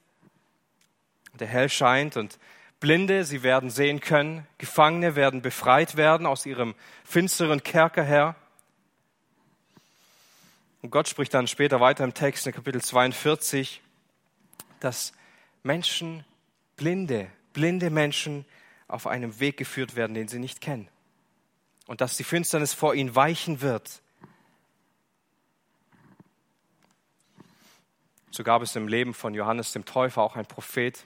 der 1.33 1.47
hell 1.47 1.69
scheint 1.69 2.17
und 2.17 2.37
Blinde, 2.79 3.25
sie 3.25 3.43
werden 3.43 3.69
sehen 3.69 3.99
können. 3.99 4.47
Gefangene 4.57 5.15
werden 5.15 5.41
befreit 5.41 5.97
werden 5.97 6.25
aus 6.25 6.45
ihrem 6.45 6.75
finsteren 7.03 7.61
Kerker 7.61 8.03
her. 8.03 8.35
Und 10.81 10.89
Gott 10.89 11.07
spricht 11.07 11.33
dann 11.33 11.45
später 11.45 11.79
weiter 11.79 12.03
im 12.03 12.15
Text 12.15 12.47
in 12.47 12.53
Kapitel 12.53 12.81
42, 12.81 13.81
dass 14.79 15.13
Menschen, 15.61 16.25
blinde, 16.75 17.27
blinde 17.53 17.91
Menschen 17.91 18.45
auf 18.91 19.07
einem 19.07 19.39
Weg 19.39 19.57
geführt 19.57 19.95
werden, 19.95 20.13
den 20.13 20.27
sie 20.27 20.39
nicht 20.39 20.61
kennen. 20.61 20.87
Und 21.87 22.01
dass 22.01 22.17
die 22.17 22.23
Finsternis 22.23 22.73
vor 22.73 22.93
ihnen 22.93 23.15
weichen 23.15 23.61
wird. 23.61 24.01
So 28.29 28.43
gab 28.43 28.61
es 28.61 28.75
im 28.75 28.87
Leben 28.87 29.13
von 29.13 29.33
Johannes 29.33 29.73
dem 29.73 29.85
Täufer 29.85 30.21
auch 30.21 30.35
ein 30.35 30.45
Prophet, 30.45 31.05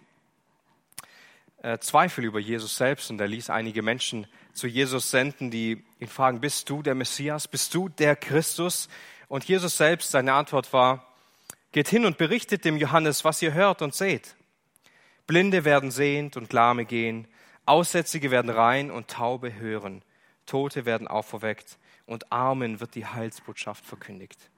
äh, 1.63 1.79
Zweifel 1.79 2.23
über 2.23 2.39
Jesus 2.39 2.77
selbst 2.77 3.09
und 3.09 3.19
er 3.19 3.27
ließ 3.27 3.49
einige 3.49 3.81
Menschen 3.81 4.27
zu 4.53 4.67
Jesus 4.67 5.09
senden, 5.09 5.49
die 5.49 5.83
ihn 5.99 6.07
fragen, 6.07 6.39
bist 6.39 6.69
du 6.69 6.83
der 6.83 6.93
Messias, 6.93 7.47
bist 7.47 7.73
du 7.73 7.89
der 7.89 8.15
Christus? 8.15 8.87
Und 9.27 9.45
Jesus 9.45 9.77
selbst, 9.77 10.11
seine 10.11 10.33
Antwort 10.33 10.71
war, 10.73 11.11
geht 11.71 11.87
hin 11.89 12.05
und 12.05 12.17
berichtet 12.17 12.63
dem 12.63 12.77
Johannes, 12.77 13.25
was 13.25 13.41
ihr 13.41 13.53
hört 13.53 13.81
und 13.81 13.95
seht. 13.95 14.35
Blinde 15.25 15.65
werden 15.65 15.89
sehend 15.89 16.37
und 16.37 16.53
Lahme 16.53 16.85
gehen, 16.85 17.27
Aussätzige 17.65 18.31
werden 18.31 18.51
rein 18.51 18.91
und 18.91 19.07
Taube 19.07 19.55
hören, 19.55 20.03
Tote 20.45 20.85
werden 20.85 21.07
auferweckt 21.07 21.77
und 22.05 22.31
Armen 22.31 22.79
wird 22.79 22.95
die 22.95 23.05
Heilsbotschaft 23.05 23.85
verkündigt. 23.85 24.49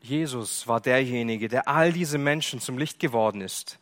Jesus 0.00 0.66
war 0.66 0.80
derjenige, 0.80 1.48
der 1.48 1.68
all 1.68 1.92
diese 1.92 2.18
Menschen 2.18 2.60
zum 2.60 2.76
Licht 2.76 2.98
geworden 2.98 3.40
ist. 3.40 3.78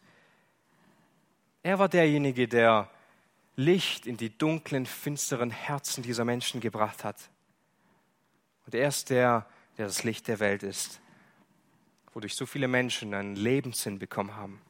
Er 1.62 1.78
war 1.78 1.88
derjenige, 1.88 2.48
der 2.48 2.90
Licht 3.56 4.06
in 4.06 4.16
die 4.16 4.36
dunklen, 4.36 4.86
finsteren 4.86 5.50
Herzen 5.50 6.02
dieser 6.02 6.24
Menschen 6.24 6.60
gebracht 6.60 7.04
hat. 7.04 7.16
Und 8.66 8.74
er 8.74 8.88
ist 8.88 9.10
der, 9.10 9.46
der 9.76 9.86
das 9.86 10.04
Licht 10.04 10.28
der 10.28 10.40
Welt 10.40 10.62
ist. 10.62 11.00
wodurch 12.12 12.34
so 12.34 12.44
viele 12.44 12.68
Menschen 12.68 13.14
einen 13.14 13.36
Lebenssinn 13.36 13.98
bekommen 13.98 14.34
haben. 14.34 14.60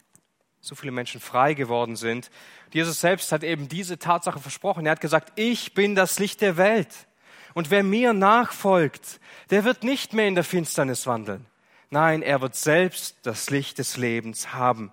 So 0.61 0.74
viele 0.74 0.92
Menschen 0.92 1.20
frei 1.20 1.54
geworden 1.54 1.96
sind. 1.96 2.30
Jesus 2.72 3.00
selbst 3.00 3.32
hat 3.32 3.42
eben 3.42 3.68
diese 3.68 3.98
Tatsache 3.98 4.40
versprochen. 4.40 4.86
Er 4.86 4.92
hat 4.92 5.00
gesagt, 5.00 5.32
ich 5.36 5.74
bin 5.74 5.94
das 5.94 6.18
Licht 6.18 6.40
der 6.40 6.56
Welt. 6.56 7.06
Und 7.54 7.70
wer 7.70 7.82
mir 7.82 8.12
nachfolgt, 8.12 9.20
der 9.50 9.64
wird 9.64 9.82
nicht 9.82 10.12
mehr 10.12 10.28
in 10.28 10.34
der 10.34 10.44
Finsternis 10.44 11.06
wandeln. 11.06 11.46
Nein, 11.90 12.22
er 12.22 12.40
wird 12.40 12.54
selbst 12.54 13.16
das 13.22 13.50
Licht 13.50 13.78
des 13.78 13.96
Lebens 13.96 14.52
haben. 14.52 14.92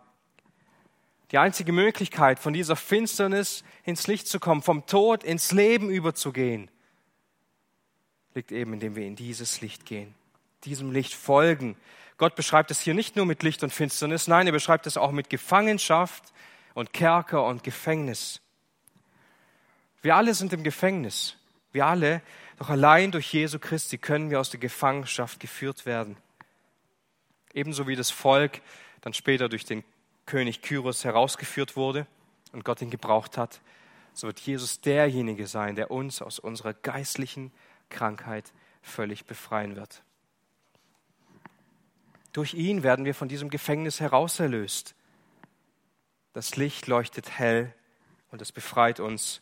Die 1.31 1.37
einzige 1.37 1.73
Möglichkeit, 1.73 2.39
von 2.39 2.53
dieser 2.53 2.75
Finsternis 2.75 3.63
ins 3.83 4.07
Licht 4.07 4.27
zu 4.27 4.39
kommen, 4.39 4.61
vom 4.61 4.85
Tod 4.85 5.23
ins 5.23 5.51
Leben 5.51 5.89
überzugehen, 5.89 6.71
liegt 8.33 8.51
eben, 8.51 8.73
indem 8.73 8.95
wir 8.95 9.05
in 9.05 9.15
dieses 9.15 9.61
Licht 9.61 9.85
gehen, 9.85 10.15
diesem 10.63 10.91
Licht 10.91 11.13
folgen. 11.13 11.75
Gott 12.17 12.35
beschreibt 12.35 12.71
es 12.71 12.81
hier 12.81 12.93
nicht 12.93 13.15
nur 13.15 13.25
mit 13.25 13.43
Licht 13.43 13.63
und 13.63 13.71
Finsternis, 13.71 14.27
nein, 14.27 14.47
er 14.47 14.53
beschreibt 14.53 14.87
es 14.87 14.97
auch 14.97 15.11
mit 15.11 15.29
Gefangenschaft 15.29 16.23
und 16.73 16.93
Kerker 16.93 17.45
und 17.45 17.63
Gefängnis. 17.63 18.41
Wir 20.01 20.15
alle 20.15 20.33
sind 20.33 20.53
im 20.53 20.63
Gefängnis. 20.63 21.37
Wir 21.71 21.85
alle, 21.85 22.21
doch 22.57 22.69
allein 22.69 23.11
durch 23.11 23.31
Jesu 23.33 23.59
Christi 23.59 23.97
können 23.97 24.29
wir 24.29 24.39
aus 24.39 24.49
der 24.49 24.59
Gefangenschaft 24.59 25.39
geführt 25.39 25.85
werden. 25.85 26.17
Ebenso 27.53 27.87
wie 27.87 27.95
das 27.95 28.09
Volk 28.09 28.61
dann 29.01 29.13
später 29.13 29.47
durch 29.49 29.65
den 29.65 29.83
König 30.25 30.61
Kyros 30.61 31.03
herausgeführt 31.03 31.75
wurde 31.75 32.07
und 32.51 32.65
Gott 32.65 32.81
ihn 32.81 32.89
gebraucht 32.89 33.37
hat, 33.37 33.61
so 34.13 34.27
wird 34.27 34.39
Jesus 34.39 34.81
derjenige 34.81 35.45
sein, 35.45 35.75
der 35.75 35.91
uns 35.91 36.21
aus 36.21 36.39
unserer 36.39 36.73
geistlichen 36.73 37.51
Krankheit 37.89 38.51
völlig 38.81 39.25
befreien 39.25 39.75
wird. 39.75 40.01
Durch 42.33 42.53
ihn 42.53 42.83
werden 42.83 43.05
wir 43.05 43.15
von 43.15 43.27
diesem 43.27 43.49
Gefängnis 43.49 43.99
herauserlöst. 43.99 44.95
Das 46.33 46.55
Licht 46.55 46.87
leuchtet 46.87 47.31
hell 47.39 47.73
und 48.31 48.41
es 48.41 48.51
befreit 48.51 48.99
uns. 48.99 49.41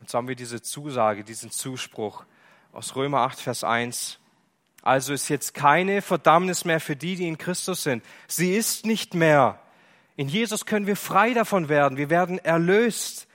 Und 0.00 0.10
so 0.10 0.18
haben 0.18 0.28
wir 0.28 0.36
diese 0.36 0.62
Zusage, 0.62 1.24
diesen 1.24 1.50
Zuspruch 1.50 2.24
aus 2.72 2.96
Römer 2.96 3.20
8, 3.20 3.40
Vers 3.40 3.64
1. 3.64 4.18
Also 4.82 5.14
ist 5.14 5.28
jetzt 5.28 5.54
keine 5.54 6.02
Verdammnis 6.02 6.64
mehr 6.64 6.80
für 6.80 6.96
die, 6.96 7.16
die 7.16 7.26
in 7.26 7.38
Christus 7.38 7.82
sind. 7.82 8.04
Sie 8.26 8.54
ist 8.54 8.84
nicht 8.84 9.14
mehr. 9.14 9.60
In 10.16 10.28
Jesus 10.28 10.66
können 10.66 10.86
wir 10.86 10.96
frei 10.96 11.32
davon 11.32 11.68
werden. 11.68 11.96
Wir 11.96 12.10
werden 12.10 12.38
erlöst. 12.38 13.26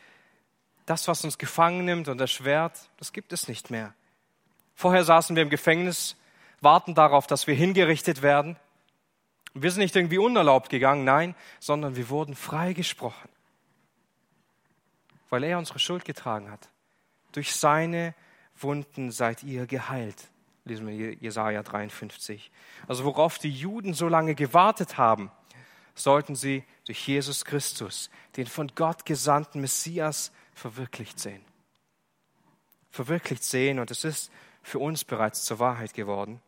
Das, 0.85 1.07
was 1.07 1.23
uns 1.23 1.37
gefangen 1.37 1.85
nimmt 1.85 2.07
und 2.07 2.19
erschwert, 2.19 2.89
das 2.97 3.13
gibt 3.13 3.33
es 3.33 3.47
nicht 3.47 3.69
mehr. 3.69 3.93
Vorher 4.75 5.03
saßen 5.03 5.35
wir 5.35 5.43
im 5.43 5.49
Gefängnis, 5.49 6.15
warten 6.61 6.95
darauf, 6.95 7.27
dass 7.27 7.47
wir 7.47 7.55
hingerichtet 7.55 8.21
werden. 8.21 8.57
Wir 9.53 9.71
sind 9.71 9.81
nicht 9.81 9.95
irgendwie 9.95 10.17
unerlaubt 10.17 10.69
gegangen, 10.69 11.03
nein, 11.03 11.35
sondern 11.59 11.95
wir 11.95 12.09
wurden 12.09 12.35
freigesprochen, 12.35 13.29
weil 15.29 15.43
er 15.43 15.57
unsere 15.57 15.79
Schuld 15.79 16.05
getragen 16.05 16.51
hat. 16.51 16.69
Durch 17.31 17.55
seine 17.55 18.13
Wunden 18.55 19.11
seid 19.11 19.43
ihr 19.43 19.65
geheilt, 19.65 20.29
lesen 20.65 20.87
wir 20.87 21.13
Jesaja 21.13 21.63
53. 21.63 22.51
Also 22.87 23.05
worauf 23.05 23.37
die 23.37 23.51
Juden 23.51 23.93
so 23.93 24.07
lange 24.07 24.35
gewartet 24.35 24.97
haben, 24.97 25.31
sollten 25.95 26.35
sie 26.35 26.63
durch 26.85 27.07
Jesus 27.07 27.45
Christus, 27.45 28.09
den 28.37 28.47
von 28.47 28.71
Gott 28.75 29.05
gesandten 29.05 29.61
Messias, 29.61 30.31
verwirklicht 30.53 31.19
sehen. 31.19 31.43
Verwirklicht 32.91 33.43
sehen 33.43 33.79
und 33.79 33.91
es 33.91 34.03
ist 34.03 34.31
für 34.61 34.79
uns 34.79 35.03
bereits 35.03 35.43
zur 35.45 35.59
Wahrheit 35.59 35.93
geworden. 35.93 36.41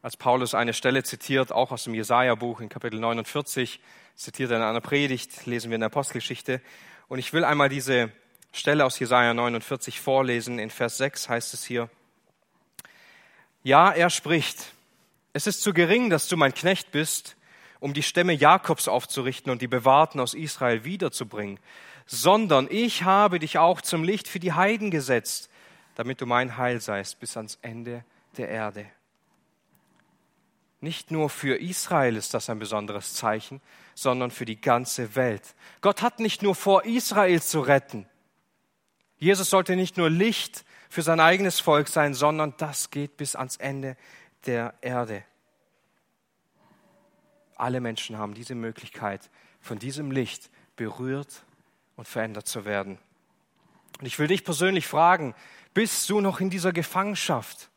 Als 0.00 0.16
Paulus 0.16 0.54
eine 0.54 0.74
Stelle 0.74 1.02
zitiert, 1.02 1.50
auch 1.50 1.72
aus 1.72 1.84
dem 1.84 1.94
Jesaja-Buch 1.94 2.60
in 2.60 2.68
Kapitel 2.68 3.00
49, 3.00 3.80
zitiert 4.14 4.52
er 4.52 4.58
in 4.58 4.62
einer 4.62 4.80
Predigt, 4.80 5.44
lesen 5.46 5.70
wir 5.70 5.74
in 5.74 5.80
der 5.80 5.88
Apostelgeschichte. 5.88 6.60
Und 7.08 7.18
ich 7.18 7.32
will 7.32 7.44
einmal 7.44 7.68
diese 7.68 8.12
Stelle 8.52 8.84
aus 8.84 8.98
Jesaja 9.00 9.34
49 9.34 10.00
vorlesen. 10.00 10.60
In 10.60 10.70
Vers 10.70 10.98
6 10.98 11.28
heißt 11.28 11.52
es 11.52 11.64
hier: 11.64 11.90
Ja, 13.64 13.90
er 13.90 14.08
spricht. 14.10 14.72
Es 15.32 15.48
ist 15.48 15.62
zu 15.62 15.72
gering, 15.72 16.10
dass 16.10 16.28
du 16.28 16.36
mein 16.36 16.54
Knecht 16.54 16.92
bist, 16.92 17.36
um 17.80 17.92
die 17.92 18.04
Stämme 18.04 18.32
Jakobs 18.32 18.86
aufzurichten 18.86 19.50
und 19.50 19.62
die 19.62 19.68
Bewahrten 19.68 20.20
aus 20.20 20.34
Israel 20.34 20.84
wiederzubringen, 20.84 21.58
sondern 22.06 22.68
ich 22.70 23.02
habe 23.02 23.40
dich 23.40 23.58
auch 23.58 23.80
zum 23.80 24.04
Licht 24.04 24.28
für 24.28 24.38
die 24.38 24.52
Heiden 24.52 24.92
gesetzt, 24.92 25.50
damit 25.96 26.20
du 26.20 26.26
mein 26.26 26.56
Heil 26.56 26.80
seist 26.80 27.18
bis 27.18 27.36
ans 27.36 27.58
Ende 27.62 28.04
der 28.36 28.48
Erde. 28.48 28.86
Nicht 30.80 31.10
nur 31.10 31.28
für 31.28 31.60
Israel 31.60 32.16
ist 32.16 32.34
das 32.34 32.48
ein 32.50 32.58
besonderes 32.58 33.14
Zeichen, 33.14 33.60
sondern 33.94 34.30
für 34.30 34.44
die 34.44 34.60
ganze 34.60 35.16
Welt. 35.16 35.54
Gott 35.80 36.02
hat 36.02 36.20
nicht 36.20 36.42
nur 36.42 36.54
vor, 36.54 36.84
Israel 36.84 37.42
zu 37.42 37.60
retten. 37.60 38.06
Jesus 39.16 39.50
sollte 39.50 39.74
nicht 39.74 39.96
nur 39.96 40.08
Licht 40.08 40.64
für 40.88 41.02
sein 41.02 41.18
eigenes 41.18 41.58
Volk 41.58 41.88
sein, 41.88 42.14
sondern 42.14 42.54
das 42.58 42.90
geht 42.90 43.16
bis 43.16 43.34
ans 43.34 43.56
Ende 43.56 43.96
der 44.46 44.74
Erde. 44.80 45.24
Alle 47.56 47.80
Menschen 47.80 48.16
haben 48.16 48.34
diese 48.34 48.54
Möglichkeit, 48.54 49.30
von 49.60 49.80
diesem 49.80 50.12
Licht 50.12 50.48
berührt 50.76 51.42
und 51.96 52.06
verändert 52.06 52.46
zu 52.46 52.64
werden. 52.64 52.98
Und 53.98 54.06
ich 54.06 54.20
will 54.20 54.28
dich 54.28 54.44
persönlich 54.44 54.86
fragen, 54.86 55.34
bist 55.74 56.08
du 56.08 56.20
noch 56.20 56.40
in 56.40 56.50
dieser 56.50 56.72
Gefangenschaft? 56.72 57.68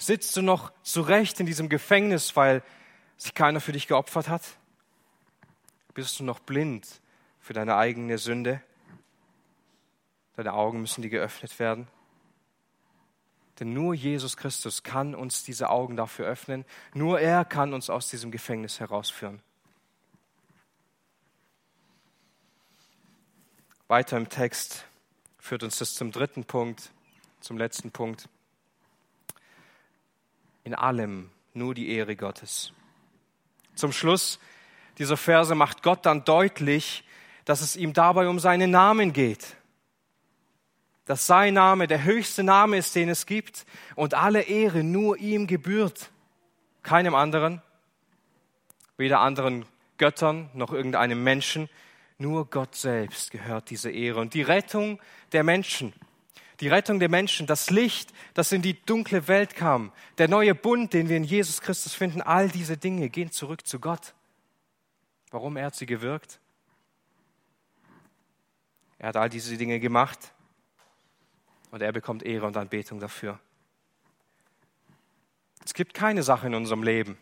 Sitzt 0.00 0.34
du 0.34 0.40
noch 0.40 0.72
zurecht 0.82 1.40
in 1.40 1.46
diesem 1.46 1.68
Gefängnis, 1.68 2.34
weil 2.34 2.62
sich 3.18 3.34
keiner 3.34 3.60
für 3.60 3.72
dich 3.72 3.86
geopfert 3.86 4.30
hat? 4.30 4.42
Bist 5.92 6.18
du 6.18 6.24
noch 6.24 6.38
blind 6.38 7.02
für 7.38 7.52
deine 7.52 7.76
eigene 7.76 8.16
Sünde? 8.16 8.62
Deine 10.36 10.54
Augen 10.54 10.80
müssen 10.80 11.02
dir 11.02 11.10
geöffnet 11.10 11.58
werden. 11.58 11.86
Denn 13.58 13.74
nur 13.74 13.92
Jesus 13.92 14.38
Christus 14.38 14.82
kann 14.82 15.14
uns 15.14 15.42
diese 15.42 15.68
Augen 15.68 15.96
dafür 15.96 16.24
öffnen. 16.24 16.64
Nur 16.94 17.20
er 17.20 17.44
kann 17.44 17.74
uns 17.74 17.90
aus 17.90 18.08
diesem 18.08 18.30
Gefängnis 18.30 18.80
herausführen. 18.80 19.42
Weiter 23.86 24.16
im 24.16 24.30
Text 24.30 24.86
führt 25.38 25.62
uns 25.62 25.76
das 25.76 25.92
zum 25.92 26.10
dritten 26.10 26.44
Punkt, 26.46 26.90
zum 27.40 27.58
letzten 27.58 27.90
Punkt. 27.90 28.30
In 30.64 30.74
allem 30.74 31.30
nur 31.54 31.74
die 31.74 31.90
Ehre 31.90 32.16
Gottes. 32.16 32.72
Zum 33.74 33.92
Schluss 33.92 34.38
dieser 34.98 35.16
Verse 35.16 35.54
macht 35.54 35.82
Gott 35.82 36.04
dann 36.06 36.24
deutlich, 36.24 37.04
dass 37.44 37.60
es 37.60 37.76
ihm 37.76 37.92
dabei 37.92 38.28
um 38.28 38.38
seinen 38.38 38.70
Namen 38.70 39.12
geht 39.12 39.56
dass 41.10 41.26
sein 41.26 41.54
Name 41.54 41.88
der 41.88 42.04
höchste 42.04 42.44
Name 42.44 42.76
ist, 42.76 42.94
den 42.94 43.08
es 43.08 43.26
gibt 43.26 43.66
und 43.96 44.14
alle 44.14 44.42
Ehre 44.42 44.84
nur 44.84 45.16
ihm 45.16 45.48
gebührt, 45.48 46.12
keinem 46.84 47.16
anderen, 47.16 47.62
weder 48.96 49.18
anderen 49.18 49.66
Göttern 49.98 50.50
noch 50.54 50.72
irgendeinem 50.72 51.24
Menschen, 51.24 51.68
nur 52.18 52.48
Gott 52.48 52.76
selbst 52.76 53.32
gehört 53.32 53.70
diese 53.70 53.90
Ehre 53.90 54.20
und 54.20 54.34
die 54.34 54.42
Rettung 54.42 55.00
der 55.32 55.42
Menschen. 55.42 55.92
Die 56.60 56.68
Rettung 56.68 57.00
der 57.00 57.08
Menschen, 57.08 57.46
das 57.46 57.70
Licht, 57.70 58.12
das 58.34 58.52
in 58.52 58.62
die 58.62 58.80
dunkle 58.82 59.28
Welt 59.28 59.54
kam, 59.54 59.92
der 60.18 60.28
neue 60.28 60.54
Bund, 60.54 60.92
den 60.92 61.08
wir 61.08 61.16
in 61.16 61.24
Jesus 61.24 61.60
Christus 61.60 61.94
finden, 61.94 62.20
all 62.20 62.48
diese 62.48 62.76
Dinge 62.76 63.08
gehen 63.08 63.32
zurück 63.32 63.66
zu 63.66 63.80
Gott. 63.80 64.14
Warum 65.30 65.56
er 65.56 65.66
hat 65.66 65.76
sie 65.76 65.86
gewirkt? 65.86 66.38
Er 68.98 69.08
hat 69.08 69.16
all 69.16 69.30
diese 69.30 69.56
Dinge 69.56 69.80
gemacht, 69.80 70.32
und 71.70 71.82
er 71.82 71.92
bekommt 71.92 72.24
Ehre 72.24 72.46
und 72.46 72.56
Anbetung 72.56 73.00
dafür. 73.00 73.38
Es 75.64 75.74
gibt 75.74 75.94
keine 75.94 76.22
Sache 76.22 76.48
in 76.48 76.54
unserem 76.54 76.82
Leben. 76.82 77.16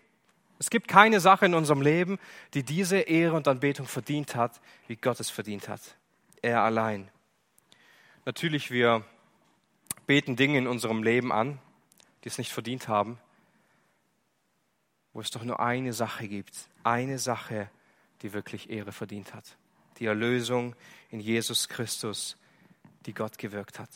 Es 0.59 0.71
gibt 0.71 0.89
keine 0.89 1.21
Sache 1.21 1.47
in 1.47 1.55
unserem 1.55 1.83
Leben, 1.83 2.19
die 2.55 2.63
diese 2.63 2.99
Ehre 2.99 3.37
und 3.37 3.47
Anbetung 3.47 3.87
verdient 3.87 4.35
hat, 4.35 4.61
wie 4.87 4.97
Gott 4.97 5.21
es 5.21 5.31
verdient 5.31 5.69
hat. 5.69 5.81
Er 6.43 6.63
allein. 6.63 7.11
Natürlich, 8.25 8.71
wir 8.71 9.05
beten 10.09 10.37
Dinge 10.37 10.57
in 10.57 10.67
unserem 10.67 11.03
Leben 11.03 11.31
an, 11.33 11.59
die 12.25 12.29
es 12.29 12.39
nicht 12.39 12.51
verdient 12.51 12.89
haben, 12.89 13.19
wo 15.13 15.21
es 15.21 15.31
doch 15.31 15.45
nur 15.45 15.61
eine 15.61 15.93
Sache 15.93 16.27
gibt, 16.27 16.55
eine 16.83 17.19
Sache, 17.19 17.71
die 18.23 18.33
wirklich 18.33 18.71
Ehre 18.71 18.91
verdient 18.91 19.35
hat. 19.35 19.45
Die 19.99 20.07
Erlösung 20.07 20.75
in 21.11 21.21
Jesus 21.21 21.69
Christus, 21.69 22.39
die 23.05 23.13
Gott 23.13 23.37
gewirkt 23.37 23.79
hat. 23.79 23.91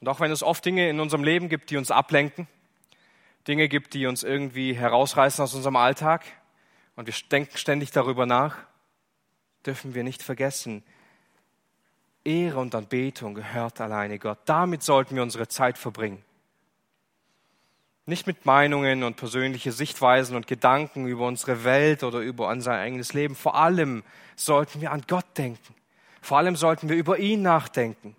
Und 0.00 0.08
auch 0.08 0.20
wenn 0.20 0.32
es 0.32 0.42
oft 0.42 0.64
Dinge 0.64 0.88
in 0.88 0.98
unserem 0.98 1.24
Leben 1.24 1.50
gibt, 1.50 1.68
die 1.68 1.76
uns 1.76 1.90
ablenken, 1.90 2.48
Dinge 3.46 3.68
gibt, 3.68 3.92
die 3.92 4.06
uns 4.06 4.22
irgendwie 4.22 4.72
herausreißen 4.72 5.44
aus 5.44 5.54
unserem 5.54 5.76
Alltag 5.76 6.24
und 6.96 7.06
wir 7.06 7.14
denken 7.30 7.58
ständig 7.58 7.90
darüber 7.90 8.24
nach, 8.24 8.56
dürfen 9.66 9.94
wir 9.94 10.04
nicht 10.04 10.22
vergessen, 10.22 10.82
Ehre 12.28 12.58
und 12.58 12.74
Anbetung 12.74 13.34
gehört 13.34 13.80
alleine 13.80 14.18
Gott. 14.18 14.38
Damit 14.44 14.82
sollten 14.82 15.16
wir 15.16 15.22
unsere 15.22 15.48
Zeit 15.48 15.78
verbringen. 15.78 16.22
Nicht 18.04 18.26
mit 18.26 18.46
Meinungen 18.46 19.02
und 19.02 19.16
persönliche 19.16 19.72
Sichtweisen 19.72 20.36
und 20.36 20.46
Gedanken 20.46 21.06
über 21.06 21.26
unsere 21.26 21.64
Welt 21.64 22.02
oder 22.04 22.20
über 22.20 22.48
unser 22.48 22.72
eigenes 22.72 23.12
Leben. 23.12 23.34
Vor 23.34 23.54
allem 23.54 24.02
sollten 24.36 24.80
wir 24.80 24.92
an 24.92 25.04
Gott 25.06 25.26
denken. 25.36 25.74
Vor 26.20 26.38
allem 26.38 26.56
sollten 26.56 26.88
wir 26.88 26.96
über 26.96 27.18
ihn 27.18 27.42
nachdenken. 27.42 28.14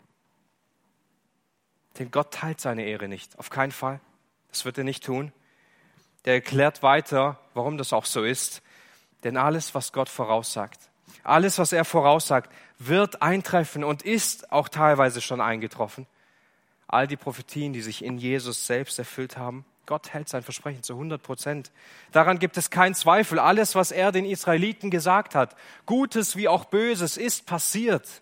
Denn 1.97 2.11
Gott 2.11 2.31
teilt 2.31 2.61
seine 2.61 2.85
Ehre 2.85 3.07
nicht. 3.07 3.37
Auf 3.37 3.49
keinen 3.49 3.71
Fall. 3.71 3.99
Das 4.49 4.65
wird 4.65 4.77
er 4.77 4.83
nicht 4.83 5.03
tun. 5.03 5.31
Der 6.25 6.35
erklärt 6.35 6.81
weiter, 6.81 7.39
warum 7.53 7.77
das 7.77 7.93
auch 7.93 8.05
so 8.05 8.23
ist. 8.23 8.61
Denn 9.23 9.37
alles, 9.37 9.75
was 9.75 9.91
Gott 9.91 10.09
voraussagt, 10.09 10.88
alles, 11.29 11.59
was 11.59 11.71
er 11.71 11.85
voraussagt, 11.85 12.51
wird 12.77 13.21
eintreffen 13.21 13.83
und 13.83 14.01
ist 14.01 14.51
auch 14.51 14.69
teilweise 14.69 15.21
schon 15.21 15.41
eingetroffen. 15.41 16.07
All 16.87 17.07
die 17.07 17.17
Prophetien, 17.17 17.73
die 17.73 17.81
sich 17.81 18.03
in 18.03 18.17
Jesus 18.17 18.65
selbst 18.65 18.97
erfüllt 18.99 19.37
haben, 19.37 19.65
Gott 19.85 20.13
hält 20.13 20.29
sein 20.29 20.43
Versprechen 20.43 20.83
zu 20.83 20.93
100 20.93 21.21
Prozent. 21.21 21.71
Daran 22.11 22.37
gibt 22.37 22.57
es 22.57 22.69
keinen 22.69 22.93
Zweifel. 22.93 23.39
Alles, 23.39 23.73
was 23.73 23.91
er 23.91 24.11
den 24.11 24.25
Israeliten 24.25 24.91
gesagt 24.91 25.33
hat, 25.33 25.55
Gutes 25.87 26.35
wie 26.35 26.47
auch 26.47 26.65
Böses, 26.65 27.17
ist 27.17 27.47
passiert. 27.47 28.21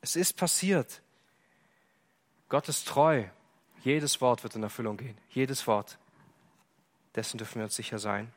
Es 0.00 0.16
ist 0.16 0.38
passiert. 0.38 1.02
Gott 2.48 2.68
ist 2.68 2.88
treu. 2.88 3.24
Jedes 3.82 4.20
Wort 4.22 4.42
wird 4.42 4.56
in 4.56 4.62
Erfüllung 4.62 4.96
gehen. 4.96 5.18
Jedes 5.30 5.66
Wort. 5.66 5.98
Dessen 7.14 7.36
dürfen 7.36 7.56
wir 7.56 7.64
uns 7.64 7.76
sicher 7.76 7.98
sein. 7.98 8.32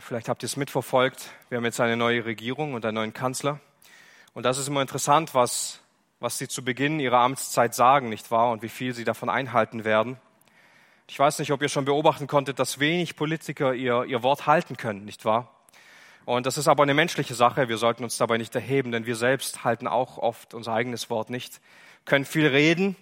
Vielleicht 0.00 0.28
habt 0.28 0.42
ihr 0.42 0.46
es 0.46 0.56
mitverfolgt. 0.56 1.30
Wir 1.48 1.58
haben 1.58 1.64
jetzt 1.64 1.80
eine 1.80 1.96
neue 1.96 2.24
Regierung 2.24 2.74
und 2.74 2.84
einen 2.84 2.94
neuen 2.94 3.12
Kanzler. 3.12 3.60
Und 4.32 4.44
das 4.44 4.56
ist 4.56 4.68
immer 4.68 4.80
interessant, 4.80 5.34
was, 5.34 5.80
was 6.20 6.38
sie 6.38 6.46
zu 6.46 6.64
Beginn 6.64 7.00
ihrer 7.00 7.18
Amtszeit 7.18 7.74
sagen, 7.74 8.08
nicht 8.08 8.30
wahr? 8.30 8.52
Und 8.52 8.62
wie 8.62 8.68
viel 8.68 8.94
sie 8.94 9.04
davon 9.04 9.28
einhalten 9.28 9.84
werden. 9.84 10.16
Ich 11.08 11.18
weiß 11.18 11.40
nicht, 11.40 11.50
ob 11.52 11.62
ihr 11.62 11.68
schon 11.68 11.84
beobachten 11.84 12.28
konntet, 12.28 12.58
dass 12.58 12.78
wenig 12.78 13.16
Politiker 13.16 13.74
ihr, 13.74 14.04
ihr 14.04 14.22
Wort 14.22 14.46
halten 14.46 14.76
können, 14.76 15.04
nicht 15.04 15.24
wahr? 15.24 15.52
Und 16.24 16.46
das 16.46 16.58
ist 16.58 16.68
aber 16.68 16.84
eine 16.84 16.94
menschliche 16.94 17.34
Sache. 17.34 17.68
Wir 17.68 17.78
sollten 17.78 18.04
uns 18.04 18.18
dabei 18.18 18.38
nicht 18.38 18.54
erheben, 18.54 18.92
denn 18.92 19.06
wir 19.06 19.16
selbst 19.16 19.64
halten 19.64 19.88
auch 19.88 20.18
oft 20.18 20.54
unser 20.54 20.74
eigenes 20.74 21.10
Wort 21.10 21.28
nicht. 21.28 21.60
Können 22.04 22.24
viel 22.24 22.46
reden, 22.46 22.94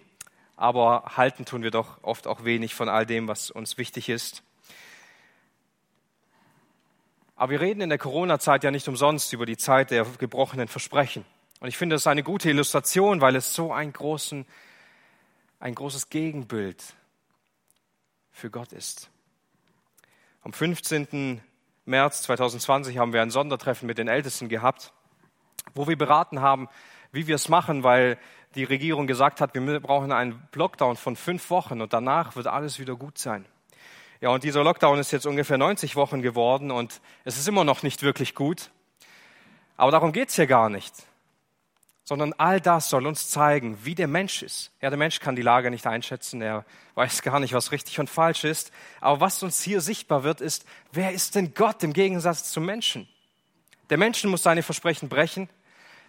aber 0.56 1.12
halten 1.16 1.44
tun 1.44 1.62
wir 1.62 1.72
doch 1.72 2.02
oft 2.02 2.26
auch 2.26 2.44
wenig 2.44 2.74
von 2.74 2.88
all 2.88 3.04
dem, 3.04 3.28
was 3.28 3.50
uns 3.50 3.76
wichtig 3.76 4.08
ist. 4.08 4.42
Aber 7.36 7.50
wir 7.50 7.60
reden 7.60 7.82
in 7.82 7.90
der 7.90 7.98
Corona-Zeit 7.98 8.64
ja 8.64 8.70
nicht 8.70 8.88
umsonst 8.88 9.32
über 9.34 9.44
die 9.44 9.58
Zeit 9.58 9.90
der 9.90 10.04
gebrochenen 10.04 10.68
Versprechen. 10.68 11.24
Und 11.60 11.68
ich 11.68 11.76
finde, 11.76 11.94
das 11.94 12.02
ist 12.02 12.06
eine 12.06 12.22
gute 12.22 12.48
Illustration, 12.48 13.20
weil 13.20 13.36
es 13.36 13.54
so 13.54 13.72
ein, 13.72 13.92
großen, 13.92 14.46
ein 15.60 15.74
großes 15.74 16.08
Gegenbild 16.08 16.82
für 18.32 18.50
Gott 18.50 18.72
ist. 18.72 19.10
Am 20.42 20.52
15. 20.52 21.42
März 21.84 22.22
2020 22.22 22.98
haben 22.98 23.12
wir 23.12 23.20
ein 23.20 23.30
Sondertreffen 23.30 23.86
mit 23.86 23.98
den 23.98 24.08
Ältesten 24.08 24.48
gehabt, 24.48 24.92
wo 25.74 25.86
wir 25.86 25.96
beraten 25.96 26.40
haben, 26.40 26.68
wie 27.12 27.26
wir 27.26 27.34
es 27.34 27.48
machen, 27.48 27.82
weil 27.82 28.18
die 28.54 28.64
Regierung 28.64 29.06
gesagt 29.06 29.42
hat, 29.42 29.54
wir 29.54 29.80
brauchen 29.80 30.10
einen 30.10 30.42
Lockdown 30.54 30.96
von 30.96 31.16
fünf 31.16 31.50
Wochen 31.50 31.82
und 31.82 31.92
danach 31.92 32.34
wird 32.34 32.46
alles 32.46 32.78
wieder 32.78 32.96
gut 32.96 33.18
sein. 33.18 33.44
Ja, 34.20 34.30
und 34.30 34.44
dieser 34.44 34.64
Lockdown 34.64 34.98
ist 34.98 35.12
jetzt 35.12 35.26
ungefähr 35.26 35.58
90 35.58 35.94
Wochen 35.96 36.22
geworden 36.22 36.70
und 36.70 37.00
es 37.24 37.36
ist 37.36 37.48
immer 37.48 37.64
noch 37.64 37.82
nicht 37.82 38.02
wirklich 38.02 38.34
gut. 38.34 38.70
Aber 39.76 39.90
darum 39.90 40.12
geht's 40.12 40.36
hier 40.36 40.46
gar 40.46 40.70
nicht. 40.70 40.94
Sondern 42.04 42.32
all 42.34 42.60
das 42.60 42.88
soll 42.88 43.06
uns 43.06 43.28
zeigen, 43.28 43.78
wie 43.84 43.94
der 43.94 44.06
Mensch 44.06 44.42
ist. 44.42 44.70
Ja, 44.80 44.90
der 44.90 44.98
Mensch 44.98 45.20
kann 45.20 45.36
die 45.36 45.42
Lage 45.42 45.70
nicht 45.70 45.86
einschätzen, 45.86 46.40
er 46.40 46.64
weiß 46.94 47.20
gar 47.22 47.40
nicht, 47.40 47.52
was 47.52 47.72
richtig 47.72 47.98
und 48.00 48.08
falsch 48.08 48.44
ist. 48.44 48.72
Aber 49.00 49.20
was 49.20 49.42
uns 49.42 49.60
hier 49.60 49.80
sichtbar 49.80 50.22
wird, 50.22 50.40
ist, 50.40 50.64
wer 50.92 51.12
ist 51.12 51.34
denn 51.34 51.52
Gott 51.52 51.82
im 51.82 51.92
Gegensatz 51.92 52.50
zum 52.52 52.64
Menschen? 52.64 53.08
Der 53.90 53.98
Mensch 53.98 54.24
muss 54.24 54.42
seine 54.42 54.62
Versprechen 54.62 55.08
brechen. 55.08 55.50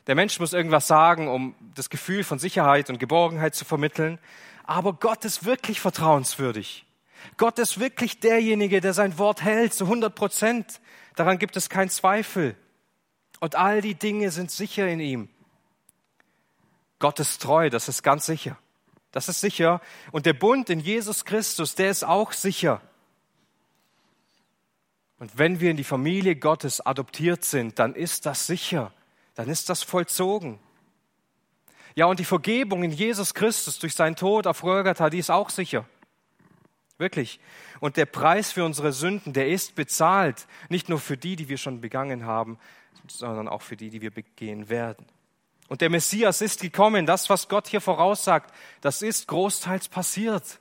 Der 0.08 0.16
Mensch 0.16 0.40
muss 0.40 0.54
irgendwas 0.54 0.88
sagen, 0.88 1.28
um 1.28 1.56
das 1.76 1.90
Gefühl 1.90 2.24
von 2.24 2.40
Sicherheit 2.40 2.90
und 2.90 3.00
Geborgenheit 3.00 3.56
zu 3.56 3.66
vermitteln. 3.66 4.18
Aber 4.64 4.94
Gott 4.94 5.26
ist 5.26 5.44
wirklich 5.44 5.82
vertrauenswürdig. 5.82 6.87
Gott 7.36 7.60
ist 7.60 7.80
wirklich 7.80 8.20
derjenige, 8.20 8.80
der 8.80 8.94
sein 8.94 9.18
Wort 9.18 9.44
hält, 9.44 9.74
zu 9.74 9.84
100 9.86 10.16
Prozent. 10.16 10.80
Daran 11.16 11.40
gibt 11.40 11.58
es 11.58 11.70
keinen 11.70 11.90
Zweifel. 11.90 12.56
Und 13.40 13.56
all 13.56 13.82
die 13.82 13.96
Dinge 13.96 14.32
sind 14.32 14.50
sicher 14.52 14.88
in 14.88 15.00
ihm. 15.00 15.30
Gott 17.00 17.20
ist 17.20 17.42
treu, 17.42 17.70
das 17.70 17.88
ist 17.90 18.02
ganz 18.02 18.26
sicher. 18.26 18.58
Das 19.12 19.30
ist 19.30 19.42
sicher. 19.42 19.82
Und 20.12 20.26
der 20.26 20.34
Bund 20.34 20.70
in 20.70 20.80
Jesus 20.80 21.26
Christus, 21.26 21.76
der 21.76 21.90
ist 21.90 22.04
auch 22.04 22.32
sicher. 22.32 22.82
Und 25.20 25.38
wenn 25.38 25.60
wir 25.60 25.72
in 25.72 25.78
die 25.78 25.84
Familie 25.84 26.36
Gottes 26.36 26.86
adoptiert 26.86 27.44
sind, 27.44 27.80
dann 27.80 27.96
ist 27.96 28.26
das 28.26 28.46
sicher. 28.46 28.94
Dann 29.36 29.50
ist 29.50 29.70
das 29.70 29.84
vollzogen. 29.84 30.60
Ja, 31.96 32.06
und 32.06 32.20
die 32.20 32.26
Vergebung 32.26 32.84
in 32.84 32.92
Jesus 32.92 33.34
Christus 33.34 33.80
durch 33.80 33.96
seinen 33.96 34.16
Tod 34.16 34.46
auf 34.46 34.62
Golgatha, 34.62 35.10
die 35.10 35.18
ist 35.18 35.32
auch 35.32 35.50
sicher. 35.50 35.86
Wirklich. 36.98 37.40
Und 37.80 37.98
der 37.98 38.06
Preis 38.06 38.52
für 38.52 38.66
unsere 38.66 38.92
Sünden, 38.92 39.34
der 39.34 39.50
ist 39.50 39.76
bezahlt. 39.76 40.48
Nicht 40.70 40.90
nur 40.90 41.00
für 41.00 41.18
die, 41.18 41.36
die 41.36 41.48
wir 41.48 41.58
schon 41.58 41.80
begangen 41.80 42.26
haben, 42.26 42.58
sondern 43.08 43.48
auch 43.48 43.62
für 43.62 43.78
die, 43.78 43.90
die 43.90 44.02
wir 44.02 44.12
begehen 44.12 44.70
werden. 44.70 45.06
Und 45.68 45.82
der 45.82 45.90
Messias 45.90 46.42
ist 46.42 46.62
gekommen. 46.62 47.06
Das, 47.06 47.30
was 47.30 47.50
Gott 47.50 47.68
hier 47.68 47.82
voraussagt, 47.82 48.54
das 48.82 49.02
ist 49.02 49.28
großteils 49.28 49.90
passiert. 49.90 50.60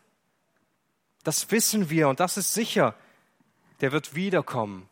Das 1.24 1.50
wissen 1.50 1.90
wir 1.90 2.08
und 2.08 2.20
das 2.20 2.36
ist 2.36 2.52
sicher. 2.52 2.94
Der 3.80 3.92
wird 3.92 4.14
wiederkommen. 4.14 4.88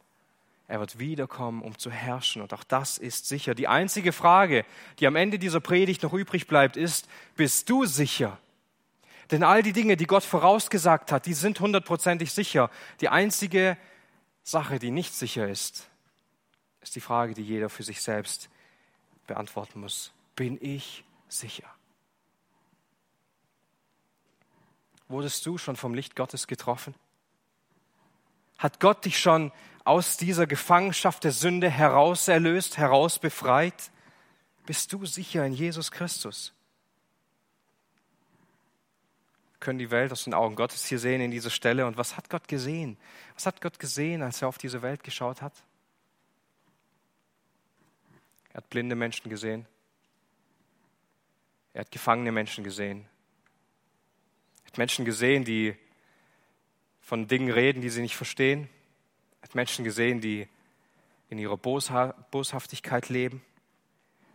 Er 0.67 0.81
wird 0.81 0.99
wiederkommen, 0.99 1.63
um 1.63 1.79
zu 1.79 1.91
herrschen. 1.91 2.41
Und 2.41 2.55
auch 2.55 2.65
das 2.65 2.97
ist 2.97 3.29
sicher. 3.29 3.55
Die 3.55 3.69
einzige 3.69 4.13
Frage, 4.13 4.65
die 4.99 5.07
am 5.07 5.17
Ende 5.17 5.39
dieser 5.39 5.61
Predigt 5.61 6.03
noch 6.03 6.15
übrig 6.15 6.47
bleibt, 6.47 6.77
ist, 6.77 7.07
bist 7.37 7.69
du 7.69 7.85
sicher? 7.85 8.39
Denn 9.35 9.43
all 9.43 9.65
die 9.65 9.73
Dinge, 9.73 9.97
die 9.97 10.07
Gott 10.07 10.23
vorausgesagt 10.23 11.11
hat, 11.11 11.27
die 11.27 11.35
sind 11.35 11.59
hundertprozentig 11.59 12.31
sicher. 12.31 12.71
Die 13.01 13.09
einzige 13.09 13.77
Sache, 14.45 14.79
die 14.79 14.93
nicht 14.93 15.13
sicher 15.13 15.49
ist, 15.49 15.89
ist 16.83 16.95
die 16.95 17.01
Frage, 17.01 17.35
die 17.35 17.43
jeder 17.43 17.69
für 17.69 17.83
sich 17.83 18.01
selbst 18.01 18.49
beantworten 19.27 19.81
muss. 19.81 20.13
Bin 20.37 20.57
ich 20.61 21.03
sicher? 21.29 21.65
Wurdest 25.09 25.45
du 25.47 25.59
schon 25.59 25.75
vom 25.75 25.95
Licht 25.95 26.15
Gottes 26.15 26.47
getroffen? 26.47 26.95
Hat 28.57 28.79
Gott 28.79 29.05
dich 29.05 29.19
schon 29.19 29.51
aus 29.83 30.17
dieser 30.17 30.47
Gefangenschaft 30.47 31.25
der 31.25 31.33
Sünde 31.33 31.69
heraus 31.69 32.29
erlöst, 32.29 32.77
heraus 32.79 33.19
befreit? 33.19 33.91
Bist 34.65 34.93
du 34.93 35.05
sicher 35.07 35.45
in 35.45 35.55
Jesus 35.55 35.91
Christus? 35.91 36.54
Können 39.65 39.79
die 39.79 39.91
Welt 39.91 40.13
aus 40.13 40.25
den 40.25 40.35
Augen 40.35 40.55
Gottes 40.55 40.85
hier 40.87 40.99
sehen 40.99 41.21
in 41.21 41.31
dieser 41.31 41.51
Stelle. 41.51 41.87
Und 41.87 41.97
was 41.97 42.17
hat 42.17 42.31
Gott 42.31 42.47
gesehen? 42.47 42.97
Was 43.35 43.47
hat 43.47 43.61
Gott 43.61 43.79
gesehen, 43.79 44.23
als 44.23 44.43
er 44.43 44.49
auf 44.49 44.59
diese 44.59 44.83
Welt 44.83 45.03
geschaut 45.03 45.43
hat? 45.43 45.55
Er 48.51 48.59
hat 48.59 48.71
blinde 48.71 48.95
Menschen 48.95 49.31
gesehen. 49.31 49.67
Er 51.73 51.81
hat 51.81 51.91
gefangene 51.91 52.31
Menschen 52.31 52.63
gesehen. 52.63 53.07
Er 54.63 54.67
hat 54.67 54.79
Menschen 54.79 55.05
gesehen, 55.05 55.45
die 55.45 55.75
von 57.01 57.27
Dingen 57.27 57.51
reden, 57.51 57.81
die 57.81 57.91
sie 57.91 58.03
nicht 58.03 58.17
verstehen. 58.17 58.69
Er 59.41 59.49
hat 59.49 59.55
Menschen 59.55 59.85
gesehen, 59.85 60.21
die 60.21 60.47
in 61.31 61.39
ihrer 61.39 61.57
Boshaftigkeit 61.57 63.09
leben. 63.09 63.43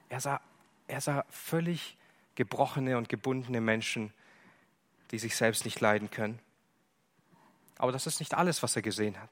Er 0.10 0.20
sah, 0.20 0.42
er 0.88 1.02
sah 1.02 1.24
völlig 1.30 1.98
gebrochene 2.36 2.98
und 2.98 3.10
gebundene 3.10 3.62
Menschen, 3.62 4.12
die 5.12 5.20
sich 5.20 5.36
selbst 5.36 5.66
nicht 5.66 5.80
leiden 5.80 6.12
können. 6.12 6.40
Aber 7.78 7.92
das 7.92 8.08
ist 8.08 8.20
nicht 8.20 8.34
alles, 8.34 8.62
was 8.62 8.76
er 8.76 8.82
gesehen 8.82 9.20
hat. 9.20 9.30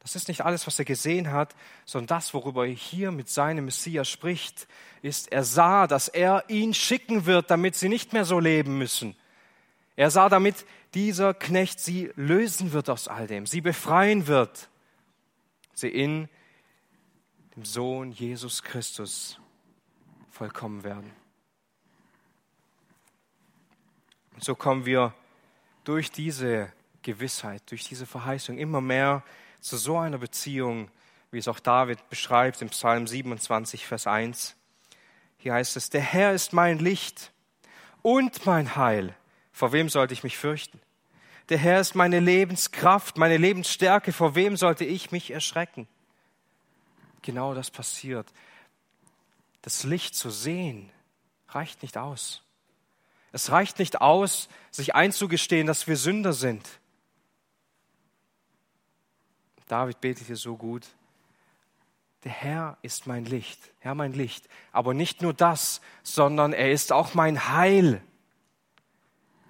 Das 0.00 0.16
ist 0.16 0.26
nicht 0.26 0.40
alles, 0.40 0.66
was 0.66 0.78
er 0.78 0.84
gesehen 0.84 1.30
hat, 1.30 1.54
sondern 1.84 2.18
das, 2.18 2.34
worüber 2.34 2.66
er 2.66 2.72
hier 2.72 3.12
mit 3.12 3.28
seinem 3.28 3.66
Messias 3.66 4.08
spricht, 4.08 4.66
ist, 5.00 5.30
er 5.30 5.44
sah, 5.44 5.86
dass 5.86 6.08
er 6.08 6.44
ihn 6.48 6.74
schicken 6.74 7.24
wird, 7.26 7.50
damit 7.52 7.76
sie 7.76 7.88
nicht 7.88 8.12
mehr 8.12 8.24
so 8.24 8.40
leben 8.40 8.78
müssen. 8.78 9.14
Er 9.94 10.10
sah, 10.10 10.28
damit 10.28 10.66
dieser 10.94 11.34
Knecht 11.34 11.78
sie 11.78 12.10
lösen 12.16 12.72
wird 12.72 12.90
aus 12.90 13.06
all 13.06 13.26
dem, 13.26 13.46
sie 13.46 13.60
befreien 13.60 14.26
wird, 14.26 14.68
sie 15.72 15.88
in 15.88 16.28
dem 17.54 17.64
Sohn 17.64 18.10
Jesus 18.10 18.62
Christus 18.62 19.38
vollkommen 20.30 20.82
werden. 20.82 21.12
Und 24.31 24.31
so 24.42 24.54
kommen 24.54 24.86
wir 24.86 25.14
durch 25.84 26.10
diese 26.10 26.72
Gewissheit, 27.02 27.62
durch 27.70 27.84
diese 27.84 28.06
Verheißung 28.06 28.58
immer 28.58 28.80
mehr 28.80 29.22
zu 29.60 29.76
so 29.76 29.98
einer 29.98 30.18
Beziehung, 30.18 30.90
wie 31.30 31.38
es 31.38 31.48
auch 31.48 31.60
David 31.60 32.08
beschreibt 32.08 32.60
im 32.60 32.68
Psalm 32.70 33.06
27, 33.06 33.86
Vers 33.86 34.06
1. 34.06 34.56
Hier 35.38 35.54
heißt 35.54 35.76
es, 35.76 35.90
der 35.90 36.00
Herr 36.00 36.32
ist 36.32 36.52
mein 36.52 36.78
Licht 36.78 37.32
und 38.02 38.44
mein 38.44 38.76
Heil. 38.76 39.14
Vor 39.52 39.72
wem 39.72 39.88
sollte 39.88 40.14
ich 40.14 40.24
mich 40.24 40.36
fürchten? 40.36 40.80
Der 41.48 41.58
Herr 41.58 41.80
ist 41.80 41.94
meine 41.94 42.20
Lebenskraft, 42.20 43.18
meine 43.18 43.36
Lebensstärke. 43.36 44.12
Vor 44.12 44.34
wem 44.34 44.56
sollte 44.56 44.84
ich 44.84 45.12
mich 45.12 45.30
erschrecken? 45.30 45.86
Genau 47.22 47.54
das 47.54 47.70
passiert. 47.70 48.26
Das 49.62 49.84
Licht 49.84 50.14
zu 50.14 50.30
sehen 50.30 50.90
reicht 51.48 51.82
nicht 51.82 51.96
aus. 51.96 52.42
Es 53.32 53.50
reicht 53.50 53.78
nicht 53.78 54.00
aus, 54.00 54.48
sich 54.70 54.94
einzugestehen, 54.94 55.66
dass 55.66 55.86
wir 55.86 55.96
Sünder 55.96 56.34
sind. 56.34 56.68
David 59.66 60.00
betet 60.02 60.26
hier 60.26 60.36
so 60.36 60.56
gut. 60.56 60.86
Der 62.24 62.32
Herr 62.32 62.78
ist 62.82 63.06
mein 63.06 63.24
Licht, 63.24 63.58
Herr 63.78 63.94
mein 63.94 64.12
Licht. 64.12 64.48
Aber 64.70 64.94
nicht 64.94 65.22
nur 65.22 65.32
das, 65.32 65.80
sondern 66.02 66.52
er 66.52 66.70
ist 66.70 66.92
auch 66.92 67.14
mein 67.14 67.48
Heil. 67.48 68.02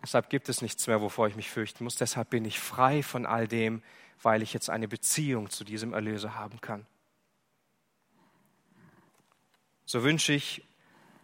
Deshalb 0.01 0.31
gibt 0.31 0.49
es 0.49 0.63
nichts 0.63 0.87
mehr, 0.87 1.01
wovor 1.01 1.27
ich 1.27 1.37
mich 1.37 1.51
fürchten 1.51 1.85
muss. 1.85 1.97
Deshalb 1.97 2.31
bin 2.31 2.45
ich 2.45 2.61
frei 2.61 3.03
von 3.03 3.27
all 3.27 3.47
dem, 3.47 3.83
weil 4.23 4.43
ich 4.43 4.53
jetzt 4.53 4.71
eine 4.71 4.89
Beziehung 4.89 5.51
zu 5.51 5.65
diesem 5.65 5.93
Erlöser 5.93 6.35
haben 6.37 6.61
kann. 6.61 6.87
So 9.85 10.03
wünsche 10.03 10.33
ich 10.33 10.65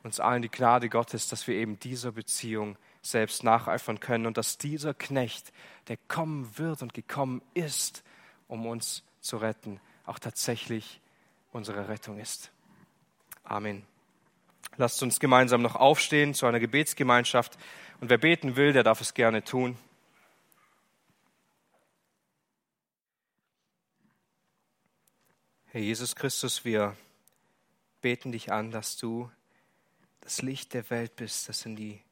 uns 0.02 0.20
allen 0.20 0.42
die 0.42 0.50
Gnade 0.50 0.88
Gottes, 0.88 1.28
dass 1.28 1.46
wir 1.46 1.54
eben 1.54 1.78
dieser 1.80 2.12
Beziehung 2.12 2.76
selbst 3.02 3.44
nacheifern 3.44 4.00
können 4.00 4.26
und 4.26 4.36
dass 4.36 4.58
dieser 4.58 4.94
Knecht, 4.94 5.52
der 5.88 5.96
kommen 6.08 6.58
wird 6.58 6.82
und 6.82 6.94
gekommen 6.94 7.42
ist, 7.54 8.04
um 8.46 8.66
uns 8.66 9.02
zu 9.20 9.36
retten, 9.36 9.80
auch 10.06 10.18
tatsächlich 10.18 11.00
unsere 11.52 11.88
Rettung 11.88 12.18
ist. 12.18 12.50
Amen. 13.44 13.84
Lasst 14.76 15.02
uns 15.02 15.18
gemeinsam 15.20 15.62
noch 15.62 15.74
aufstehen 15.74 16.34
zu 16.34 16.46
einer 16.46 16.60
Gebetsgemeinschaft 16.60 17.58
und 18.00 18.10
wer 18.10 18.18
beten 18.18 18.56
will, 18.56 18.72
der 18.72 18.84
darf 18.84 19.00
es 19.00 19.14
gerne 19.14 19.42
tun. 19.42 19.76
Herr 25.66 25.80
Jesus 25.80 26.16
Christus, 26.16 26.64
wir 26.64 26.96
beten 28.00 28.32
dich 28.32 28.52
an, 28.52 28.70
dass 28.70 28.96
du 28.96 29.30
das 30.28 30.42
Licht 30.42 30.74
der 30.74 30.90
Welt 30.90 31.16
bist, 31.16 31.48
das 31.48 31.64
in 31.64 31.74
die 31.74 32.02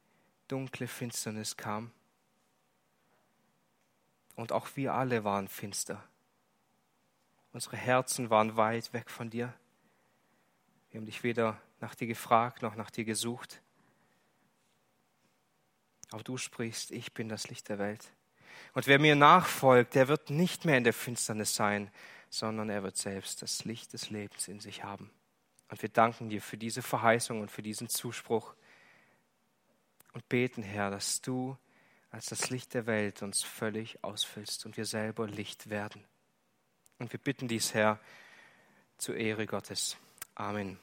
dunkle 0.48 0.88
Finsternis 0.88 1.58
kam. 1.58 1.90
Und 4.36 4.52
auch 4.52 4.68
wir 4.74 4.94
alle 4.94 5.22
waren 5.22 5.48
finster. 5.48 6.02
Unsere 7.52 7.76
Herzen 7.76 8.30
waren 8.30 8.56
weit 8.56 8.94
weg 8.94 9.10
von 9.10 9.28
dir. 9.28 9.52
Wir 10.90 10.98
haben 10.98 11.04
dich 11.04 11.24
weder 11.24 11.60
nach 11.80 11.94
dir 11.94 12.06
gefragt 12.06 12.62
noch 12.62 12.74
nach 12.74 12.90
dir 12.90 13.04
gesucht. 13.04 13.60
Aber 16.10 16.22
du 16.22 16.38
sprichst, 16.38 16.92
ich 16.92 17.12
bin 17.12 17.28
das 17.28 17.50
Licht 17.50 17.68
der 17.68 17.78
Welt. 17.78 18.14
Und 18.72 18.86
wer 18.86 18.98
mir 18.98 19.14
nachfolgt, 19.14 19.94
der 19.94 20.08
wird 20.08 20.30
nicht 20.30 20.64
mehr 20.64 20.78
in 20.78 20.84
der 20.84 20.94
Finsternis 20.94 21.54
sein, 21.54 21.90
sondern 22.30 22.70
er 22.70 22.82
wird 22.82 22.96
selbst 22.96 23.42
das 23.42 23.66
Licht 23.66 23.92
des 23.92 24.08
Lebens 24.08 24.48
in 24.48 24.60
sich 24.60 24.84
haben. 24.84 25.10
Und 25.68 25.82
wir 25.82 25.88
danken 25.88 26.28
dir 26.28 26.40
für 26.40 26.56
diese 26.56 26.82
Verheißung 26.82 27.40
und 27.40 27.50
für 27.50 27.62
diesen 27.62 27.88
Zuspruch 27.88 28.54
und 30.12 30.28
beten, 30.28 30.62
Herr, 30.62 30.90
dass 30.90 31.20
du 31.20 31.56
als 32.10 32.26
das 32.26 32.50
Licht 32.50 32.74
der 32.74 32.86
Welt 32.86 33.22
uns 33.22 33.42
völlig 33.42 34.02
ausfüllst 34.02 34.64
und 34.64 34.76
wir 34.76 34.86
selber 34.86 35.26
Licht 35.26 35.68
werden. 35.68 36.04
Und 36.98 37.12
wir 37.12 37.20
bitten 37.20 37.48
dies, 37.48 37.74
Herr, 37.74 37.98
zur 38.96 39.16
Ehre 39.16 39.46
Gottes. 39.46 39.96
Amen. 40.34 40.78